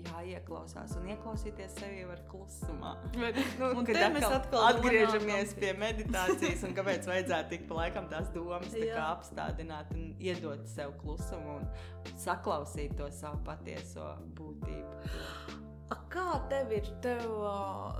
[0.08, 2.94] jāieklausās un ieklausīties sevi var klusumā.
[3.16, 8.08] Bet, nu, un atkal mēs atkal atgriežamies pie meditācijas un kāpēc vajadzētu tik pa laikam
[8.12, 15.60] tās domas tā apstādināt un iedot sev klusumu un saklausīt to savu patieso būtību.
[15.92, 16.88] A kā tev ir?
[17.04, 17.28] Tev,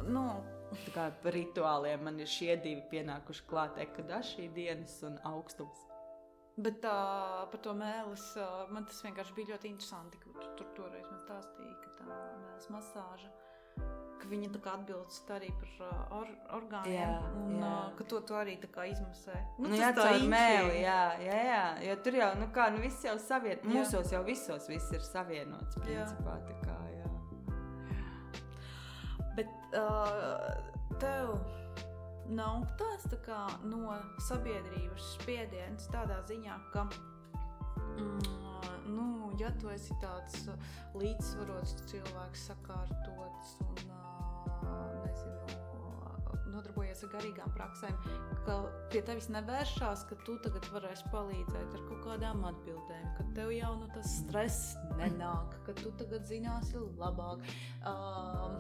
[0.08, 0.26] nu,
[0.72, 5.82] Tā kā par rituāliem man ir šie divi pienākuši klāt, ekadašī dienas un augstums.
[6.62, 10.20] Bet uh, par to mēlis uh, man tas vienkārši bija ļoti interesanti.
[10.24, 11.91] Tur, tur toreiz man stāstīja, ka
[12.42, 13.30] mēlis masāža.
[14.32, 16.94] Viņa tā kā atbilst arī par uh, or, orgāniem.
[16.94, 17.72] Jā, un, jā.
[17.72, 19.38] Uh, ka to, to arī izmasē.
[19.58, 20.76] Nu, nu, jā, tā ir mēli.
[20.86, 21.64] Jā, jā, jā.
[21.88, 23.68] Jo tur jau, nu kā, nu viss jau savienots.
[23.68, 25.76] Mūsos jau visos viss ir savienots.
[25.82, 26.44] Principā, jā.
[26.48, 27.10] tā kā, jā.
[29.36, 30.54] Bet uh,
[31.02, 31.34] tev
[32.32, 33.96] nav tāds tā kā, no
[34.28, 36.86] sabiedrības spiediens tādā ziņā, ka,
[38.92, 39.08] nu,
[39.40, 40.46] ja tu esi tāds
[40.98, 43.76] līdzsvarots cilvēks, sakārtots un
[45.06, 45.62] nezinu,
[46.52, 47.96] nodarbojies ar garīgām praksēm,
[48.46, 48.58] ka
[48.92, 53.74] pie tevis nevēršās, ka tu tagad varēsi palīdzēt ar kaut kādām atbildēm, ka tev jau
[53.80, 57.48] nu, tas stress nenāk, ka tu tagad zināsi labāk.
[57.88, 58.60] Uh,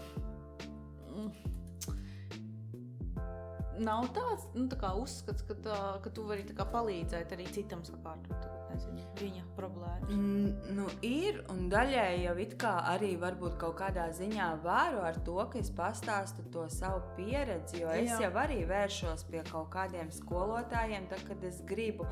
[3.82, 9.04] nav tāds nu, tā uzskats, ka, tā, ka tu vari palīdzēt arī citam sakārtot nezinu,
[9.20, 10.12] viņa problēmas.
[10.12, 15.20] Mm, nu, ir, un daļēji jau it kā arī varbūt kaut kādā ziņā varu ar
[15.26, 18.20] to, ka es pastāstu to savu pieredzi, jo es Jā.
[18.26, 22.08] jau arī vēršos pie kaut kādiem skolotājiem, tad, kad es gribu,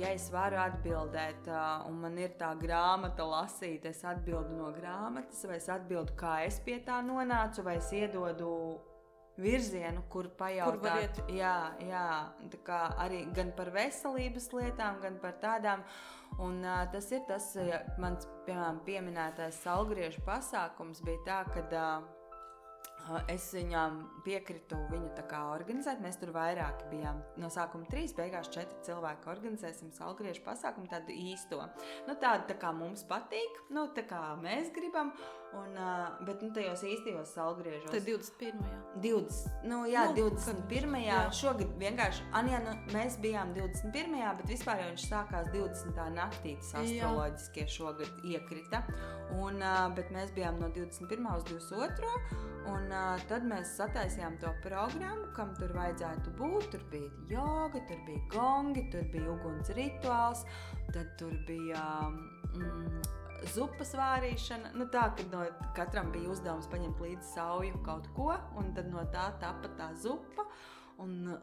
[0.00, 1.50] ja es varu atbildēt,
[1.88, 6.60] un man ir tā grāmata lasīt, es atbildu no grāmatas, vai es atbildu, kā es
[6.66, 8.52] pie tā nonācu, vai es iedodu
[9.40, 11.20] virzienu, kur pajautāt.
[11.20, 11.54] Kur jā,
[11.84, 12.04] jā,
[12.52, 15.86] tā kā arī gan par veselības lietām, gan par tādām.
[16.42, 22.16] Un, uh, tas ir tas, ja mans, piemēram, pieminētais salgriežu pasākums bija tā, ka uh,
[23.30, 26.00] Es viņām piekritu viņu organizēt.
[26.02, 27.20] Mēs tur vairāk bijām.
[27.38, 31.60] No sākuma trīs, beigās četri cilvēki organizēsim salgriežu pasākumu, tādu īsto.
[32.08, 35.14] Nu, tādu tā kā mums patīk, nu, tā kā mēs gribam.
[35.56, 37.90] Un, uh, bet nu, tajos īstajos salgriežos.
[37.92, 38.60] Tas 21.
[39.04, 40.96] 20, nu, jā, nu, 21.
[41.06, 41.20] Jā.
[41.36, 44.18] Šogad vienkārši, Anjā, nu, mēs bijām 21.
[44.40, 46.02] bet vispār jau viņš sākās 20.
[46.16, 46.56] naktī.
[46.60, 48.82] Tas astroloģiskie šogad iekrita.
[49.36, 51.30] Un, uh, bet mēs bijām no 21.
[51.36, 52.44] uz 22.
[52.66, 56.72] Un uh, tad mēs sataisījām to programmu, kam tur vajadzētu būt.
[56.74, 60.42] Tur bija joga, tur bija gongi, tur bija uguns rituāls,
[60.90, 64.72] tad tur bija mm, zupas vārīšana.
[64.78, 65.44] Nu, tā, ka no
[65.76, 70.48] katram bija uzdevums paņemt līdzi sauju kaut ko, un tad no tā tapa tā zupa.
[71.02, 71.36] Un,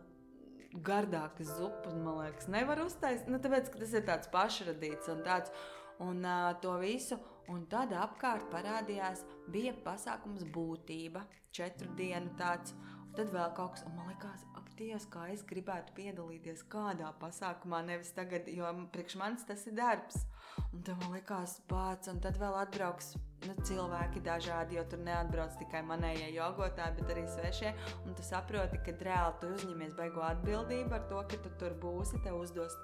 [0.73, 3.27] Gardākas zupas, man liekas, nevar uztaisīt.
[3.29, 5.53] Nu, tāpēc, tas ir tāds pašradīts un tāds.
[6.01, 7.19] Un uh, to visu
[7.51, 12.71] Un tad apkārt parādījās, bija pasākums būtība, četru dienu tāds,
[13.17, 17.83] tad vēl kaut kas, un man likās, ak, Dievs, kā es gribētu piedalīties kādā pasākumā,
[17.85, 18.65] nevis tagad, jo
[18.95, 20.23] priekš manis tas ir darbs.
[20.73, 23.13] Un tad man likās, pats, un tad vēl atbrauks
[23.47, 27.73] nu, cilvēki dažādi, jo tur neatbrauc tikai manējie jogotāji, bet arī svešie.
[28.07, 32.21] Un tu saproti, ka reāli tu uzņemies beigo atbildību ar to, ka tu tur būsi,
[32.23, 32.75] tev uzdos,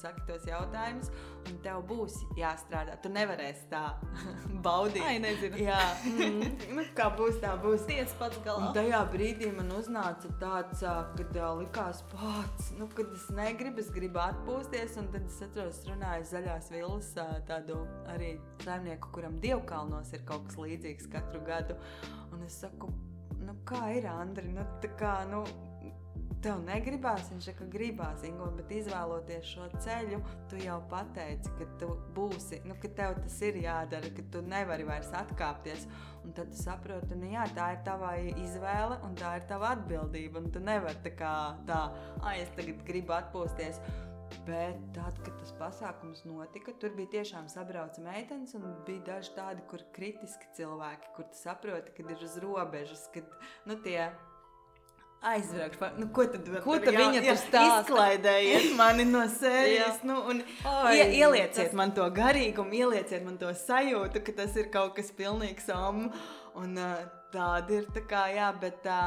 [0.00, 1.10] saki, tos jautājumus,
[1.50, 2.96] un tev būs jāstrādā.
[3.04, 3.84] Tu nevarēsi tā
[4.66, 5.04] baudīt.
[5.06, 5.60] Ai, nezinu.
[5.66, 7.86] Jā, mm, nu, kā būs, tā būs.
[7.86, 8.72] Tiesa pats Un galā.
[8.76, 10.82] tajā brīdī man uznāca tāds,
[11.16, 14.96] kad likās, pats, nu, kad es negribu, es gribu atpūsties.
[15.00, 17.15] Un tad es atceros, runāju zaļās vilnas, ā,
[17.48, 17.80] tādu
[18.12, 18.34] arī
[18.64, 21.78] saimnieku, kuram dievkalnos ir kaut kas līdzīgs katru gadu.
[22.32, 22.92] Un es saku,
[23.42, 24.50] nu, kā ir Andri?
[24.52, 25.44] Nu, tā kā, nu,
[26.44, 30.18] Tev negribās, viņš saka, gribās, Ingo, bet izvēloties šo ceļu,
[30.50, 34.84] tu jau pateici, ka tu būsi, nu, ka tev tas ir jādara, ka tu nevari
[34.86, 35.86] vairs atkāpties.
[36.22, 40.42] Un tad tu saproti, nu, jā, tā ir tava izvēle un tā ir tava atbildība.
[40.42, 41.32] Un tu nevari tā kā
[41.66, 41.80] tā,
[42.20, 43.80] ah, es tagad gribu atpūsties.
[44.46, 49.62] Bet tad, kad tas pasākums notika, tur bija tiešām sabrauca meitenes, un bija daži tādi,
[49.70, 53.24] kur kritiski cilvēki, kur tu saproti, kad ir uz robežas, kad
[53.66, 54.08] nu, tie
[55.22, 55.78] aizbraukšu.
[55.78, 57.84] pa- Nu, ko tad, Ko tad viņa jā, tur stāsta?
[57.86, 60.02] Izklaidējiet mani no sērijas.
[60.04, 64.56] nu, un Ai, ie, ielieciet tas- man to garīgumu, ielieciet man to sajūtu, ka tas
[64.56, 66.10] ir kaut kas pilnīgs om.
[66.54, 69.00] Un uh, tāda ir tā kā, jā, bet tā.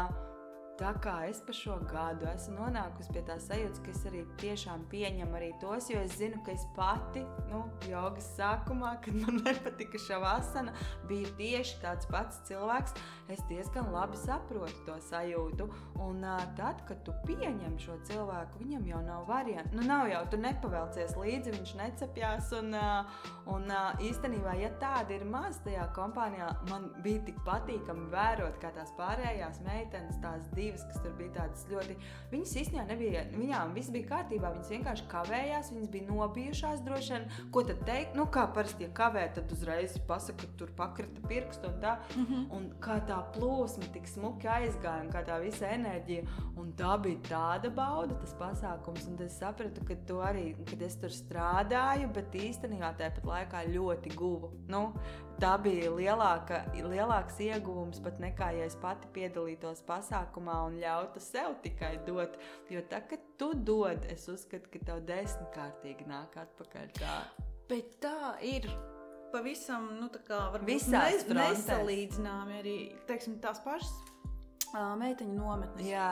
[0.79, 4.85] Tā kā es pa šo gadu esmu nonākusi pie tā sajūtas, ka es arī tiešām
[4.91, 9.99] pieņemu arī tos, jo es zinu, ka es pati, nu, jogas sākumā, kad man nepatika
[9.99, 10.71] šī vasana,
[11.09, 12.95] biju tieši tāds pats cilvēks.
[13.29, 15.67] Es diezgan labi saprotu to sajūtu.
[16.01, 19.75] Un uh, tad, kad tu pieņem šo cilvēku, viņam jau nav variantu.
[19.77, 22.49] Nu, nav jau, tu nepavēlcies līdzi, viņš necepjās.
[22.57, 28.07] Un, uh, un uh, īstenībā, ja tāda ir maz tajā kompānijā, man bija tik patīkami
[28.15, 31.95] vērot, kā tās pārējās meitenes, tās divas, kas tur bija tādas ļoti.
[32.31, 37.27] Viņas īstenībā nebija, viņām viss bija kārtībā, viņas vienkārši kavējās, viņas bija nobijušās droši vien.
[37.51, 38.15] Ko tad teikt?
[38.19, 41.97] Nu, kā parasti, ja kavē, tad uzreiz pasaka, ka tur pakrita pirkstu un tā.
[42.15, 42.45] Mm -hmm.
[42.57, 46.23] Un kā tā plūsma tik smuki aizgāja, un kā tā visa enerģija.
[46.57, 49.07] Un tā bija tāda bauda, tas pasākums.
[49.07, 54.15] Un es sapratu, ka tu arī, kad es tur strādāju, bet īstenībā tāpat laikā ļoti
[54.15, 54.51] guvu.
[54.67, 54.93] Nu,
[55.41, 61.57] tā bija lielāka, lielāks ieguvums pat nekā, ja es pati piedalītos pasākumā un ļautu sev
[61.63, 62.37] tikai dot.
[62.71, 66.93] Jo tā, kad tu dod, es uzskatu, ka tev desmitkārtīgi nāk atpakaļ.
[66.99, 67.17] Tā.
[67.69, 68.69] Bet tā ir.
[69.29, 73.91] Pavisam, nu, tā kā varbūt nez- nesalīdzināmi arī teiksim, tās pašas
[74.73, 75.85] uh, meiteņu nometnes.
[75.85, 76.07] Jā.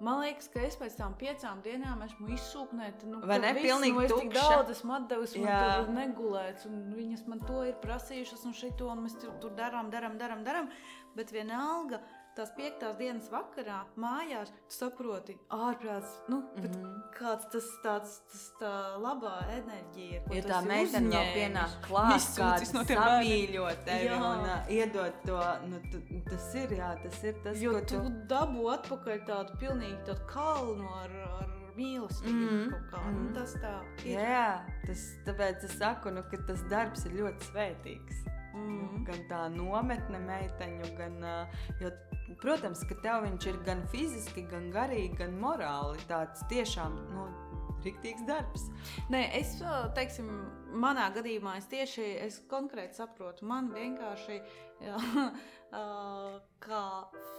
[0.00, 3.04] Man liekas, ka es pēc tam piecām dienām esmu izsūknēta.
[3.10, 3.50] Nu, Vai ne?
[3.52, 4.44] viss, Pilnīgi nu, es tik tukša.
[4.54, 9.04] daudz esmu atdevusi, man tur negulēts, un viņas man to ir prasījušas, un šito, un
[9.04, 10.70] mēs tur, tur darām, darām, darām, darām.
[11.18, 12.00] Bet vienalga,
[12.40, 16.64] tās piektās dienas vakarā mājās, tu saproti, ārprāts, nu, mm.
[16.64, 16.96] -hmm.
[17.18, 18.72] kāds tas tāds, tas tā
[19.02, 21.36] labā enerģija, tu tā meitene uzņēmis.
[21.36, 25.38] pienāk klāt, kāda no samīļot tevi un uh, iedot to,
[25.68, 30.00] nu, tu, tas ir, jā, tas ir tas, Jo ko tu dabū atpakaļ tādu pilnīgi
[30.08, 32.50] tādu kalnu ar, ar mīlestību.
[32.50, 33.14] Mm, kā, mm.
[33.14, 33.32] mhm.
[33.36, 34.16] Tas tā ir.
[34.16, 34.50] Jā,
[34.86, 38.24] tas, tāpēc es saku, nu, ka tas darbs ir ļoti svētīgs.
[38.60, 39.04] Mm.
[39.08, 41.16] Gan tā nometne meiteņu, gan,
[41.80, 41.92] jo,
[42.42, 47.28] protams, ka tev viņš ir gan fiziski, gan garīgi, gan morāli tāds tiešām, nu,
[47.84, 48.66] riktīgs darbs.
[49.12, 49.56] Nē, es
[49.96, 50.28] teiksim,
[50.80, 53.46] manā gadījumā es tieši es konkrēti saprotu.
[53.48, 54.40] Man vienkārši
[54.84, 55.00] jā,
[56.66, 56.84] kā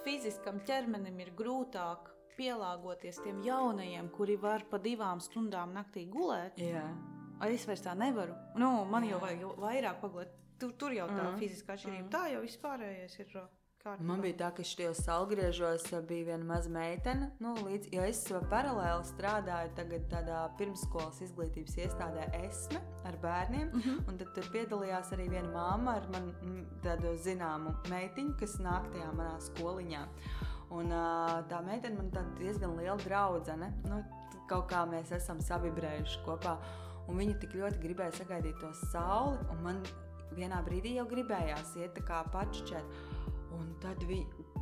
[0.05, 6.57] fiziskam ķermenim ir grūtāk pielāgoties tiem jaunajiem, kuri var pa divām stundām naktī gulēt.
[6.61, 6.85] Jā.
[7.47, 8.35] Es vairs tā nevaru.
[8.61, 10.37] Nu, man jau vajag vairāk pagulēt.
[10.61, 11.39] Tur, tur jau tā Mhm.
[11.41, 12.09] fiziskā atšķirība.
[12.13, 13.27] Tā jau vispārējais ir
[13.81, 14.05] kārtībā.
[14.05, 18.19] Man bija tā, ka šajos salgriežos bija viena maza meitene, nu, līdz, jo es
[18.51, 19.71] paralēli strādāju
[20.11, 24.07] tādā pirmsskolas izglītības iestādē ESME ar bērniem, Mm -hmm.
[24.07, 28.91] un tad tur piedalījās arī viena māma ar man mm, tādu zināmu meitiņu, kas nāk
[28.93, 30.05] tajā manā skoliņā.
[30.71, 30.89] Un
[31.49, 34.03] tā meitene man tāda diezgan liela draudzene, nu,
[34.47, 36.57] kaut kā mēs esam savibrējuši kopā,
[37.07, 39.83] un viņa tik ļoti gribēja sagaidīt to sauli, un man
[40.37, 43.01] vienā brīdī jau gribējās iet tā kā pačķēt.
[43.51, 44.21] Un tad vi,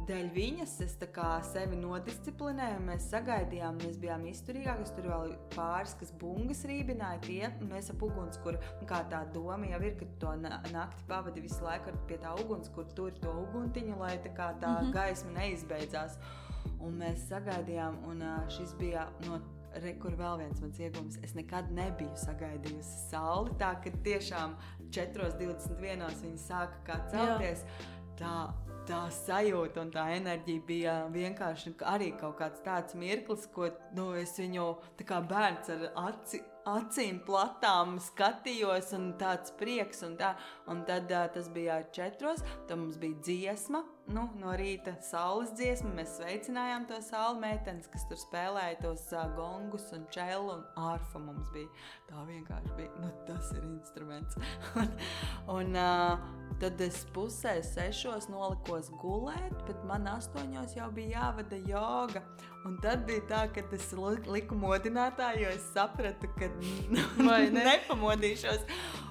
[0.09, 4.87] dēļ viņas es tā kā sevi nodisciplinēju, mēs sagaidījām, mēs bijām izturīgāki.
[4.97, 8.61] Tur vēl pāris, kas bungas rībināja, tie un mēs ap ugunskura.
[8.79, 12.33] Un kā tā doma jau ir, ka to na- nakti pavadi visu laiku pie tā
[12.41, 14.85] ugunskura, tur to uguntiņu, lai tā, kā tā mm.
[14.85, 14.93] -hmm.
[14.93, 16.17] gaisma neizbeidzās.
[16.79, 19.39] Un mēs sagaidījām, un šis bija no.
[19.69, 21.19] Re, kur vēl viens mans iegūms?
[21.23, 23.51] Es nekad nebiju sagaidījusi sauli.
[23.59, 24.55] Tā ka tiešām
[24.95, 27.63] 4,21 viņa sāka kā celties.
[28.19, 28.49] Tā,
[28.89, 34.35] tā sajūta un tā enerģija bija vienkārši arī kaut kāds tāds mirklis, ko nu, es
[34.39, 40.03] viņu tā kā bērns ar aci acīm platām skatījos, un tāds prieks.
[40.05, 40.33] Un, tā.
[40.69, 43.83] un tad uh, tas bija četros, tad mums bija dziesma.
[44.09, 49.27] Nu, no rīta saules dziesma, mēs sveicinājām to sauli meitenes, kas tur spēlēja tos uh,
[49.37, 51.69] gongus un čelu un ārfa mums bija.
[52.09, 54.39] Tā vienkārši bija, nu tas ir instruments.
[54.81, 54.89] un,
[55.59, 56.23] un uh,
[56.59, 62.23] tad es pusē sešos nolikos gulēt, bet man astoņos jau bija jāvada joga.
[62.65, 63.91] Un tad bija tā, ka es
[64.27, 67.61] liku modinātāju, jo es sapratu, ka ne?
[67.61, 68.65] nepamodīšos.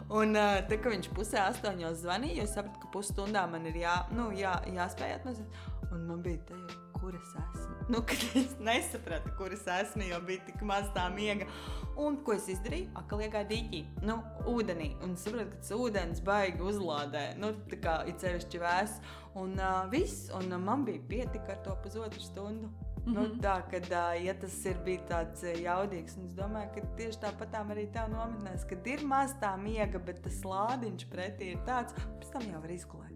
[0.09, 4.31] Un tad, kad viņš pusē astoņos zvanīja, es sapratu, ka pusstundā man ir jā, nu,
[4.37, 4.55] jā,
[4.89, 5.59] jāspēj atnākt.
[5.93, 6.57] Un man bija tā,
[6.99, 7.77] kur es esmu.
[7.93, 11.47] Nu, kad es nesapratu, kur es esmu, jo bija tik maz tā miega.
[11.99, 12.91] Un ko es izdarīju?
[13.01, 14.19] Akal iegāju dīķī, nu,
[14.53, 14.91] ūdenī.
[15.07, 17.25] Un sapratu, ka tas ūdens baigi uzlādē.
[17.41, 18.99] Nu, tā kā ir sevišķi vēs.
[19.41, 22.69] Un uh, viss, un uh, man bija pietika ar to pusotru stundu.
[22.69, 23.15] Mm -hmm.
[23.15, 23.41] nu, mhm.
[23.41, 23.89] tā, kad,
[24.25, 28.69] ja tas ir bijis tāds jaudīgs, un es domāju, ka tieši tāpat arī tev nometnēs,
[28.69, 32.71] kad ir maz tā miega, bet tas lādiņš pretī ir tāds, pēc tam jau var
[32.71, 33.08] izgulēties.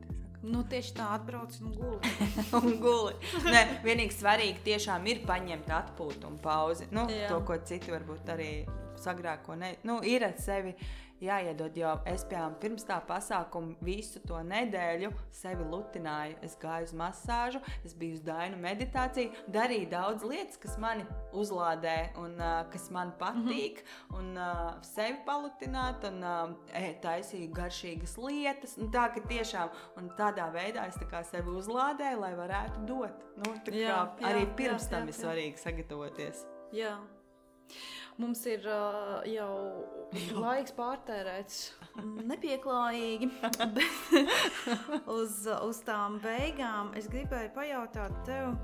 [0.42, 2.12] Nu, tieši tā atbrauc un guli.
[2.58, 3.14] un guli.
[3.46, 6.88] Nē, vienīgi svarīgi tiešām ir paņemt atpūtu un pauzi.
[6.90, 7.30] Nu, Jā.
[7.30, 8.50] to, ko citi varbūt arī
[8.98, 9.76] sagrāk, ko ne.
[9.86, 10.74] Nu, ir ar sevi
[11.22, 11.76] jāiedod.
[11.78, 16.38] Jo es piemēram pirms tā pasākuma visu to nedēļu sevi lutināju.
[16.46, 21.96] Es gāju uz masāžu, es biju uz dainu meditāciju, darīju daudz lietas, kas mani uzlādē
[22.20, 23.82] un uh, kas man patīk.
[23.82, 24.18] Mm -hmm.
[24.18, 28.76] Un uh, sevi palutināt, un uh, taisīju garšīgas lietas.
[28.92, 29.68] Tā ka tiešām
[30.18, 33.24] tādā veidā es tā sevi uzlādēju, lai varētu dot.
[33.36, 36.46] Nu, jā, jā, arī pirms jā, tam jā, ir svarīgi sagatavoties.
[36.72, 36.96] Jā.
[38.20, 39.52] Mums ir uh, jau
[40.36, 41.60] laiks pārtērēts
[42.28, 43.28] nepieklājīgi,
[45.16, 48.54] uz, uz tām beigām es gribēju pajautāt tev.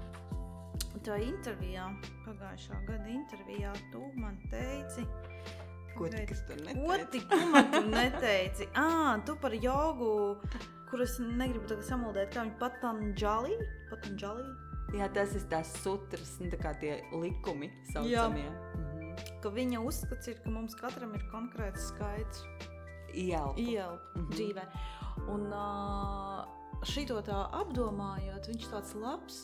[1.06, 1.84] Tā intervijā,
[2.24, 5.04] pagājušā gada intervijā, tu man teici,
[5.94, 7.20] ko tu neteici?
[7.22, 8.66] Ko tu man tur neteici?
[8.78, 10.10] Ah, tu par jogu,
[10.90, 13.60] kuras negribu tagad samaldēt, kā viņi patanģali?
[13.92, 14.48] Patanģali?
[14.98, 18.48] Jā, tas ir tās sutras, nu, tā kā tie likumi saucamie.
[18.48, 18.87] Jā.
[19.42, 22.44] Ka viņa uzskats ir, ka mums katram ir konkrēts skaits.
[23.14, 23.60] Ielpu.
[23.60, 24.32] Ielpu mm -hmm.
[24.34, 24.64] dzīvē.
[25.28, 26.44] Un uh,
[26.86, 29.38] šito tā apdomājot, viņš tāds labs,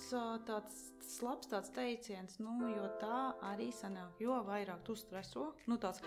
[0.46, 0.82] tāds
[1.22, 6.02] labs tāds teiciens, nu, jo tā arī sanāk, jo vairāk tu streso, nu tāds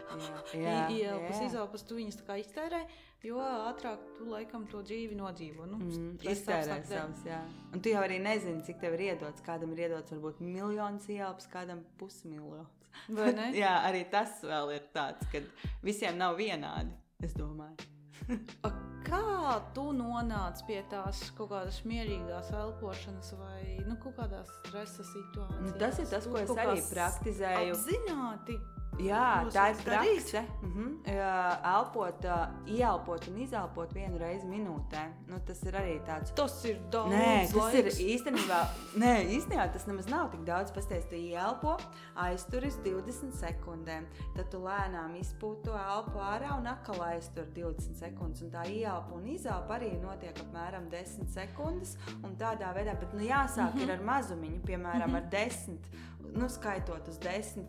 [0.53, 2.81] ielpas, izelpas, tu viņas tā kā iztērē,
[3.27, 5.67] jo ātrāk tu laikam to dzīvi nodzīvo.
[5.69, 7.43] Nu, mm, iztērē savus, jā.
[7.73, 11.49] Un tu jau arī nezini, cik tev ir iedots, kādam ir iedots varbūt miljons ielpas,
[11.51, 12.76] kādam pusmiljons.
[13.61, 15.43] Jā, arī tas vēl ir tāds, ka
[15.85, 16.93] visiem nav vienādi.
[17.23, 17.77] Es domāju.
[19.07, 25.61] Kā tu nonāci pie tās kaut kādas mierīgās elpošanas vai nu, kaut kādās stresa situācijās?
[25.63, 27.77] Nu, tas ir tas, ko es arī praktizēju.
[27.77, 28.57] Apzināti
[28.97, 30.41] Jā, tā ir prakse.
[30.61, 30.89] Mm -hmm.
[31.77, 32.25] Elpot,
[32.65, 35.03] ieelpot un izelpot vienu reizi minūtē.
[35.27, 36.33] Nu, tas ir arī tāds.
[36.35, 37.13] Tas ir daudz.
[37.13, 37.99] Nē, tas laiks.
[37.99, 38.61] ir īstenībā.
[38.97, 40.71] Nē, īstenībā tas nemaz nav tik daudz.
[40.71, 41.77] Pasties, tu ieelpo,
[42.15, 44.05] aizturis 20 sekundēm.
[44.35, 48.41] Tad tu lēnām izpūti elpu ārā un atkal aiztur 20 sekundes.
[48.41, 51.97] Un tā ieelpa un izelpa arī notiek apmēram 10 sekundes.
[52.23, 53.91] Un tādā veidā, bet nu, jāsāk mm -hmm.
[53.91, 55.17] ar mazumiņu, piemēram, mm -hmm.
[55.17, 55.79] ar 10
[56.35, 57.67] nu, skaitot uz desmit.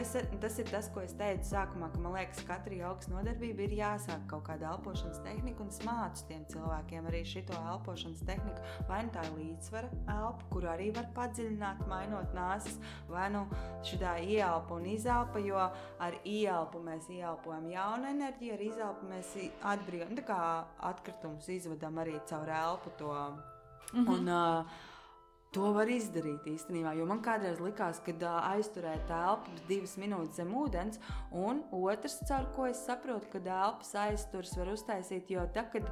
[0.00, 3.64] Es, tas ir tas, ko es teicu sākumā, ka man liekas, ka katra jogas nodarbība
[3.66, 8.66] ir jāsāk kaut kāda elpošanas tehnika, un es mācu tiem cilvēkiem arī šo elpošanas tehniku.
[8.88, 13.46] Vai nu tā ir līdzsvara elpa, kuru arī var padziļināt, mainot nāsas, vai nu
[13.86, 19.34] šādā ieelpa un izelpa, jo ar ieelpu mēs ieelpojam jaunu enerģiju, ar izelpu mēs
[19.74, 20.42] atbrīvojam, tā kā
[20.90, 23.14] atkritumus izvedam arī caur elpu to.
[23.92, 24.12] Mm -hmm.
[24.14, 24.64] un, uh,
[25.56, 28.12] To var izdarīt īstenībā, jo man kādreiz likās, ka
[28.52, 31.00] aizturēt telpu divas minūtes zem ūdens,
[31.34, 35.90] un otrs, caur ko es saprotu, ka elpas aizturs var uztaisīt, jo tad, kad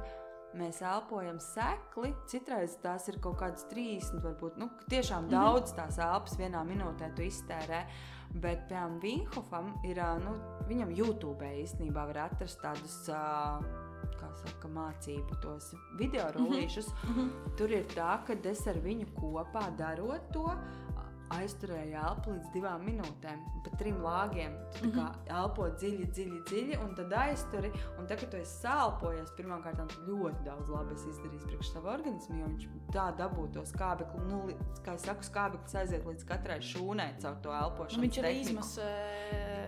[0.55, 5.35] mēs elpojam sekli, citreiz tās ir kaut kādas 30, varbūt nu, tiešām mhm.
[5.35, 7.83] daudz tās elpas vienā minūtē tu iztērē.
[8.29, 10.37] Bet, piemēram, Vinhofam ir, nu,
[10.69, 13.01] viņam YouTube īstenībā var atrast tādus.
[13.11, 13.88] Uh,
[14.35, 16.91] saka, mācību, tos video rullīšus.
[17.03, 17.55] Mm -hmm.
[17.57, 20.47] Tur ir tā, ka es ar viņu kopā darot to,
[21.35, 24.55] aizturēju elpu līdz divām minūtēm, pa trim lāgiem.
[24.79, 25.37] Tu mm -hmm.
[25.39, 27.71] elpo dziļi, dziļi, dziļi, un tad aizturi.
[27.99, 32.45] Un tad, kad tu esi sālpojies, pirmkārt, ļoti daudz labi izdarījis priekš sava organisma, jo
[32.45, 34.41] viņš tā dabū to skābekli, nu,
[34.85, 38.01] kā es saku, skābeklis aiziet līdz katrai šūnai caur to elpošanu.
[38.01, 38.89] Nu, viņš arī izmasē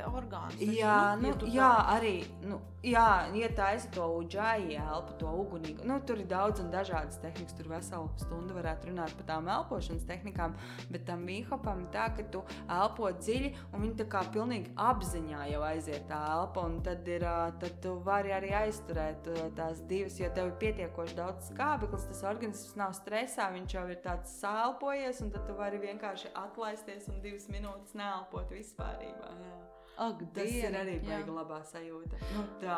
[0.07, 0.59] orgānus.
[0.59, 3.07] Jā, nu, nu, jā arī, nu, jā,
[3.37, 7.69] ja taisa to uģāju elpu, to ugunīgu, nu, tur ir daudz un dažādas tehnikas, tur
[7.71, 10.55] veselu stundu varētu runāt par tām elpošanas tehnikām,
[10.89, 15.49] bet tam vīhu frīhopam tā, ka tu elpo dziļi, un viņi tā kā pilnīgi apziņā
[15.51, 17.25] jau aiziet tā elpa, un tad, ir,
[17.59, 22.75] tad tu vari arī aizturēt tās divas, jo tev ir pietiekoši daudz skābeklis, tas organisms
[22.79, 27.47] nav stresā, viņš jau ir tāds sālpojies, un tad tu vari vienkārši atlaisties un divas
[27.51, 29.35] minūtes neelpot vispārībā.
[29.41, 29.57] Jā.
[30.01, 31.07] Ak, Tas ir diena, arī jā.
[31.09, 32.17] beigu labā sajūta.
[32.33, 32.77] Nu, tā,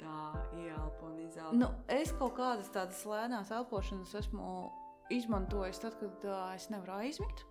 [0.00, 0.20] tā
[0.58, 1.54] ieelpo un izelpo.
[1.60, 4.72] Nu, es kaut kādas tādas lēnās elpošanas esmu
[5.12, 7.44] izmantojis tad, kad uh, es nevaru aizmigt.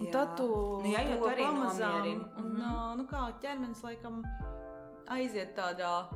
[0.00, 0.12] Un Jā.
[0.12, 0.46] tad tu
[0.82, 2.24] Nu jā, tu arī pamazām, nomierini.
[2.36, 2.60] Un, Mhm.
[2.62, 4.22] uh, nu, kā ķermenis laikam
[5.10, 6.06] aiziet tādā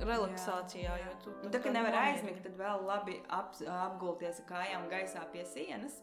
[0.00, 0.82] relaksācijā.
[0.90, 2.14] Jā, jo tu tad tā kā nevar nomierini.
[2.14, 6.02] aizmigt, tad vēl labi ap, apgulties ar kājām gaisā pie sienas.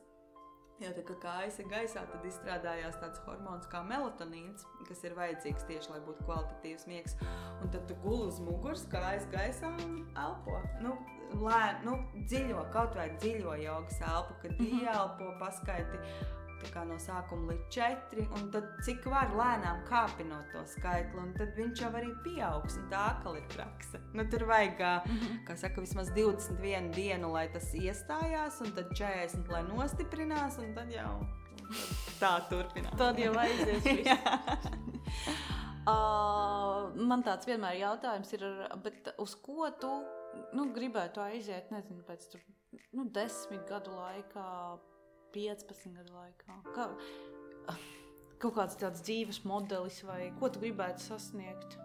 [0.79, 5.65] Jo tā kā kājas ir gaisā, tad izstrādājās tāds hormons kā melatonīns, kas ir vajadzīgs
[5.65, 7.15] tieši, lai būtu kvalitatīvs miegs.
[7.63, 10.59] Un tad tu guli uz muguras, kājas gaisā un elpo.
[10.81, 10.93] Nu,
[11.33, 11.97] lē, nu,
[12.29, 14.69] dziļo, kaut vai dziļo jogas elpu, kad mm Mhm.
[14.69, 14.81] -hmm.
[14.83, 15.97] ieelpo paskaiti.
[16.73, 21.55] Kā No sākuma līdz četri, un tad cik var lēnām kāpinot to skaitli, un tad
[21.57, 22.77] viņš jau arī pieaugs.
[22.77, 23.99] un Tā atkal ir praksa.
[24.13, 25.45] Nu, tur vajag, Mhm.
[25.47, 30.89] kā saka, vismaz 21 dienu, lai tas iestājās, un tad 40, lai nostiprinās, un tad
[30.91, 31.19] jau
[32.19, 32.97] tā turpinās.
[32.97, 33.83] Tad jau aizies.
[35.87, 38.41] Uh, man tāds vienmēr jautājums ir,
[38.83, 39.87] bet uz ko tu
[40.51, 42.41] nu, gribētu aiziet, nezinu, pēc tur,
[42.91, 44.47] nu, desmit gadu laikā,
[45.37, 46.59] 15 gadu laikā?
[46.75, 46.87] Kā,
[48.41, 51.77] kaut kāds tāds dzīves modelis vai ko tu gribētu sasniegt?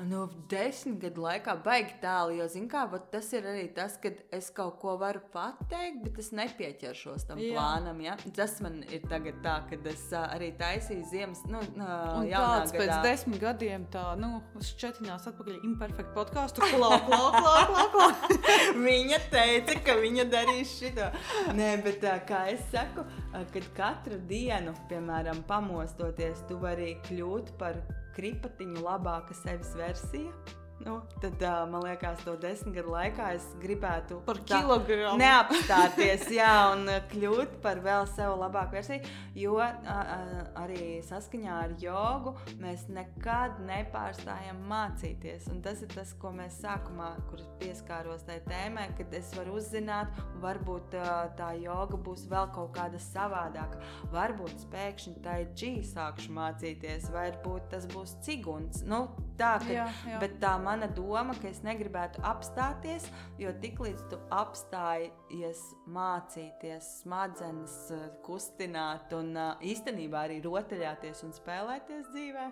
[0.00, 4.12] Nu, desmit gadu laikā baigi tālu, jo, zin kā, vat tas ir arī tas, ka
[4.32, 7.52] es kaut ko varu pateikt, bet es nepieķeršos tam Jā.
[7.56, 8.00] Plānam.
[8.04, 8.14] Ja?
[8.36, 13.40] Tas man ir tagad tā, ka es arī taisīju ziemas, nu, jaunā kāds pēc desmit
[13.42, 14.38] gadiem tā, nu,
[14.70, 18.10] šķetinās atpakaļ imperfektu podkāstu, klā, klā, klā, klā, klā.
[18.88, 21.10] viņa teica, ka viņa darīs šo.
[21.56, 23.04] Nē, bet kā es saku,
[23.52, 27.78] kad katru dienu, piemēram, pamostoties, tu vari kļūt par
[28.16, 30.32] kripatiņu labāka sevis versija.
[30.80, 35.18] Nu, tad, ā, man liekas, to desmit gadu laikā es gribētu Par kilogramu.
[35.20, 39.10] neapstāties, jā, un uh, kļūt par vēl sev labāku versiju.
[39.36, 42.32] Jo uh, uh, arī saskaņā ar jogu
[42.62, 45.50] mēs nekad nepārstājam mācīties.
[45.52, 49.58] Un tas ir tas, ko mēs sākumā, kur es pieskāros tai tēmai, kad es varu
[49.60, 53.82] uzzināt, varbūt uh, tā joga būs vēl kaut kāda savādāka.
[54.16, 58.80] Varbūt pēkšņi tā ir džī sākšu mācīties, varbūt tas būs ciguns.
[58.88, 59.04] Nu,
[59.36, 60.18] tā, ka, Jā, jā.
[60.24, 63.08] Bet tā mana doma, ka es negribētu apstāties,
[63.40, 72.12] jo tiklīdz tu apstājies mācīties, smadzenes eh, kustināt un eh, īstenībā arī rotaļāties un spēlēties
[72.14, 72.46] dzīvē,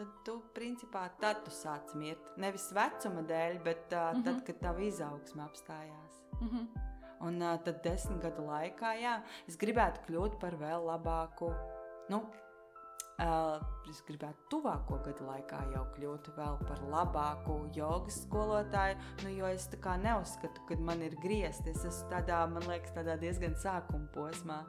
[0.00, 2.32] tad tu principā tad tu sāc mirt.
[2.40, 4.24] Nevis vecuma dēļ, bet uh, mm -hmm.
[4.26, 6.20] tad, kad tava izaugsme apstājās.
[6.40, 6.66] Mhm.
[7.26, 11.50] Un uh, tad desmit gadu laikā, jā, es gribētu kļūt par vēl labāku.
[12.08, 12.24] Nu,
[13.90, 19.80] es gribētu tuvāko gadu laikā jau kļūt par labāku jogas skolotāju, nu, jo es tā
[19.82, 21.74] kā neuzskatu, ka man ir griezti.
[21.74, 24.62] Es esmu tādā, man liekas, tādā diezgan sākuma posmā.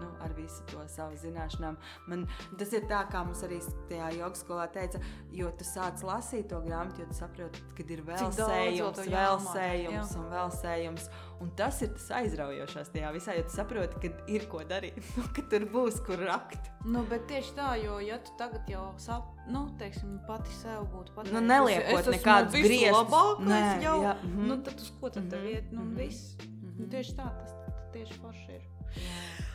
[0.00, 1.76] Nu, ar visu to savu zināšanām.
[2.10, 2.24] Man,
[2.58, 3.60] tas ir tā, kā mums arī
[3.90, 4.98] tajā jogas skolā teica,
[5.34, 10.16] jo tu sāc lasīt to grāmatu, jo tu saproti, ka ir vēl sējums, vēl sējums
[10.18, 11.08] un vēl sējums.
[11.42, 14.98] Un tas ir tas aizraujošais tajā visā, jo tu saproti, ka ir ko darīt,
[15.36, 16.70] ka tur būs kur rakt.
[16.84, 21.16] Nu, bet tieši tā, jo ja tu tagad jau sap, nu, teiksim, pati sev būtu
[21.16, 22.96] pateikusi, Nu, neliekot nekādus griestus.
[22.98, 24.48] labākais Nē, jau, jā, mhm.
[24.50, 26.36] nu, tad uz ko tad tev Mhm, iet, nu, mhm, viss.
[26.62, 26.90] Nu, mhm.
[26.90, 27.52] tieši tā, tas,
[27.92, 28.62] tieši forši ir.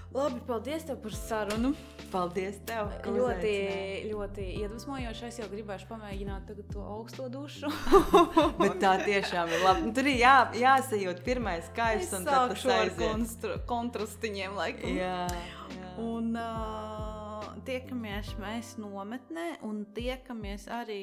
[0.09, 1.69] Labi, paldies tev par sarunu.
[2.09, 2.87] Paldies tev!
[3.05, 4.07] Ļoti, uzaicināji.
[4.09, 5.25] ļoti iedvesmojoši.
[5.27, 7.69] Es jau gribēšu pamēģināt to augsto dušu.
[8.61, 9.83] Bet tā tiešām ir labi.
[9.85, 14.97] Nu, Tur ir jā, jāsajūt pirmais kaivs Es un tad tas ar konstru- kontrastiņiem, laikam.
[14.97, 15.91] Jā, jā.
[16.01, 21.01] Un uh, tiekamies mēs nometnē, un tiekamies arī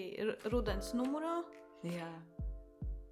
[0.51, 1.45] rudens numurā.
[1.87, 2.11] jā.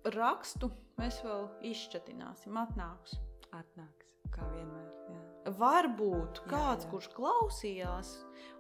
[0.05, 0.69] Rakstu
[0.99, 3.15] mēs vēl izšķetināsim, atnāks.
[3.55, 4.91] Atnāks, kā vienmēr.
[5.15, 5.23] Jā.
[5.45, 6.91] Varbūt Jā, kāds, jā.
[6.91, 8.13] kurš klausījās,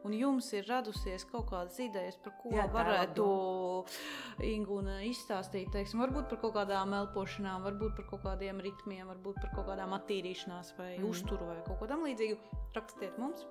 [0.04, 3.24] un jums ir radusies kaut kādas idejas, par ko Jā, varētu
[4.44, 5.70] Ingūna izstāstīt.
[5.72, 9.96] Teiksim, varbūt par kaut kādām elpošanām, varbūt par kaut kādiem ritmiem, varbūt par kaut kādām
[9.96, 11.08] attīrīšanās vai mm.
[11.08, 12.36] uzturu vai kaut ko tamlīdzīgu.
[12.76, 13.46] Rakstiet mums,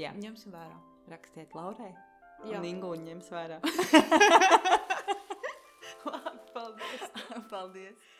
[0.00, 0.12] jā.
[0.20, 0.76] ņemsim vērā.
[1.12, 1.94] Rakstiet Laurai.
[2.44, 2.60] Jā.
[2.68, 3.62] Ingūna ņems vērā.
[6.04, 7.08] Labi, paldies!
[7.48, 8.12] Paldies!